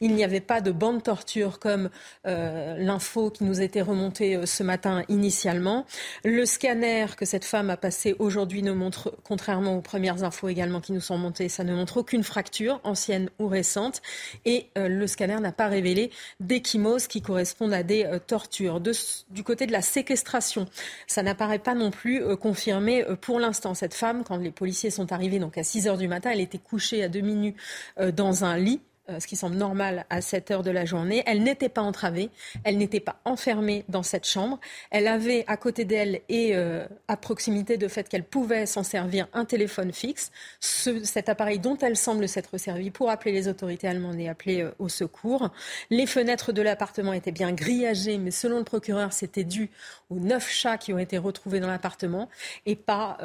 [0.00, 1.90] Il n'y avait pas de bande torture comme
[2.24, 5.86] l'info qui nous était remontée ce matin initialement.
[6.24, 10.80] Le scanner que cette femme a passé aujourd'hui ne montre, contrairement aux premières infos également
[10.80, 14.02] qui nous sont montées, ça ne montre aucune fracture, ancienne ou récente.
[14.44, 18.80] Et le scanner n'a pas révélé d'échymoses qui correspondent à des tortures.
[18.80, 20.66] du côté de la séquestration,
[21.06, 25.12] ça n'apparaît pas non plus confirmé euh, pour l'instant, cette femme, quand les policiers sont
[25.12, 27.54] arrivés donc à 6 heures du matin, elle était couchée à demi nue
[27.98, 31.22] euh, dans un lit euh, ce qui semble normal à cette heure de la journée.
[31.26, 32.30] Elle n'était pas entravée,
[32.64, 34.60] elle n'était pas enfermée dans cette chambre.
[34.90, 39.28] Elle avait à côté d'elle et euh, à proximité de fait qu'elle pouvait s'en servir
[39.32, 40.30] un téléphone fixe,
[40.60, 44.70] cet appareil dont elle semble s'être servie pour appeler les autorités allemandes et appeler euh,
[44.78, 45.50] au secours.
[45.90, 49.70] Les fenêtres de l'appartement étaient bien grillagées, mais selon le procureur, c'était dû
[50.10, 52.28] aux neuf chats qui ont été retrouvés dans l'appartement
[52.66, 53.18] et pas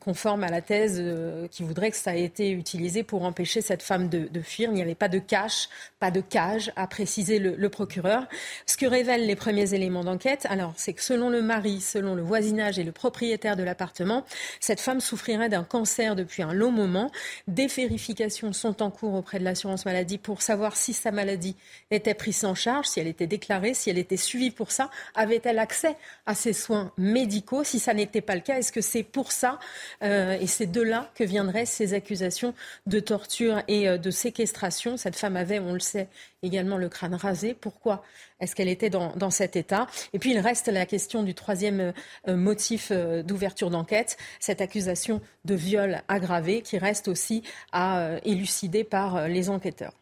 [0.00, 1.02] conforme à la thèse
[1.50, 4.70] qui voudrait que ça a été utilisé pour empêcher cette femme de, de fuir.
[4.70, 5.68] Il n'y avait pas de cache,
[5.98, 8.28] pas de cage, a précisé le, procureur.
[8.66, 12.22] Ce que révèlent les premiers éléments d'enquête, alors, c'est que selon le mari, selon le
[12.22, 14.24] voisinage et le propriétaire de l'appartement,
[14.60, 17.10] cette femme souffrirait d'un cancer depuis un long moment.
[17.48, 21.56] Des vérifications sont en cours auprès de l'assurance maladie pour savoir si sa maladie
[21.90, 24.88] était prise en charge, si elle était déclarée, si elle était suivie pour ça.
[25.16, 25.96] Avait-elle accès
[26.26, 27.64] à ces soins médicaux?
[27.64, 29.58] Si ça n'était pas le cas, est-ce que c'est pour ça?
[30.04, 32.54] Euh, et c'est de là que viendraient ces accusations
[32.86, 36.08] de torture et euh, de séquestration cette femme avait, on le sait,
[36.42, 37.54] également le crâne rasé.
[37.54, 38.02] Pourquoi
[38.40, 39.86] est-ce qu'elle était dans, cet état?
[40.12, 41.92] Et puis il reste la question du troisième
[42.28, 47.42] euh, motif euh, d'ouverture d'enquête, cette accusation de viol aggravé qui reste aussi
[47.72, 49.92] à euh, élucider par les enquêteurs.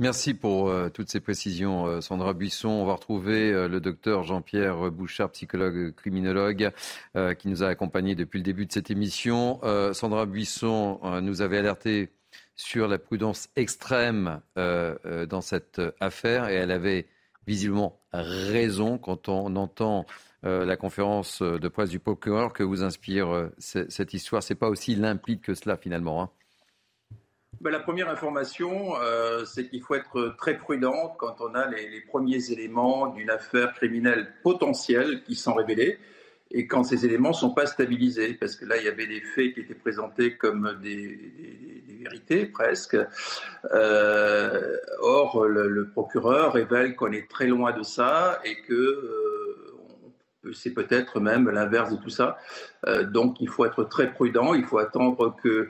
[0.00, 2.68] Merci pour toutes ces précisions, Sandra Buisson.
[2.68, 6.70] On va retrouver le docteur Jean-Pierre Bouchard, psychologue criminologue,
[7.36, 9.58] qui nous a accompagnés depuis le début de cette émission.
[9.94, 12.10] Sandra Buisson nous avait alerté
[12.58, 17.06] sur la prudence extrême euh, euh, dans cette affaire et elle avait
[17.46, 20.04] visiblement raison quand on entend
[20.44, 24.42] euh, la conférence de presse du procureur que vous inspire cette histoire.
[24.42, 26.22] C'est pas aussi limpide que cela finalement.
[26.22, 26.30] Hein.
[27.60, 28.94] Ben, la première information,
[29.46, 33.72] c'est qu'il faut être très prudent quand on a les, les premiers éléments d'une affaire
[33.72, 35.98] criminelle potentielle qui sont révélés
[36.50, 39.20] et quand ces éléments ne sont pas stabilisés, parce que là, il y avait des
[39.20, 41.18] faits qui étaient présentés comme des,
[42.00, 42.96] vérités presque.
[43.72, 50.72] Euh, or, le, procureur révèle qu'on est très loin de ça et que euh, c'est
[50.72, 52.38] peut-être même l'inverse de tout ça.
[52.86, 55.68] Euh, donc, il faut être très prudent, il faut attendre que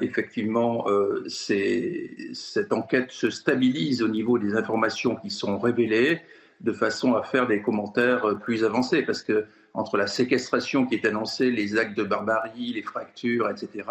[0.00, 0.86] effectivement
[1.28, 6.20] cette enquête se stabilise au niveau des informations qui sont révélées
[6.60, 11.06] de façon à faire des commentaires plus avancés, parce que entre la séquestration qui est
[11.06, 13.84] annoncée, les actes de barbarie, les fractures, etc.,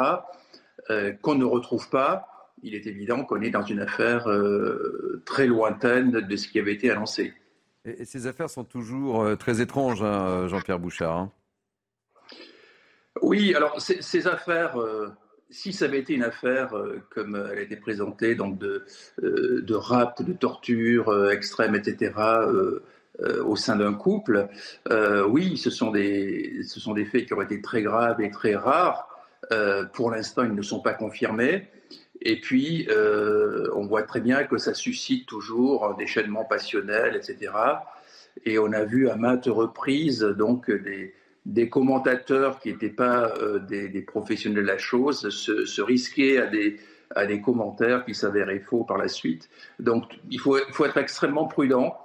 [0.89, 2.27] euh, qu'on ne retrouve pas,
[2.63, 6.73] il est évident qu'on est dans une affaire euh, très lointaine de ce qui avait
[6.73, 7.33] été annoncé.
[7.85, 11.17] Et, ces affaires sont toujours euh, très étranges, hein, Jean-Pierre Bouchard.
[11.17, 11.31] Hein.
[13.21, 14.75] Oui, alors ces affaires,
[15.49, 16.73] si ça avait été une affaire
[17.09, 18.85] comme elle a été présentée, donc de,
[19.21, 22.13] de rapt, de torture extrême, etc.,
[23.19, 24.47] euh, au sein d'un couple,
[24.89, 28.31] euh, oui, ce sont, des, ce sont des faits qui ont été très graves et
[28.31, 29.07] très rares.
[29.51, 31.67] Euh, pour l'instant, ils ne sont pas confirmés.
[32.21, 32.87] Et puis,
[33.75, 37.51] on voit très bien que ça suscite toujours un déchaînement passionnel, etc.
[38.45, 43.33] Et on a vu à maintes reprises donc des, commentateurs qui n'étaient pas
[43.67, 46.79] des, professionnels de la chose se, se risquer à des,
[47.15, 49.49] à des commentaires qui s'avéraient faux par la suite.
[49.79, 51.97] Donc, il faut, faut être extrêmement prudent.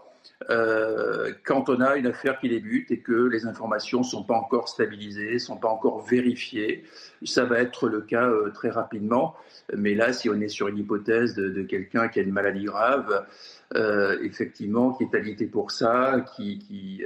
[0.51, 4.35] Euh, quand on a une affaire qui débute et que les informations ne sont pas
[4.35, 6.85] encore stabilisées, ne sont pas encore vérifiées.
[7.25, 9.35] Ça va être le cas euh, très rapidement.
[9.75, 13.27] Mais là, si on est sur une hypothèse de, quelqu'un qui a une maladie grave,
[13.75, 17.03] euh, effectivement, qui est alité pour ça, qui, qui,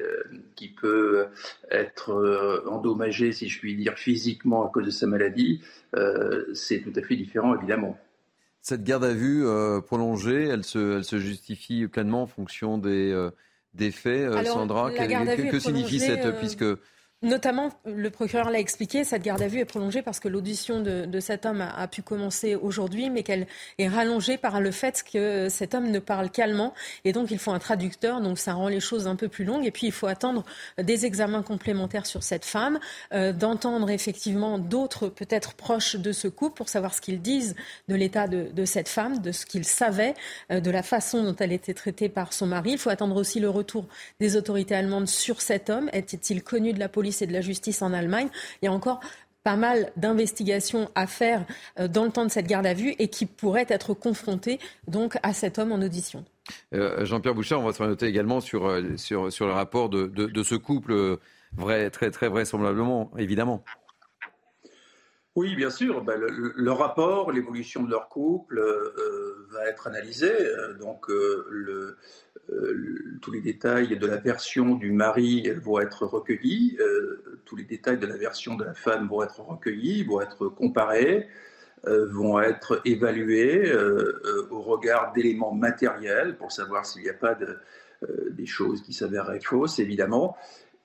[0.57, 1.27] qui peut
[1.70, 5.62] être endommagé, si je puis dire, physiquement à cause de sa maladie,
[6.52, 7.97] c'est tout à fait différent, évidemment.
[8.62, 13.11] Cette garde à vue euh, prolongée, elle se, elle se justifie pleinement en fonction des,
[13.11, 13.31] euh,
[13.73, 14.91] des faits, euh, Sandra.
[14.91, 16.65] que, signifie cette, puisque
[17.22, 21.20] Notamment, le procureur l'a expliqué, cette garde à vue est prolongée parce que l'audition de,
[21.20, 25.74] cet homme a, pu commencer aujourd'hui, mais qu'elle est rallongée par le fait que cet
[25.74, 26.72] homme ne parle qu'allemand.
[27.05, 29.66] Et donc, il faut un traducteur, donc ça rend les choses un peu plus longues.
[29.66, 30.47] Et puis, il faut attendre
[30.78, 32.78] des examens complémentaires sur cette femme,
[33.12, 37.55] euh, d'entendre effectivement d'autres, peut-être proches de ce couple, pour savoir ce qu'ils disent
[37.88, 40.14] de l'état de, cette femme, de ce qu'ils savaient,
[40.51, 42.70] euh, de la façon dont elle était traitée par son mari.
[42.72, 43.84] Il faut attendre aussi le retour
[44.20, 45.90] des autorités allemandes sur cet homme.
[45.92, 48.28] Était-il connu de la police et de la justice en Allemagne.
[48.62, 49.01] Il y a encore
[49.43, 51.47] pas mal d'investigations à faire
[51.78, 55.16] euh, dans le temps de cette garde à vue et qui pourraient être confrontées donc
[55.23, 56.24] à cet homme en audition.
[56.74, 60.07] Euh, Jean-Pierre Bouchard, on va se noter également sur, euh, sur, sur le rapport de,
[60.07, 61.19] de, ce couple,
[61.57, 63.65] vrai, très, très vraisemblablement, évidemment.
[65.37, 66.03] Oui, bien sûr.
[66.03, 68.61] Ben, le, rapport, l'évolution de leur couple
[69.51, 70.32] va être analysé.
[70.81, 71.97] Donc, le,
[72.53, 77.65] euh, tous les détails de la version du mari vont être recueillis, euh, tous les
[77.65, 81.29] détails de la version de la femme vont être recueillis, vont être comparés,
[81.87, 83.73] euh, vont être évalués
[84.51, 87.59] au regard d'éléments matériels pour savoir s'il n'y a pas de,
[88.31, 90.37] des choses qui s'avèrent fausses, évidemment.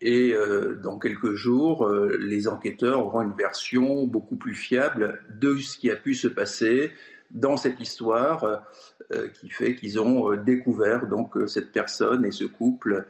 [0.02, 0.36] Et
[0.84, 5.96] dans quelques jours, les enquêteurs auront une version beaucoup plus fiable de ce qui a
[5.96, 6.92] pu se passer
[7.32, 8.64] dans cette histoire
[9.12, 13.06] euh, qui fait qu'ils ont euh, découvert donc euh, cette personne et ce couple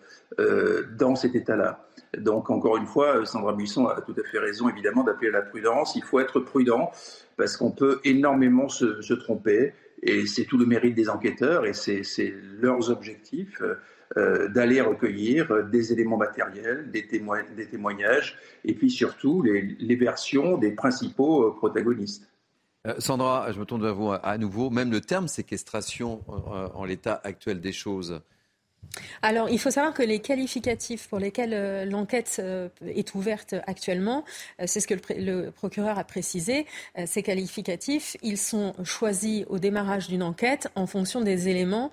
[0.97, 1.87] dans cet état-là.
[2.17, 5.41] Donc encore une fois, Sandra Buisson a tout à fait raison évidemment d'appeler à la
[5.43, 5.95] prudence.
[5.95, 6.91] Il faut être prudent
[7.37, 9.73] parce qu'on peut énormément se, tromper
[10.03, 13.61] et c'est tout le mérite des enquêteurs et c'est leurs objectifs
[14.17, 22.27] d'aller recueillir des éléments matériels, des, témoignages et puis surtout les versions des principaux protagonistes.
[22.85, 24.69] Euh, Sandra, je me tourne vers vous à nouveau.
[24.69, 28.21] Même le terme séquestration euh, en l'état actuel des choses.
[29.23, 32.39] Alors, il faut savoir que les qualificatifs pour lesquels euh, l'enquête
[32.85, 34.23] est ouverte actuellement,
[34.65, 36.65] c'est ce que le, procureur a précisé,
[37.05, 41.89] ces qualificatifs, ils sont choisis au démarrage d'une enquête en fonction des éléments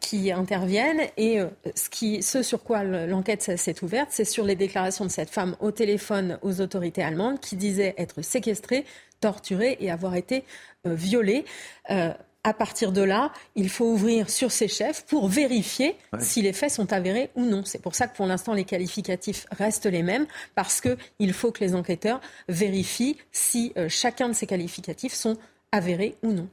[0.00, 1.02] qui interviennent.
[1.16, 1.38] Et
[1.74, 5.70] ce, ce sur quoi l'enquête s'est ouverte, c'est sur les déclarations de cette femme au
[5.70, 8.84] téléphone aux autorités allemandes qui disait être séquestrée
[9.22, 10.44] torturé et avoir été
[10.86, 11.46] euh, violé.
[11.90, 12.12] Euh,
[12.44, 16.72] à partir de là, il faut ouvrir sur ces chefs pour vérifier si les faits
[16.72, 17.62] sont avérés ou non.
[17.64, 20.26] C'est pour ça que pour l'instant, les qualificatifs restent les mêmes,
[20.56, 25.36] parce qu'il faut que les enquêteurs vérifient si euh, chacun de ces qualificatifs sont
[25.70, 26.48] avérés ou non.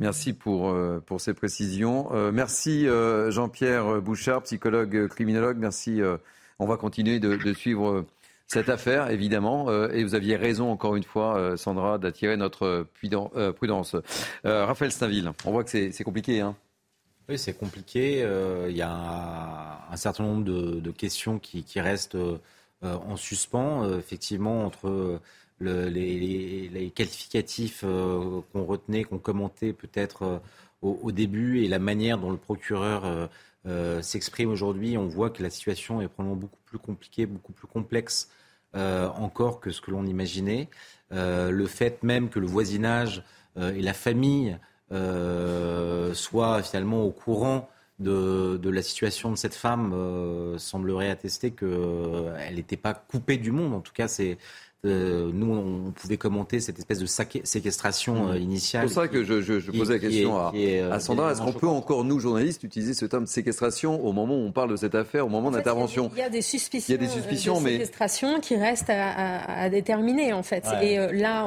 [0.00, 0.76] Merci pour,
[1.06, 2.08] pour ces précisions.
[2.32, 2.86] merci
[3.28, 5.56] Jean-Pierre Bouchard, psychologue criminologue.
[5.56, 6.02] Merci.
[6.58, 8.04] on va continuer de, de suivre
[8.46, 9.68] cette affaire, évidemment.
[9.68, 13.96] Euh, et vous aviez raison, encore une fois, euh, Sandra, d'attirer notre euh, prudence.
[14.44, 16.40] Raphaël Stainville, on voit que c'est compliqué.
[16.40, 16.56] Hein
[17.28, 18.18] oui, c'est compliqué.
[18.68, 22.18] Il y a un, certain nombre de, questions qui, restent
[22.82, 25.20] en suspens, effectivement, entre
[25.60, 30.42] les, qualificatifs qu'on retenait, qu'on commentait peut-être
[30.82, 33.30] au, début et la manière dont le procureur
[34.02, 34.98] s'exprime aujourd'hui.
[34.98, 38.28] On voit que la situation est probablement beaucoup plus compliquée, beaucoup plus complexe
[38.76, 40.68] euh, encore que ce que l'on imaginait.
[41.12, 43.22] Euh, le fait même que le voisinage
[43.56, 44.58] euh, et la famille
[46.14, 47.68] soient finalement au courant
[47.98, 49.92] de, la situation de cette femme
[50.56, 53.74] semblerait attester qu'elle n'était pas coupée du monde.
[53.74, 54.38] En tout cas, c'est
[54.84, 58.88] euh, nous, on pouvait commenter cette espèce de séquestration euh, initiale.
[58.88, 61.32] C'est pour ça que je, posais la question à, euh, Sandra.
[61.32, 64.52] Est-ce qu'on peut encore, nous, journalistes, utiliser ce terme de séquestration au moment où on
[64.52, 67.06] parle de cette affaire, au moment d'intervention Il y, a des suspicions, il y a
[67.06, 70.64] des suspicions de séquestration qui restent à, déterminer, en fait.
[70.82, 71.46] Et là,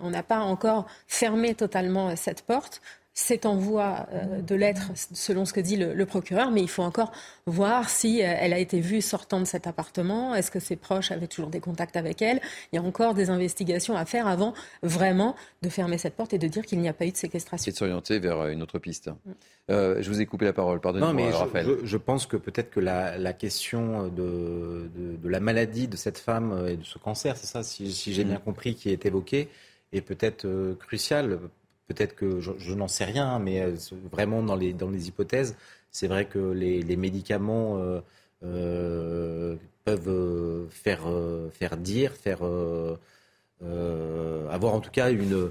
[0.00, 2.80] on n'a pas encore fermé totalement cette porte.
[3.18, 6.82] C'est en voie euh, de l'être selon ce que dit le, procureur, mais il faut
[6.82, 7.12] encore
[7.46, 11.10] voir si euh, elle a été vue sortant de cet appartement, est-ce que ses proches
[11.10, 12.42] avaient toujours des contacts avec elle.
[12.70, 14.52] Il y a encore des investigations à faire avant
[14.82, 17.70] vraiment de fermer cette porte et de dire qu'il n'y a pas eu de séquestration.
[17.70, 19.08] Et de s'orienter vers euh, une autre piste.
[19.08, 19.32] Mm.
[19.70, 21.66] je vous ai coupé la parole, pardonnez-moi, Raphaël.
[21.66, 24.90] Je, je, pense que peut-être que la, question de,
[25.24, 28.28] la maladie de cette femme et de ce cancer, c'est ça, si, j'ai mm.
[28.28, 29.48] bien compris, qui est évoqué,
[29.94, 30.46] est peut-être
[30.78, 31.38] cruciale
[31.88, 33.76] Peut-être que je, n'en sais rien, mais euh,
[34.10, 35.56] vraiment dans les, dans les hypothèses,
[35.90, 37.80] C'est vrai que les, médicaments
[39.84, 41.04] peuvent faire,
[41.52, 42.40] faire dire, faire
[44.50, 45.50] avoir en tout cas une,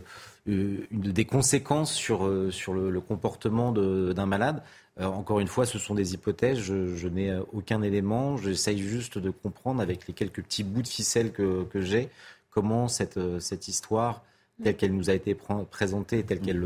[0.92, 4.62] des conséquences sur, sur le comportement d'un malade.
[5.00, 6.60] Euh, encore une fois, ce sont des hypothèses.
[6.60, 8.38] Je, n'ai euh, aucun élément.
[8.38, 12.10] J'essaye juste de comprendre avec les quelques petits bouts de ficelle que, j'ai
[12.50, 14.24] comment cette, euh, cette histoire,
[14.64, 15.36] telle qu'elle nous a été
[15.70, 16.64] présentée, telle qu'elle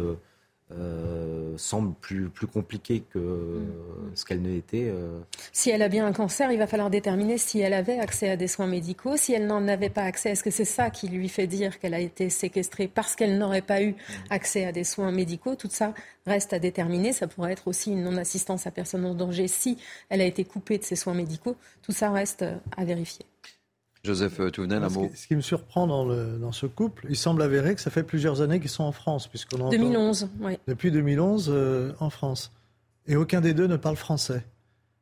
[0.72, 4.12] euh, semble plus, plus compliquée que mm.
[4.14, 4.62] ce qu'elle ne.
[4.76, 5.20] Euh.
[5.52, 8.38] Si elle a bien un cancer, il va falloir déterminer si elle avait accès à
[8.38, 9.18] des soins médicaux.
[9.18, 11.96] Si elle n'en avait pas accès, est-ce que c'est ça qui lui fait dire qu'elle
[11.96, 13.96] a été séquestrée parce qu'elle n'aurait pas eu mm.
[14.30, 15.56] accès à des soins médicaux?
[15.56, 15.96] Tout ça
[16.28, 17.14] reste à déterminer.
[17.14, 19.80] Ça pourrait être aussi une non-assistance à personne en danger si
[20.10, 21.56] elle a été coupée de ses soins médicaux.
[21.82, 22.46] Tout ça reste
[22.78, 23.26] à vérifier.
[24.04, 25.12] Joseph Touvenel, un mot.
[25.14, 28.04] Ce qui me surprend dans, le, dans, ce couple, il semble avéré que ça fait
[28.04, 29.28] plusieurs années qu'ils sont en France.
[29.28, 30.58] Puisqu'on 2011, oui.
[30.68, 32.52] Depuis 2011, euh, en France.
[33.08, 34.44] Et aucun des deux ne parle français.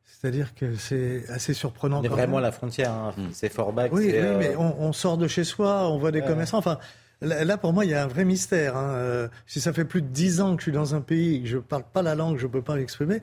[0.06, 2.02] C'est-à-dire que c'est assez surprenant.
[2.02, 3.14] C'est vraiment la frontière, hein.
[3.18, 3.28] hmm.
[3.34, 3.92] c'est Forbach.
[3.92, 6.58] Oui, oui mais euh, on, sort de chez soi, on voit des commerçants.
[6.58, 6.80] Enfin,
[7.22, 8.78] Là, pour moi, il y a un vrai mystère.
[8.78, 8.94] Hein.
[8.96, 11.42] Euh, si ça fait plus de dix ans que je suis dans un pays et
[11.42, 13.22] que je ne parle pas la langue, je ne peux pas l'exprimer,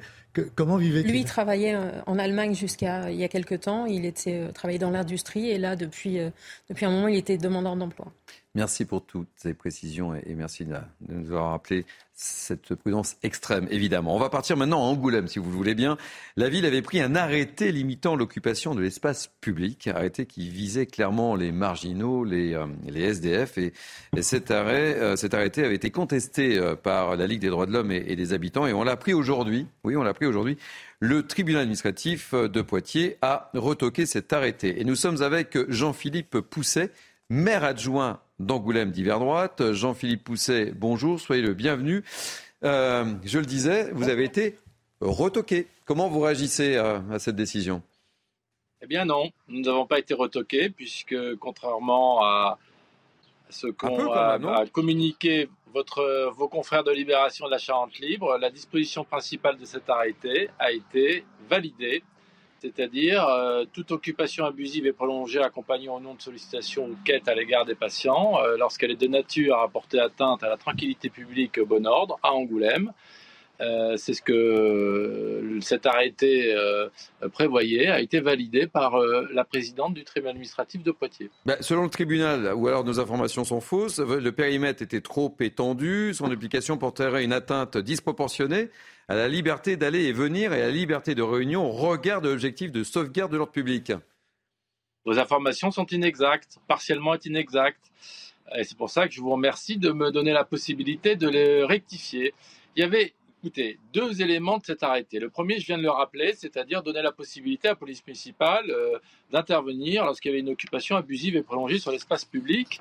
[0.57, 1.11] comment vivait-il?
[1.11, 3.87] Lui, il travaillait euh, en Allemagne jusqu'à il y a quelques temps.
[3.87, 6.19] Il était euh, travaillait dans l'industrie et là, depuis,
[6.69, 8.13] depuis un moment, il était demandeur d'emploi.
[8.57, 10.77] Merci pour toutes ces précisions et merci de
[11.09, 14.15] nous avoir rappelé cette prudence extrême, évidemment.
[14.15, 15.97] On va partir maintenant à Angoulême, si vous le voulez bien.
[16.37, 21.35] La ville avait pris un arrêté limitant l'occupation de l'espace public, arrêté qui visait clairement
[21.35, 23.59] les marginaux, les, euh, les SDF.
[23.59, 23.73] Et,
[24.21, 27.73] cet, arrêt, euh, cet arrêté avait été contesté euh, par la Ligue des droits de
[27.73, 28.69] l'homme et, et, des habitants.
[28.69, 29.67] Et on l'a pris aujourd'hui.
[29.83, 30.57] Oui, on l'a pris aujourd'hui.
[31.01, 34.81] Le tribunal administratif de Poitiers a retoqué cet arrêté.
[34.81, 36.93] Et nous sommes avec Jean-Philippe Pousset,
[37.29, 39.73] maire adjoint d'Angoulême d'hiver droite.
[39.73, 42.05] Jean-Philippe Pousset, bonjour, soyez le bienvenu.
[42.65, 44.57] Euh, je le disais, vous avez été
[45.01, 45.67] retoqué.
[45.85, 47.83] Comment vous réagissez à, cette décision?
[48.83, 52.59] Eh bien non, nous n'avons pas été retoqués puisque contrairement à
[53.51, 54.11] ce qu'ont
[54.73, 59.91] communiqué votre, vos confrères de Libération de la Charente Libre, la disposition principale de cet
[59.91, 62.03] arrêté a été validée
[62.65, 67.35] c'est-à-dire euh, toute occupation abusive et prolongée accompagnant au nom de sollicitations ou quête à
[67.35, 71.59] l'égard des patients, euh, lorsqu'elle est de nature à porter atteinte à la tranquillité publique
[71.59, 72.91] et au bon ordre, à Angoulême.
[73.61, 76.55] Euh, c'est ce que cet arrêté
[77.33, 81.31] prévoyait, a été validé par la présidente du tribunal administratif de Poitiers.
[81.47, 86.13] Bah, selon le tribunal, ou alors nos informations sont fausses, le périmètre était trop étendu,
[86.15, 88.71] son application porterait une atteinte disproportionnée
[89.09, 92.31] à la liberté d'aller et venir et à la liberté de réunion au regard de
[92.31, 93.93] l'objectif de sauvegarde de l'ordre public.
[95.05, 97.93] Vos informations sont inexactes, partiellement inexactes.
[98.57, 101.65] Et c'est pour ça que je vous remercie de me donner la possibilité de les
[101.65, 102.33] rectifier.
[102.77, 103.13] Il y avait,
[103.45, 105.19] écoutez, deux éléments de cet arrêté.
[105.19, 108.71] Le premier, je viens de le rappeler, c'est-à-dire donner la possibilité à la police municipale
[108.71, 108.99] euh,
[109.31, 112.81] d'intervenir lorsqu'il y avait une occupation abusive et prolongée sur l'espace public.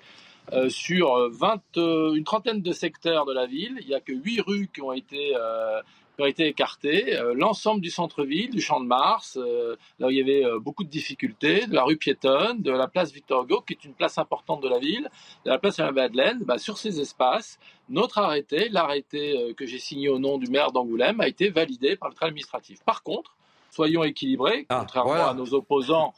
[0.53, 3.77] Euh, sur 20, euh, une trentaine de secteurs de la ville.
[3.81, 5.34] Il n'y a que huit rues qui ont été
[6.15, 7.18] qui ont été écartés.
[7.18, 10.60] Euh, l'ensemble du centre-ville, du Champ de Mars, euh, là où il y avait euh,
[10.60, 13.94] beaucoup de difficultés, de la rue piétonne, de la place Victor Hugo, qui est une
[13.94, 15.10] place importante de la ville,
[15.45, 17.60] de la place de la Madeleine, bah, sur ces espaces,
[17.90, 22.10] notre arrêté, l'arrêté que j'ai signé au nom du maire d'Angoulême, a été validé par
[22.10, 22.80] le tribunal administratif.
[22.85, 23.35] Par contre,
[23.72, 26.14] soyons équilibrés, ah, contrairement à nos opposants,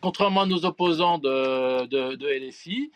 [0.00, 2.90] contrairement à nos opposants de, de, de LFI,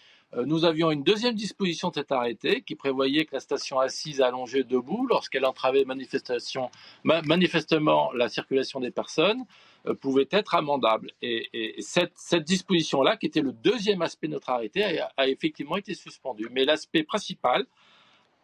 [0.45, 4.65] nous avions une deuxième disposition de cet arrêté qui prévoyait que la station assise allongée
[4.65, 6.71] debout, lorsqu'elle entravait manifestement
[8.13, 9.45] la circulation des personnes,
[9.87, 11.13] euh, pouvait être amendable.
[11.23, 16.49] Et, cette, disposition-là, qui était le deuxième aspect de notre arrêté, a, effectivement été suspendue.
[16.51, 17.65] Mais l'aspect principal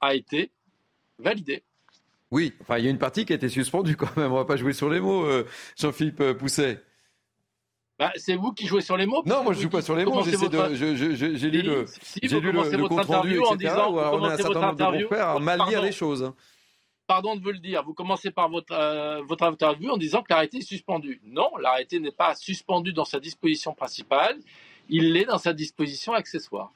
[0.01, 0.51] a été
[1.19, 1.63] validé.
[2.31, 4.33] Oui, enfin, il y a une partie qui a été suspendue quand même.
[4.33, 5.47] On ne va pas jouer sur les mots, euh,
[5.77, 6.83] Jean-Philippe Pousset.
[8.03, 9.23] Bah, c'est vous qui jouez sur les mots.
[9.25, 10.25] Non, moi je joue pas sur les mots.
[10.25, 11.87] J'ai lu le,
[12.21, 13.47] j'ai lu le, compte rendu, etc.
[13.49, 16.33] En disant, on a un certain nombre de confrères à mal lire les choses.
[17.07, 17.85] Pardon de vous le dire.
[17.85, 21.21] Vous commencez par votre euh, votre interview en disant que l'arrêté est suspendu.
[21.25, 24.37] Non, l'arrêté n'est pas suspendu dans sa disposition principale.
[24.89, 26.73] Il l'est dans sa disposition accessoire.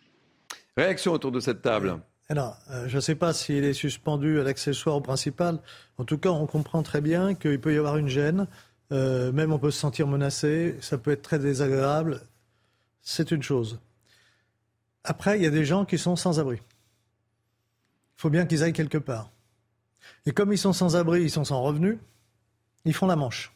[0.77, 2.01] Réaction autour de cette table.
[2.29, 5.59] Alors, euh, je ne sais pas s'il est suspendu à l'accessoire ou principal.
[5.99, 8.47] En tout cas, on comprend très bien qu'il peut y avoir une gêne.
[8.93, 12.23] Euh, même on peut se sentir menacé, ça peut être très désagréable.
[13.03, 13.81] C'est une chose.
[15.05, 16.57] Après, il y a des gens qui sont sans abri.
[16.57, 19.31] Il faut bien qu'ils aillent quelque part.
[20.25, 21.99] Et comme ils sont sans abri, ils sont sans revenus,
[22.85, 23.53] ils font la manche.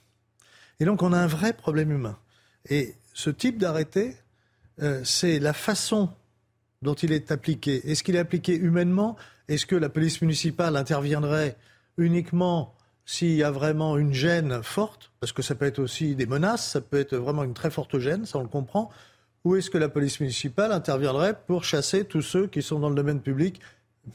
[0.78, 2.18] Et donc on a un vrai problème humain.
[2.68, 4.16] Et ce type d'arrêté,
[4.82, 6.10] euh, c'est la façon
[6.82, 7.90] dont il est appliqué.
[7.90, 9.16] Est-ce qu'il est appliqué humainement?
[9.48, 11.56] Est-ce que la police municipale interviendrait
[11.96, 12.74] uniquement
[13.10, 16.70] s'il y a vraiment une gêne forte, parce que ça peut être aussi des menaces,
[16.70, 18.88] ça peut être vraiment une très forte gêne, ça on le comprend,
[19.42, 22.94] où est-ce que la police municipale interviendrait pour chasser tous ceux qui sont dans le
[22.94, 23.60] domaine public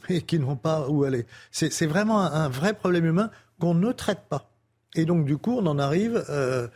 [0.08, 1.26] mais qui n'ont pas où aller?
[1.50, 4.48] C'est vraiment un, vrai problème humain qu'on ne traite pas.
[4.94, 6.66] Et donc, du coup, on en arrive euh,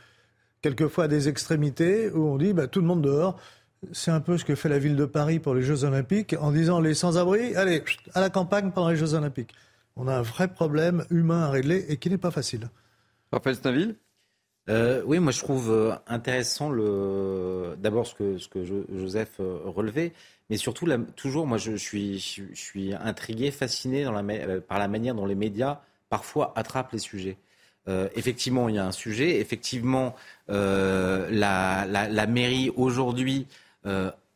[0.60, 3.40] quelquefois à des extrémités où on dit bah, tout le monde dehors.
[3.92, 6.52] C'est un peu ce que fait la ville de Paris pour les Jeux Olympiques en
[6.52, 7.82] disant les sans-abri, allez,
[8.12, 9.54] à la campagne pendant les Jeux Olympiques.
[9.96, 12.70] On a un vrai problème humain à régler et qui n'est pas facile.
[13.32, 13.96] Raphaël Stainville
[14.68, 19.58] euh, oui, moi je trouve euh, intéressant le d'abord ce que, ce que Joseph euh,
[19.64, 20.12] relevait,
[20.48, 20.86] mais surtout
[21.16, 25.34] toujours moi je, suis, je, suis intrigué, fasciné dans la, par la manière dont les
[25.34, 27.36] médias parfois attrapent les sujets.
[28.14, 29.40] effectivement, il y a un sujet.
[29.40, 30.14] Effectivement,
[30.48, 33.46] la, la, mairie aujourd'hui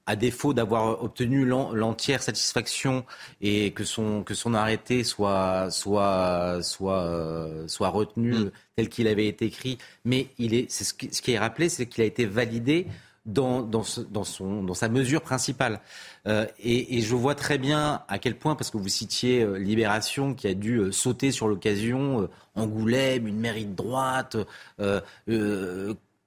[0.06, 3.05] à défaut d'avoir obtenu l'entière satisfaction
[3.40, 8.51] et que son, que son arrêté soit, soit, soit, euh, soit retenu mm.
[8.76, 9.78] tel qu'il avait été écrit.
[10.05, 12.86] Mais il est, c'est ce, qui, ce qui est rappelé, c'est qu'il a été validé
[13.26, 15.81] dans, dans, dans, son, dans sa mesure principale.
[16.26, 19.59] Euh, et, et, je vois très bien à quel point, parce que vous citiez euh,
[19.59, 24.36] Libération qui a dû euh, sauter sur l'occasion, Angoulême, une mairie de droite,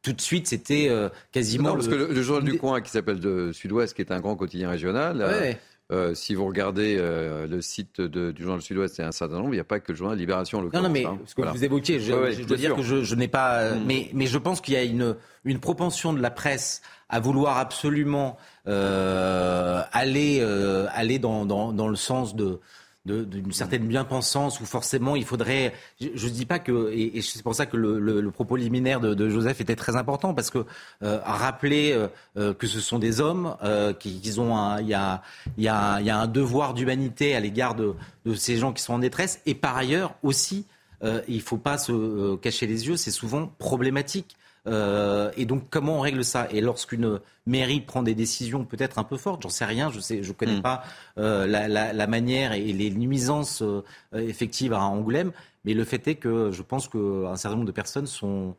[0.07, 1.69] tout de suite, c'était euh, quasiment.
[1.69, 4.35] Non, parce que le, journal du coin qui s'appelle de Sud-Ouest, qui est un grand
[4.35, 5.21] quotidien régional.
[5.21, 5.53] Euh,
[5.89, 9.61] euh, si vous regardez le site du journal Sud-Ouest, a un certain nombre, il n'y
[9.61, 10.61] a pas que le journal Libération.
[10.61, 11.19] Le non, non, mais hein.
[11.25, 13.71] ce que vous évoquiez, je, dois dire que je, n'ai pas.
[13.71, 13.83] Mm.
[13.85, 17.57] Mais, mais je pense qu'il y a une, une propension de la presse à vouloir
[17.57, 22.59] absolument aller, aller dans, dans, dans, le sens de
[23.07, 25.73] d'une certaine bien-pensance où forcément il faudrait.
[25.99, 29.61] Je ne dis pas que, et, c'est pour ça que le, propos liminaire de, Joseph
[29.61, 30.65] était très important parce que
[31.03, 32.07] euh, rappeler euh,
[32.37, 33.55] euh, que ce sont des hommes,
[33.99, 35.21] qu'ils ont un, il y a,
[35.57, 37.95] y, a, y a un devoir d'humanité à l'égard de,
[38.35, 40.65] ces gens qui sont en détresse et par ailleurs aussi,
[41.03, 44.35] il ne faut pas se cacher les yeux, c'est souvent problématique.
[44.67, 46.47] Euh, et donc, comment on règle ça?
[46.51, 50.31] Et lorsqu'une mairie prend des décisions peut-être un peu fortes, j'en sais rien, je je
[50.33, 50.61] connais mm.
[50.61, 50.83] pas
[51.17, 53.83] euh, la, manière et les nuisances euh,
[54.13, 55.31] effectives à Angoulême,
[55.63, 58.55] mais le fait est que je pense qu'un certain nombre de personnes sont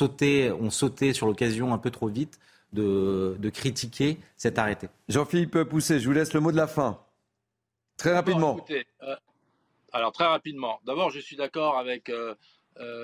[0.00, 2.38] ont sauté sur l'occasion un peu trop vite
[2.72, 4.88] de, critiquer cet arrêté.
[5.08, 6.98] Jean-Philippe Pousset, je vous laisse le mot de la fin.
[7.96, 8.58] Très rapidement.
[9.92, 10.80] alors très rapidement.
[10.84, 12.34] D'abord, je suis d'accord avec euh,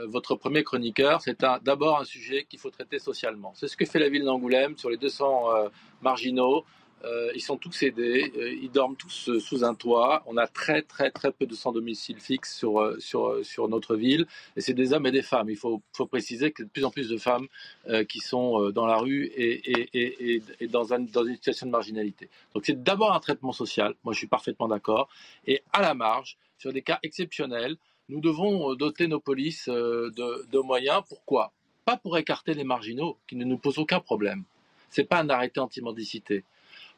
[0.07, 3.53] votre premier chroniqueur, c'est d'abord un sujet qu'il faut traiter socialement.
[3.55, 5.69] C'est ce que fait la ville d'Angoulême sur les 200 euh,
[6.03, 6.65] marginaux.
[7.05, 8.33] Euh, ils sont tous aidés,
[8.63, 10.23] ils dorment tous sous un toit.
[10.27, 14.27] On a très très très peu de sans domicile fixe sur, sur, sur notre ville.
[14.55, 15.51] Et c'est des hommes et des femmes.
[15.51, 17.49] Il faut, préciser qu'il y a de plus en plus de femmes
[18.09, 22.31] qui sont dans la rue et, et, et, dans, un, dans une situation de marginalité.
[22.55, 23.95] Donc c'est d'abord un traitement social.
[24.05, 25.09] Moi je suis parfaitement d'accord.
[25.45, 27.77] Et à la marge, sur des cas exceptionnels,
[28.09, 31.03] nous devons euh, doter nos polices euh, de, moyens.
[31.09, 31.53] Pourquoi?
[31.85, 34.45] Pas pour écarter les marginaux, qui ne nous posent aucun problème.
[34.91, 36.45] Ce n'est pas un arrêté anti-mendicité.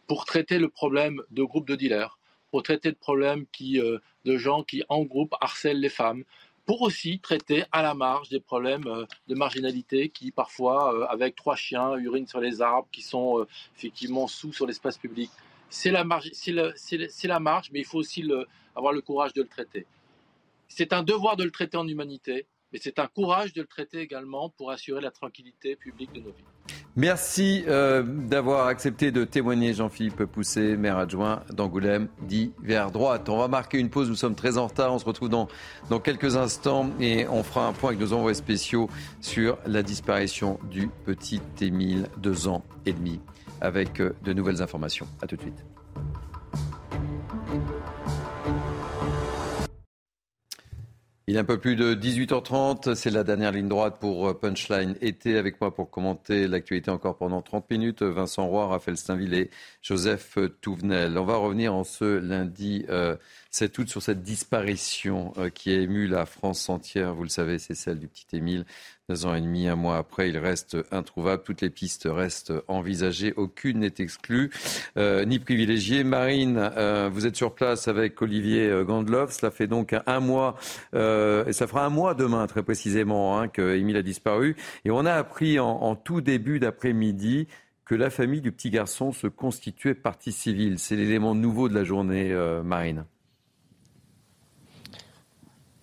[0.06, 2.18] Pour traiter le problème de groupes de dealers,
[2.50, 6.24] pour traiter le problème qui, euh, de gens qui, en groupe, harcèlent les femmes,
[6.66, 8.86] pour aussi traiter à la marge des problèmes
[9.28, 14.50] de marginalité qui, parfois, avec trois chiens, urinent sur les arbres, qui sont effectivement sous
[14.50, 15.30] sur l'espace public.
[15.68, 16.30] C'est la, marge,
[17.24, 18.26] la marge, mais il faut aussi
[18.74, 19.84] avoir le courage de le traiter.
[20.68, 24.00] C'est un devoir de le traiter en humanité, mais c'est un courage de le traiter
[24.00, 26.44] également pour assurer la tranquillité publique de nos vies.
[26.96, 33.28] Merci euh, d'avoir accepté de témoigner, Jean-Philippe Poussé, maire adjoint d'Angoulême, dit vers droite.
[33.28, 34.92] On va marquer une pause, nous sommes très en retard.
[34.92, 35.48] On se retrouve dans,
[36.00, 38.88] quelques instants et on fera un point avec nos envoyés spéciaux
[39.20, 43.20] sur la disparition du petit Émile, deux ans et demi,
[43.60, 45.06] avec euh, de nouvelles informations.
[45.22, 45.73] A tout de suite.
[51.26, 54.94] Il est un peu plus de 18h30, c'est la dernière ligne droite pour euh, Punchline
[55.00, 58.02] été avec moi pour commenter l'actualité encore pendant 30 minutes.
[58.02, 61.16] Vincent Roy, Raphaël Steinville et Joseph Touvenel.
[61.16, 63.16] On va revenir en ce lundi 7 euh,
[63.82, 67.14] août sur cette disparition euh, qui a ému la France entière.
[67.14, 68.66] Vous le savez, c'est celle du petit Émile.
[69.10, 71.42] Deux ans et demi, un mois après, il reste introuvable.
[71.42, 73.34] Toutes les pistes restent envisagées.
[73.36, 74.50] Aucune n'est exclue
[74.96, 76.04] euh, ni privilégiée.
[76.04, 79.30] Marine, euh, vous êtes sur place avec Olivier euh, Gandlov.
[79.30, 80.56] Cela fait donc un mois,
[80.94, 84.56] et ça fera un mois demain très précisément, hein, qu'Émile a disparu.
[84.86, 87.46] Et on a appris en, en tout début d'après-midi
[87.84, 90.78] que la famille du petit garçon se constituait partie civile.
[90.78, 93.04] C'est l'élément nouveau de la journée, Marine.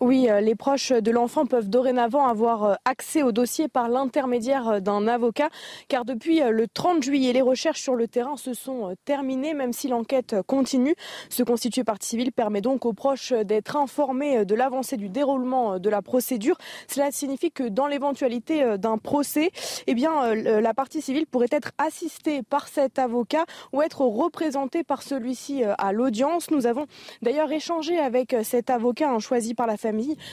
[0.01, 4.67] Oui, euh, les proches de l'enfant peuvent dorénavant avoir euh, accès au dossier par l'intermédiaire
[4.67, 5.49] euh, d'un avocat,
[5.89, 9.87] car depuis le 30 juillet, les recherches sur le terrain se sont terminées, même si
[9.87, 10.95] l'enquête continue.
[11.29, 15.89] Se constituer partie civile permet donc aux proches d'être informés de l'avancée du déroulement de
[15.91, 16.57] la procédure.
[16.87, 19.51] Cela signifie que dans l'éventualité d'un procès,
[19.85, 25.03] eh bien, la partie civile pourrait être assistée par cet avocat ou être représentée par
[25.03, 26.49] celui-ci à l'audience.
[26.49, 26.87] Nous avons
[27.21, 29.90] d'ailleurs échangé avec cet avocat hein, choisi par la famille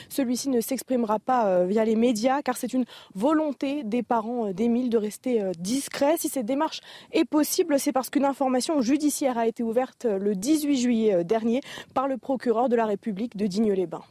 [0.08, 4.52] celui-ci ne s'exprimera pas euh, via les médias car c'est une volonté des parents euh,
[4.52, 6.16] d'Émile de rester euh, discret.
[6.18, 6.80] Si cette démarche
[7.12, 11.60] est possible, c'est parce qu'une information judiciaire a été ouverte le 18 juillet dernier
[11.94, 14.04] par le procureur de la République de Digne-les-Bains.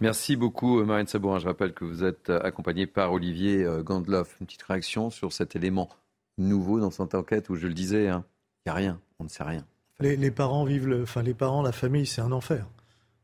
[0.00, 1.38] Merci beaucoup Marine Sabourin.
[1.38, 4.36] Je rappelle que vous êtes accompagnée par Olivier Gandloff.
[4.40, 5.90] Une petite réaction sur cet élément
[6.38, 8.24] nouveau dans cette enquête où je le disais, hein,
[8.64, 9.64] il n'y a rien, on ne sait rien.
[10.00, 12.66] Les, parents vivent, enfin les parents, la famille, c'est un enfer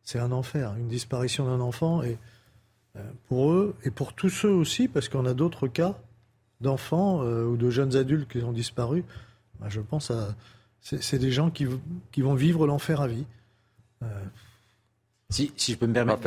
[0.07, 0.74] c'est un enfer.
[0.78, 2.16] Une disparition d'un enfant, et
[2.97, 5.99] euh, pour eux, et pour tous ceux aussi, parce qu'on a d'autres cas
[6.62, 9.05] d'enfants euh, ou de jeunes adultes qui ont disparu,
[9.61, 10.35] bah, je pense à.
[10.81, 11.66] C'est des gens qui,
[12.12, 13.24] qui, vont vivre l'enfer à vie.
[14.05, 14.07] Euh,
[15.31, 16.23] si, si, je peux me permettre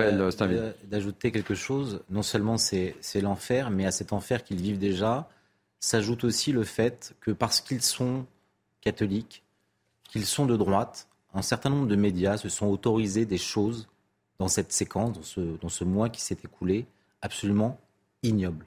[0.84, 5.30] d'ajouter quelque chose, non seulement c'est l'enfer, mais à cet enfer qu'ils vivent déjà,
[5.80, 8.26] s'ajoute aussi le fait que parce qu'ils sont
[8.82, 9.44] catholiques,
[10.04, 13.88] qu'ils sont de droite, un certain nombre de médias se sont autorisés des choses
[14.40, 16.86] dans cette séquence, dans ce, mois qui s'est écoulé,
[17.22, 17.78] absolument
[18.24, 18.66] ignobles.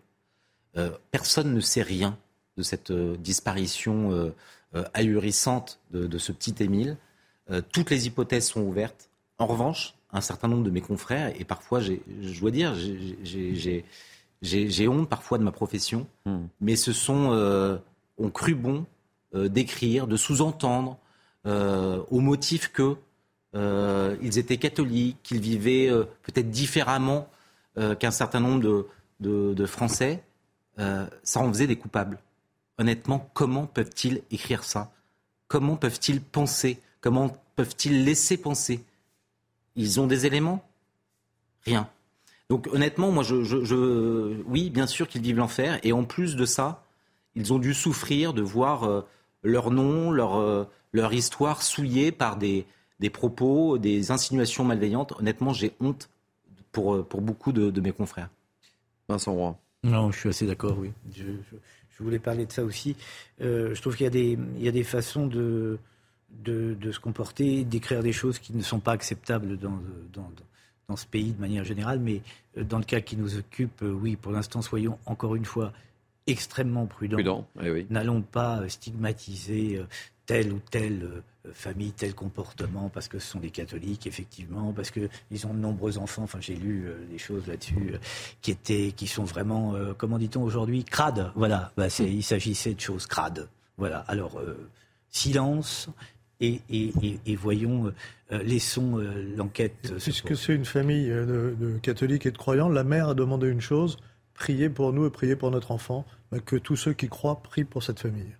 [0.76, 2.16] Euh, personne ne sait rien
[2.56, 6.96] de cette euh, disparition euh, ahurissante de, ce petit Émile.
[7.72, 9.10] toutes les hypothèses sont ouvertes.
[9.38, 11.98] En revanche, un certain nombre de mes confrères, et parfois, je
[12.40, 12.74] dois dire,
[14.40, 16.44] j'ai honte parfois de ma profession, hmm.
[16.62, 17.78] mais ce sont,
[18.16, 18.86] ont cru bon
[19.34, 20.96] d'écrire, de sous-entendre,
[21.44, 22.96] au motif que
[23.54, 27.28] euh, ils étaient catholiques, qu'ils vivaient euh, peut-être différemment
[27.98, 28.86] qu'un certain nombre
[29.20, 30.22] de, Français,
[30.76, 32.18] ça en faisait des coupables.
[32.76, 34.92] Honnêtement, comment peuvent-ils écrire ça?
[35.48, 36.78] Comment peuvent-ils penser?
[37.00, 38.84] Comment peuvent-ils laisser penser?
[39.74, 40.68] Ils ont des éléments?
[41.64, 41.88] Rien.
[42.50, 45.80] Donc honnêtement, moi, je, oui, bien sûr qu'ils vivent l'enfer.
[45.82, 46.84] Et en plus de ça,
[47.34, 49.06] ils ont dû souffrir de voir
[49.42, 52.66] leur nom, leur, leur histoire souillée par des,
[53.00, 55.12] des propos, des insinuations malveillantes.
[55.18, 56.08] Honnêtement, j'ai honte
[56.70, 58.30] pour, euh, pour beaucoup de, mes confrères.
[59.08, 59.58] Vincent Roy.
[59.84, 60.92] Non, je suis assez d'accord, oui.
[61.14, 61.24] Je,
[61.98, 62.96] voulais parler de ça aussi.
[63.40, 65.78] Euh, je trouve qu'il y, a des, il y a des façons de,
[66.30, 69.78] de, de se comporter, d'écrire des choses qui ne sont pas acceptables dans,
[70.12, 70.28] dans,
[70.88, 72.00] dans, ce pays de manière générale.
[72.00, 72.22] Mais
[72.56, 75.72] euh, dans le cas qui nous occupe, oui, pour l'instant, soyons encore une fois
[76.26, 77.16] extrêmement prudents.
[77.16, 77.86] Prudent, eh oui.
[77.88, 79.80] N'allons pas stigmatiser
[80.26, 81.02] telle ou telle
[81.46, 85.58] euh, famille, tel comportement, parce que ce sont des catholiques, effectivement, parce qu'ils ont de
[85.58, 86.22] nombreux enfants.
[86.22, 87.98] Enfin, j'ai lu euh, des choses là-dessus euh,
[88.40, 91.32] qui étaient, qui sont vraiment, comment dit-on aujourd'hui, crades.
[91.34, 93.48] Voilà, bah, il s'agissait de choses crades.
[93.76, 93.98] Voilà.
[94.08, 94.40] Alors,
[95.10, 95.88] silence.
[96.44, 97.92] Et, et, voyons,
[98.30, 98.96] laissons
[99.36, 99.94] l'enquête.
[100.00, 103.60] Puisque c'est une famille de, de, catholiques et de croyants, la mère a demandé une
[103.60, 103.96] chose
[104.34, 107.64] priez pour nous et priez pour notre enfant, bah, que tous ceux qui croient prient
[107.64, 108.34] pour cette famille.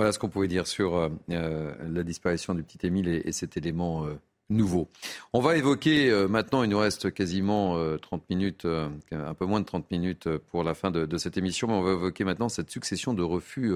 [0.00, 3.58] Voilà ce qu'on pouvait dire sur euh, euh, la disparition du petit Émile et, cet
[3.58, 4.14] élément euh,
[4.48, 4.88] nouveau.
[5.34, 9.90] On va évoquer maintenant, il nous reste quasiment 30 minutes, un peu moins de 30
[9.90, 13.12] minutes pour la fin de, de, cette émission, mais on va évoquer maintenant cette succession
[13.12, 13.74] de refus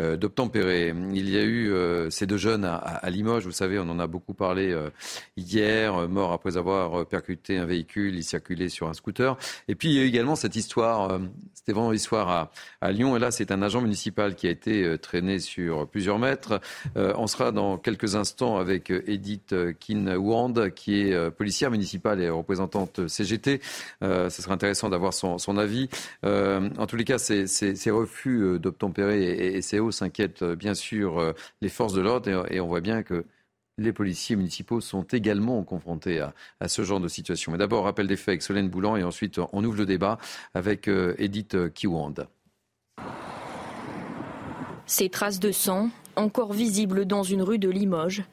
[0.00, 0.94] euh, d'obtempérer.
[1.12, 4.06] Il y a eu euh, ces deux jeunes à, Limoges, vous savez, on en a
[4.06, 4.88] beaucoup parlé euh,
[5.36, 9.36] hier, mort après avoir percuté un véhicule, il circulait sur un scooter.
[9.68, 11.20] Et puis il y a eu également cette histoire,
[11.52, 12.50] c'était vraiment l'histoire
[12.80, 16.60] à, Lyon, et là c'est un agent municipal qui a été traîné sur plusieurs mètres.
[16.96, 23.60] on sera dans quelques instants avec Edith Kinwand, qui est policière municipale et représentante CGT.
[24.00, 25.90] ce sera intéressant d'avoir son, avis.
[26.24, 31.18] en tous les cas, ces, ces, refus d'obtempérer et, et ces s'inquiète euh, bien sûr
[31.18, 33.24] euh, les forces de l'ordre et, on voit bien que
[33.78, 37.52] les policiers municipaux sont également confrontés à, ce genre de situation.
[37.52, 40.18] Mais d'abord, rappel des faits avec Solène Boulan et ensuite on ouvre le débat
[40.54, 42.14] avec euh, Edith Kiwand.
[44.86, 48.24] Ces traces de sang, encore visibles dans une rue de Limoges,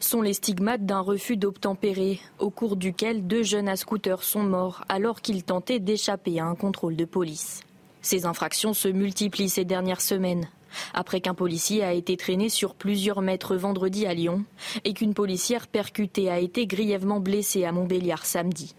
[0.00, 4.84] sont les stigmates d'un refus d'obtempérer, au cours duquel deux jeunes à scooter sont morts
[4.88, 7.60] alors qu'ils tentaient d'échapper à un contrôle de police.
[8.00, 10.48] Ces infractions se multiplient ces dernières semaines
[10.94, 14.44] après qu'un policier a été traîné sur plusieurs mètres vendredi à Lyon
[14.84, 18.74] et qu'une policière percutée a été grièvement blessée à Montbéliard samedi.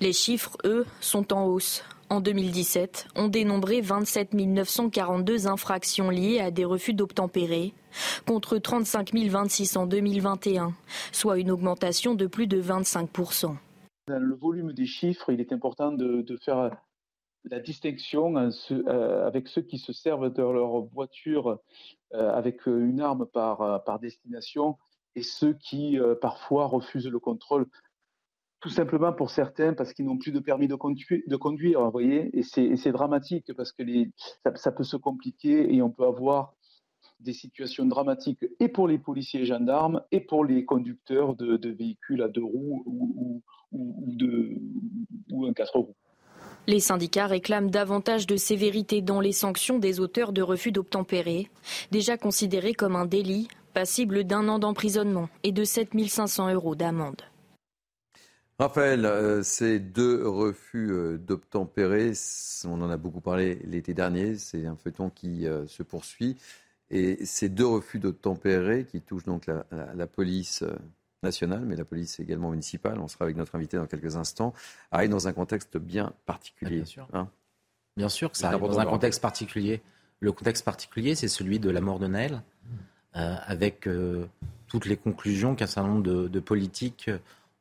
[0.00, 1.84] Les chiffres, eux, sont en hausse.
[2.08, 7.72] En 2017, on dénombrait 27 942 infractions liées à des refus d'obtempérer,
[8.26, 10.72] contre 35 026 en 2021,
[11.12, 13.08] soit une augmentation de plus de 25
[14.10, 16.76] dans le volume des chiffres, il est important de, faire
[17.44, 21.58] la distinction euh, avec ceux qui se servent de leur voiture
[22.14, 24.76] euh, avec une arme par, destination
[25.16, 27.66] et ceux qui parfois refusent le contrôle
[28.60, 30.74] tout simplement pour certains parce qu'ils n'ont plus de permis de
[31.36, 33.82] conduire, vous voyez, et c'est dramatique parce que
[34.54, 36.54] ça, peut se compliquer et on peut avoir
[37.20, 42.22] des situations dramatiques et pour les policiers et gendarmes et pour les conducteurs de, véhicules
[42.22, 43.42] à deux roues ou,
[43.72, 44.58] de,
[45.30, 45.96] ou un quatre roues.
[46.66, 51.50] Les syndicats réclament davantage de sévérité dans les sanctions des auteurs de refus d'obtempérer,
[51.90, 57.22] déjà considérés comme un délit, passible d'un an d'emprisonnement et de 7 500 euros d'amende.
[58.58, 62.12] Raphaël, euh, ces deux refus euh, d'obtempérer,
[62.66, 66.36] on en a beaucoup parlé l'été dernier, c'est un feuilleton qui euh, se poursuit.
[66.90, 70.62] Et ces deux refus d'obtempérer qui touchent donc la, police
[71.22, 74.54] nationale, mais la police également municipale, on sera avec notre invité dans quelques instants,
[74.90, 76.76] arrivent dans un contexte bien particulier.
[76.76, 77.08] bien sûr.
[77.12, 77.28] Hein.
[77.96, 79.82] bien sûr que ça arrive dans un contexte particulier.
[80.20, 82.42] Le contexte particulier, c'est celui de la mort de Naël,
[83.12, 83.88] avec
[84.66, 87.10] toutes les conclusions qu'un certain nombre de politiques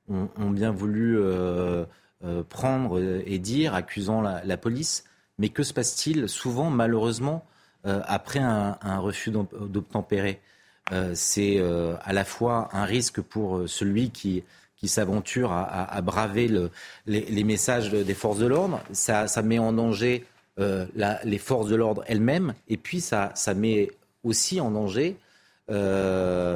[0.10, 1.86] ont, bien voulu euh,
[2.24, 5.06] euh, prendre et dire, accusant la, police.
[5.38, 7.46] Mais que se passe-t-il souvent, malheureusement,
[7.86, 10.42] euh, après un, refus d'obtempérer?
[11.14, 11.62] C'est
[12.04, 14.44] à la fois un risque pour celui qui,
[14.76, 16.50] qui s'aventure à, braver
[17.06, 18.82] les, messages des forces de l'ordre.
[18.92, 20.26] Ça, met en danger
[20.58, 22.54] les forces de l'ordre elles-mêmes.
[22.68, 23.92] Et puis, ça, ça met
[24.24, 25.18] aussi en danger,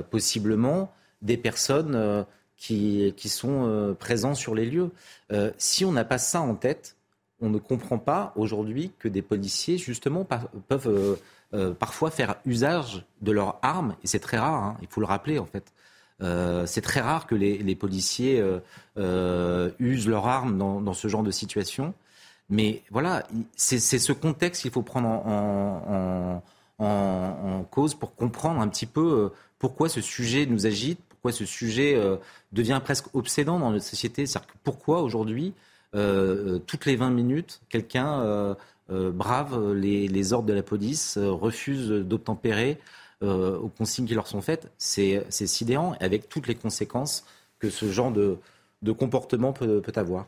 [0.10, 0.92] possiblement,
[1.22, 2.26] des personnes
[2.68, 4.92] qui, sont euh, présents sur les lieux.
[5.32, 6.96] Euh, si on n'a pas ça en tête,
[7.42, 10.26] on ne comprend pas aujourd'hui que des policiers, justement,
[10.68, 11.18] peuvent
[11.54, 15.08] euh, parfois faire usage de leurs armes, et c'est très rare, hein, il faut le
[15.08, 15.74] rappeler en fait.
[16.66, 18.42] c'est très rare que les, policiers
[19.80, 21.94] usent leurs armes dans, ce genre de situation.
[22.50, 23.24] Mais voilà,
[23.56, 26.42] c'est ce contexte qu'il faut prendre en,
[26.80, 31.96] en, cause pour comprendre un petit peu pourquoi ce sujet nous agite, pourquoi ce sujet
[31.96, 32.18] euh,
[32.52, 34.26] devient presque obsédant dans notre société.
[34.26, 35.54] cest pourquoi aujourd'hui,
[35.96, 38.58] euh, euh, toutes les 20 minutes, quelqu'un
[38.90, 42.80] brave les, ordres de la police, refuse d'obtempérer
[43.22, 44.72] aux consignes qui leur sont faites.
[44.78, 47.26] C'est sidérant, avec toutes les conséquences
[47.60, 48.38] que ce genre de,
[48.92, 50.28] comportement peut avoir.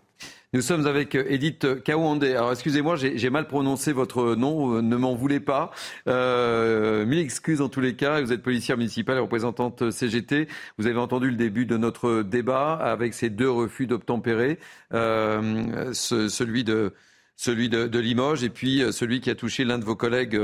[0.55, 2.23] Nous sommes avec euh, Edith Kawande.
[2.23, 5.71] Alors excusez-moi, j'ai mal prononcé votre nom, euh, ne m'en voulez pas.
[6.07, 8.21] Euh, mille excuses en tous les cas.
[8.21, 10.47] Vous êtes policière municipale et représentante CGT.
[10.77, 14.57] Vous avez entendu le début de notre débat avec ces deux refus d'obtempérer,
[14.91, 16.93] celui de
[17.35, 20.39] celui de, Limoges et puis celui qui a touché l'un de vos collègues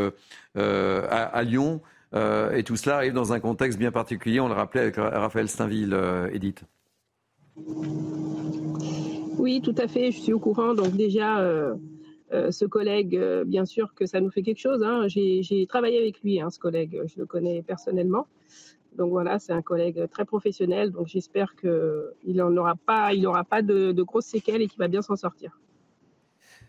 [0.56, 1.82] à, Lyon.
[2.14, 4.40] et tout cela arrive dans un contexte bien particulier.
[4.40, 5.98] On le rappelait avec Raphaël Steinville,
[6.32, 6.64] Edith.
[9.42, 10.76] Oui, tout à fait, je suis au courant.
[10.76, 11.74] Donc déjà, euh,
[12.32, 14.84] euh, ce collègue, euh, bien sûr que ça nous fait quelque chose.
[14.84, 15.08] Hein.
[15.08, 18.28] J'ai travaillé avec lui, hein, ce collègue, je le connais personnellement.
[18.98, 20.92] Donc voilà, c'est un collègue très professionnel.
[20.92, 25.02] Donc j'espère qu'il n'aura pas, il aura pas de, grosses séquelles et qu'il va bien
[25.02, 25.60] s'en sortir.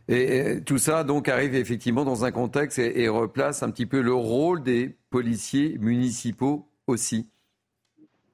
[0.08, 4.14] Et, tout ça donc arrive effectivement dans un contexte et replace un petit peu le
[4.14, 7.28] rôle des policiers municipaux aussi.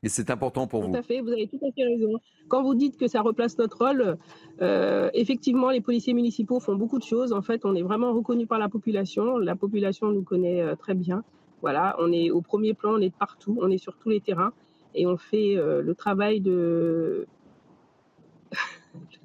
[0.03, 0.93] Et c'est important pour vous.
[0.93, 2.21] Tout à fait, vous avez tout à fait raison.
[2.47, 4.17] Quand vous dites que ça replace notre rôle,
[4.63, 7.33] euh, effectivement, les policiers municipaux font beaucoup de choses.
[7.33, 9.39] En fait, on est vraiment reconnu par la population.
[9.39, 11.25] La population nous connaît euh, très bien.
[11.63, 14.53] Voilà, on est au premier plan, on est partout, on est sur tous les terrains
[14.95, 17.27] et on fait euh, le travail de.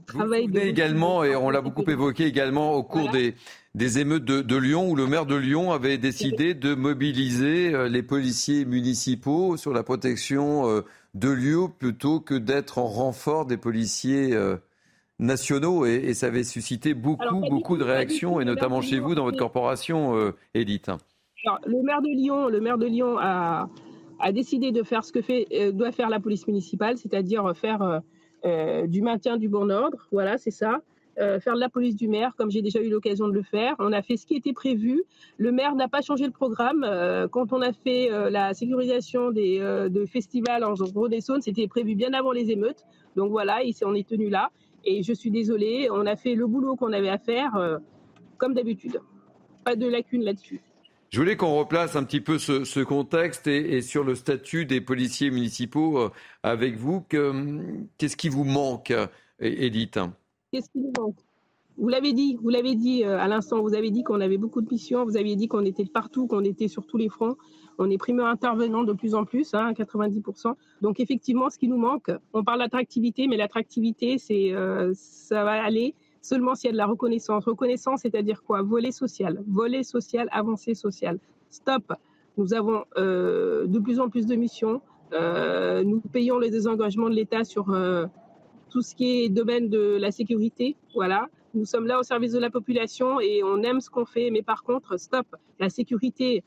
[0.05, 0.59] Travail vous de...
[0.59, 3.35] également, et on l'a beaucoup évoqué également au cours des
[3.75, 8.03] des émeutes de, Lyon où le maire de Lyon avait décidé de mobiliser euh, les
[8.03, 10.81] policiers municipaux sur la protection euh,
[11.15, 14.57] de lieux plutôt que d'être en renfort des policiers euh,
[15.17, 15.85] nationaux.
[15.85, 20.33] Et, ça avait suscité beaucoup, beaucoup de réactions et notamment chez vous dans votre corporation,
[20.53, 20.91] Edith.
[21.65, 23.69] le maire de Lyon, le maire de Lyon a,
[24.31, 28.01] décidé de faire ce que fait, doit faire la police municipale, c'est-à-dire faire
[28.43, 30.07] du maintien du bon ordre.
[30.11, 30.81] Voilà, c'est ça.
[31.19, 33.75] Euh, faire de la police du maire, comme j'ai déjà eu l'occasion de le faire.
[33.77, 35.03] On a fait ce qui était prévu.
[35.37, 36.83] Le maire n'a pas changé le programme.
[36.83, 41.93] Euh, quand on a fait euh, la sécurisation des de festivals en Saônes, c'était prévu
[41.95, 42.83] bien avant les émeutes.
[43.15, 44.49] Donc voilà, on est tenu là.
[44.85, 47.79] Et je suis désolée, on a fait le boulot qu'on avait à faire,
[48.37, 48.99] comme d'habitude.
[49.63, 50.61] Pas de lacune là-dessus.
[51.13, 55.29] Je voulais qu'on replace un petit peu ce, contexte et, sur le statut des policiers
[55.29, 56.09] municipaux
[56.41, 57.05] avec vous.
[57.99, 58.91] Qu'est-ce qui vous manque,
[59.39, 59.99] Edith
[60.51, 61.17] Qu'est-ce qui nous manque?
[61.77, 64.61] Vous l'avez dit, vous l'avez dit euh, à l'instant, vous avez dit qu'on avait beaucoup
[64.61, 67.37] de missions, vous aviez dit qu'on était partout, qu'on était sur tous les fronts.
[67.77, 70.55] On est primeur intervenant de plus en plus, hein, 90%.
[70.81, 75.93] Donc effectivement, ce qui nous manque, on parle d'attractivité, mais l'attractivité, euh, ça va aller
[76.23, 77.45] seulement s'il y a de la reconnaissance.
[77.45, 78.63] Reconnaissance, c'est-à-dire quoi?
[78.63, 81.19] Volet social, volet social, avancée sociale.
[81.51, 81.93] Stop.
[82.37, 84.81] Nous avons euh, de plus en plus de missions.
[85.11, 88.07] Euh, nous payons les désengagements de l'État sur euh,
[88.71, 90.75] tout ce qui est domaine de la sécurité.
[90.95, 91.27] Voilà.
[91.53, 94.31] Nous sommes là au service de la population et on aime ce qu'on fait.
[94.31, 95.27] Mais par contre, stop.
[95.59, 96.43] La sécurité,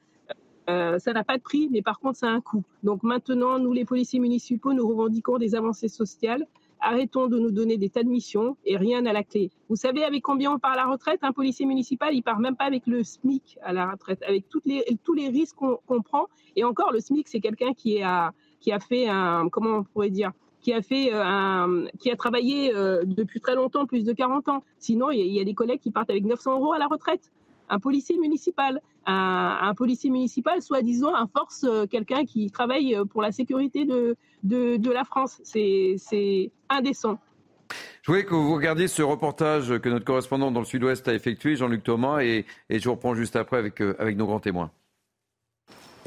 [0.66, 2.65] ça n'a pas de prix, mais par contre, ça a un coût.
[2.82, 6.44] Donc maintenant, nous, les policiers municipaux, nous revendiquons des avancées sociales.
[6.88, 9.50] Arrêtons de nous donner des tas de missions et rien à la clé.
[9.68, 12.54] Vous savez avec combien on part à la retraite Un policier municipal, il part même
[12.54, 16.26] pas avec le SMIC à la retraite, avec toutes les, tous les risques qu'on prend.
[16.54, 18.30] Et encore, le SMIC, c'est quelqu'un qui, a,
[18.60, 20.30] qui a fait un, comment on pourrait dire,
[20.60, 24.48] qui a fait euh, un, qui a travaillé euh, depuis très longtemps, plus de 40
[24.48, 24.62] ans.
[24.78, 27.32] Sinon, il y, a des collègues qui partent avec 900 euros à la retraite
[27.68, 28.80] un policier municipal.
[29.09, 34.90] Un, policier municipal, soi-disant, un force euh, quelqu'un qui travaille pour la sécurité de, de,
[34.90, 35.40] la France.
[35.44, 37.18] C'est indécent.
[38.02, 41.55] Je voulais que vous regardiez ce reportage que notre correspondant dans le sud-ouest a effectué,
[41.55, 44.72] Jean-Luc Thomas, et, et, je vous reprends juste après avec, avec nos grands témoins.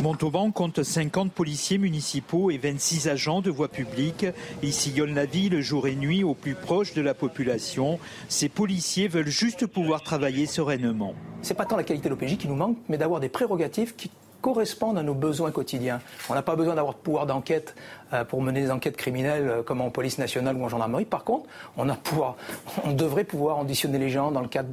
[0.01, 4.25] Montauban compte 50 policiers municipaux et 26 agents de voie publique.
[4.63, 7.99] Ils sillonnent la ville jour et nuit au plus proche de la population.
[8.29, 11.15] Ces policiers veulent juste pouvoir travailler sereinement.
[11.41, 14.09] C'est pas tant la qualité de l'OPJ qui nous manque, mais d'avoir des prérogatives qui
[14.41, 15.99] correspondent à nos besoins quotidiens.
[16.29, 17.75] On n'a pas besoin d'avoir de pouvoir d'enquête
[18.13, 21.03] euh, pour mener des enquêtes criminelles euh, comme en police nationale ou en gendarmerie.
[21.03, 21.89] Par contre, on,
[22.85, 24.69] on devrait pouvoir auditionner les gens dans le cadre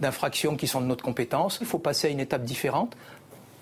[0.00, 1.58] d'infractions qui sont de notre compétence.
[1.60, 2.96] Il faut passer à une étape différente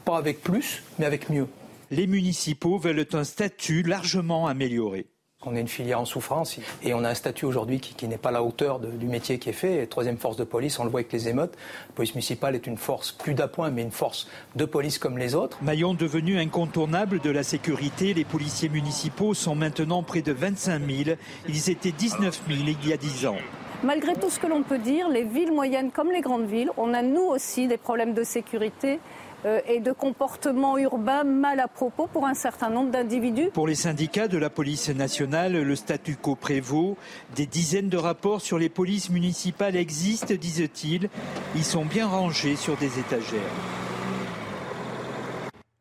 [0.09, 1.47] pas avec plus, mais avec mieux.
[1.91, 5.07] Les municipaux veulent un statut largement amélioré.
[5.45, 8.31] On est une filière en souffrance et on a un statut aujourd'hui qui, n'est pas
[8.31, 9.87] à la hauteur du métier qui est fait.
[9.87, 11.53] troisième force de police, on le voit avec les émeutes.
[11.89, 15.35] La police municipale est une force plus d'appoint, mais une force de police comme les
[15.35, 15.59] autres.
[15.61, 21.17] Maillon devenu incontournable de la sécurité, les policiers municipaux sont maintenant près de 25 000.
[21.51, 23.37] Ils étaient 19 000 il y a 10 ans.
[23.85, 26.95] Malgré tout ce que l'on peut dire, les villes moyennes comme les grandes villes, on
[26.95, 28.99] a nous aussi des problèmes de sécurité
[29.45, 33.51] et de comportements urbains mal à propos pour un certain nombre d'individus.
[33.53, 36.97] Pour les syndicats de la police nationale, le statu quo prévaut.
[37.37, 41.09] Des dizaines de rapports sur les polices municipales existent, disent-ils.
[41.55, 43.41] Ils sont bien rangés sur des étagères.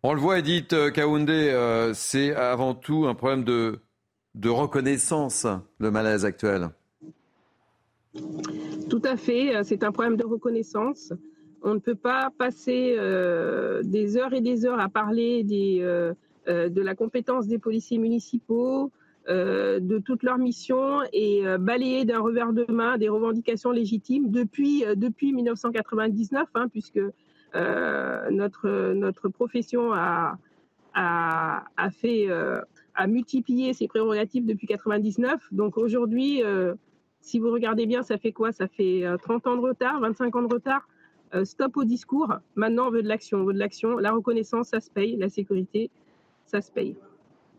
[0.03, 3.79] On le voit, Edith Kaoundé, euh, c'est avant tout un problème de,
[4.35, 5.47] de reconnaissance,
[5.79, 6.69] le malaise actuel.
[8.89, 11.11] Tout à fait, c'est un problème de reconnaissance.
[11.63, 15.45] On ne peut pas passer euh, des heures et des heures à parler
[15.81, 16.13] euh,
[16.47, 18.91] euh, de la compétence des policiers municipaux,
[19.29, 25.33] de toute leur mission et balayer d'un revers de main des revendications légitimes depuis, depuis
[25.33, 27.01] 1999, hein, puisque
[27.53, 30.37] notre, notre profession a,
[30.93, 32.29] a, a fait,
[32.95, 35.41] a multiplié ses prérogatives depuis 1999.
[35.51, 36.41] Donc aujourd'hui,
[37.19, 38.53] si vous regardez bien, ça fait quoi?
[38.53, 40.87] Ça fait 30 ans de retard, 25 ans de retard.
[41.33, 42.33] Euh, stop au discours.
[42.55, 43.39] Maintenant, on veut de l'action.
[43.39, 43.97] On veut de l'action.
[43.97, 45.17] La reconnaissance, ça se paye.
[45.17, 45.89] La sécurité,
[46.45, 46.95] ça se paye.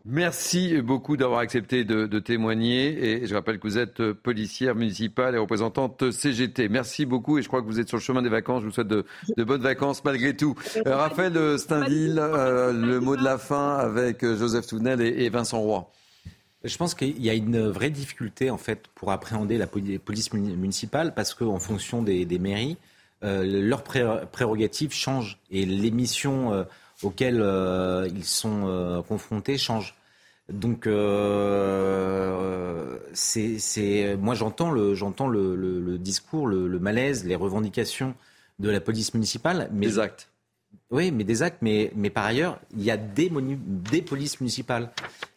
[0.05, 3.21] Merci beaucoup d'avoir accepté de, témoigner.
[3.21, 6.69] Et je rappelle que vous êtes policière municipale et représentante CGT.
[6.69, 7.37] Merci beaucoup.
[7.37, 8.61] Et je crois que vous êtes sur le chemin des vacances.
[8.61, 9.05] Je vous souhaite de,
[9.37, 10.55] bonnes vacances malgré tout.
[10.87, 15.91] Euh, Raphaël Stindil, euh, le mot de la fin avec Joseph Tounel et, Vincent Roy.
[16.63, 21.13] Je pense qu'il y a une vraie difficulté en fait pour appréhender la police municipale
[21.13, 22.77] parce qu'en fonction des mairies,
[23.23, 26.63] euh, leurs prérogatives changent et les missions euh,
[27.03, 29.95] auxquelles euh, ils sont confrontés changent.
[30.49, 30.85] Donc,
[33.13, 38.15] c'est, moi j'entends le, j'entends le, discours, le, malaise, les revendications
[38.57, 40.29] de la police municipale, mais des actes.
[40.91, 44.91] Oui, mais des actes, mais, mais par ailleurs, il y a des, des polices municipales,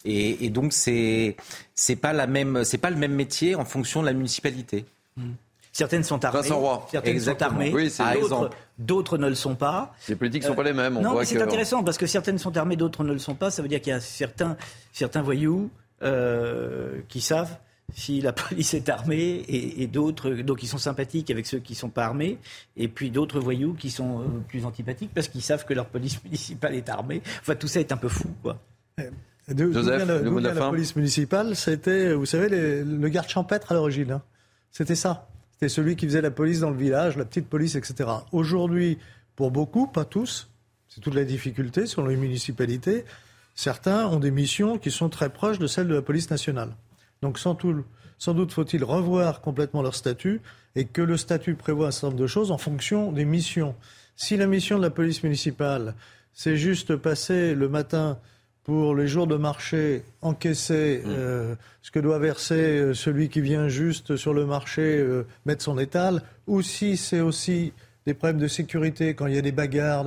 [0.06, 1.36] et, donc c'est
[1.74, 4.86] c'est pas la même, c'est pas le même métier en fonction de la municipalité.
[5.18, 5.32] Mmh.
[5.72, 6.48] Certaines sont armées.
[6.90, 7.72] Certaines sont armées.
[7.74, 7.90] Oui,
[8.78, 9.94] d'autres, ne le sont pas.
[10.06, 11.00] Les politiques ne sont pas les mêmes.
[11.00, 13.50] non, c'est intéressant parce que certaines sont armées, d'autres ne le sont pas.
[13.50, 14.56] Ça veut dire qu'il y a certains,
[14.92, 15.70] certains voyous
[16.02, 17.56] euh, qui savent
[17.94, 21.78] si la police est armée et, d'autres donc qui sont sympathiques avec ceux qui ne
[21.78, 22.38] sont pas armés
[22.76, 26.22] et puis d'autres voyous qui sont euh, plus antipathiques parce qu'ils savent que leur police
[26.24, 27.22] municipale est armée.
[27.40, 28.58] Enfin, tout ça est un peu fou, quoi.
[29.48, 32.48] Joseph, le, mot de la, la police municipale, c'était, vous savez,
[32.84, 34.12] le garde champêtre à l'origine.
[34.12, 34.22] Hein.
[34.70, 35.28] C'était ça.
[35.62, 38.10] C'était celui qui faisait la police dans le village, la petite police, etc.
[38.32, 38.98] Aujourd'hui,
[39.36, 40.50] pour beaucoup, pas tous,
[40.88, 43.04] c'est toute la difficulté sur les municipalités,
[43.54, 46.74] certains ont des missions qui sont très proches de celles de la police nationale.
[47.22, 47.56] Donc sans,
[48.18, 50.40] sans doute faut-il revoir complètement leur statut
[50.74, 53.76] et que le statut prévoit un certain nombre de choses en fonction des missions.
[54.16, 55.94] Si la mission de la police municipale,
[56.32, 58.18] c'est juste passer le matin
[58.64, 61.08] pour les jours de marché, encaisser mmh.
[61.08, 65.62] euh, ce que doit verser euh, celui qui vient juste sur le marché euh, mettre
[65.62, 67.72] son étal, ou si c'est aussi
[68.06, 70.06] des problèmes de sécurité quand il y a des bagarres,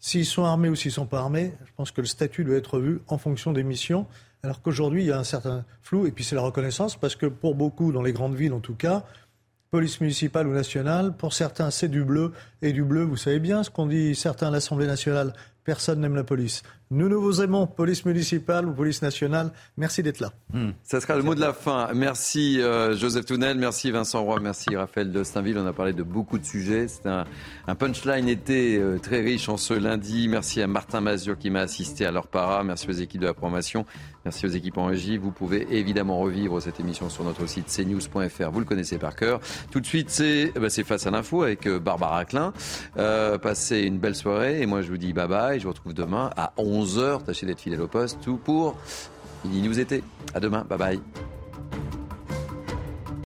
[0.00, 2.56] s'ils sont armés ou s'ils ne sont pas armés, je pense que le statut doit
[2.56, 4.06] être vu en fonction des missions,
[4.42, 7.26] alors qu'aujourd'hui il y a un certain flou, et puis c'est la reconnaissance, parce que
[7.26, 9.04] pour beaucoup, dans les grandes villes en tout cas,
[9.70, 13.62] police municipale ou nationale, pour certains c'est du bleu, et du bleu, vous savez bien
[13.62, 15.32] ce qu'ont dit certains à l'Assemblée nationale,
[15.64, 16.62] personne n'aime la police.
[16.90, 19.50] Nous, nous vous aimons, police municipale ou police nationale.
[19.78, 20.32] Merci d'être là.
[20.52, 20.70] Hmm.
[20.82, 21.88] Ça sera le mot de la fin.
[21.94, 25.56] Merci euh, Joseph Tounel, merci Vincent Roy, merci Raphaël Dostinville.
[25.58, 26.86] On a parlé de beaucoup de sujets.
[26.88, 30.28] C'était un, punchline été euh, très riche en ce lundi.
[30.28, 32.62] Merci à Martin Mazur qui m'a assisté à leur para.
[32.64, 33.86] Merci aux équipes de la promotion.
[34.26, 35.16] Merci aux équipes en régie.
[35.16, 38.50] Vous pouvez évidemment revivre cette émission sur notre site cnews.fr.
[38.50, 39.40] Vous le connaissez par cœur.
[39.70, 42.52] Tout de suite, c'est bah, Face à l'info avec euh, Barbara Klein.
[42.94, 45.58] passez une belle soirée et moi je vous dis bye bye.
[45.58, 46.52] Je vous retrouve demain à
[46.84, 47.24] 11h.
[47.24, 48.18] Tâchez d'être fidèle au poste.
[48.22, 48.76] Tout pour.
[49.44, 50.02] Il nous était.
[50.34, 50.64] À demain.
[50.68, 51.00] Bye bye.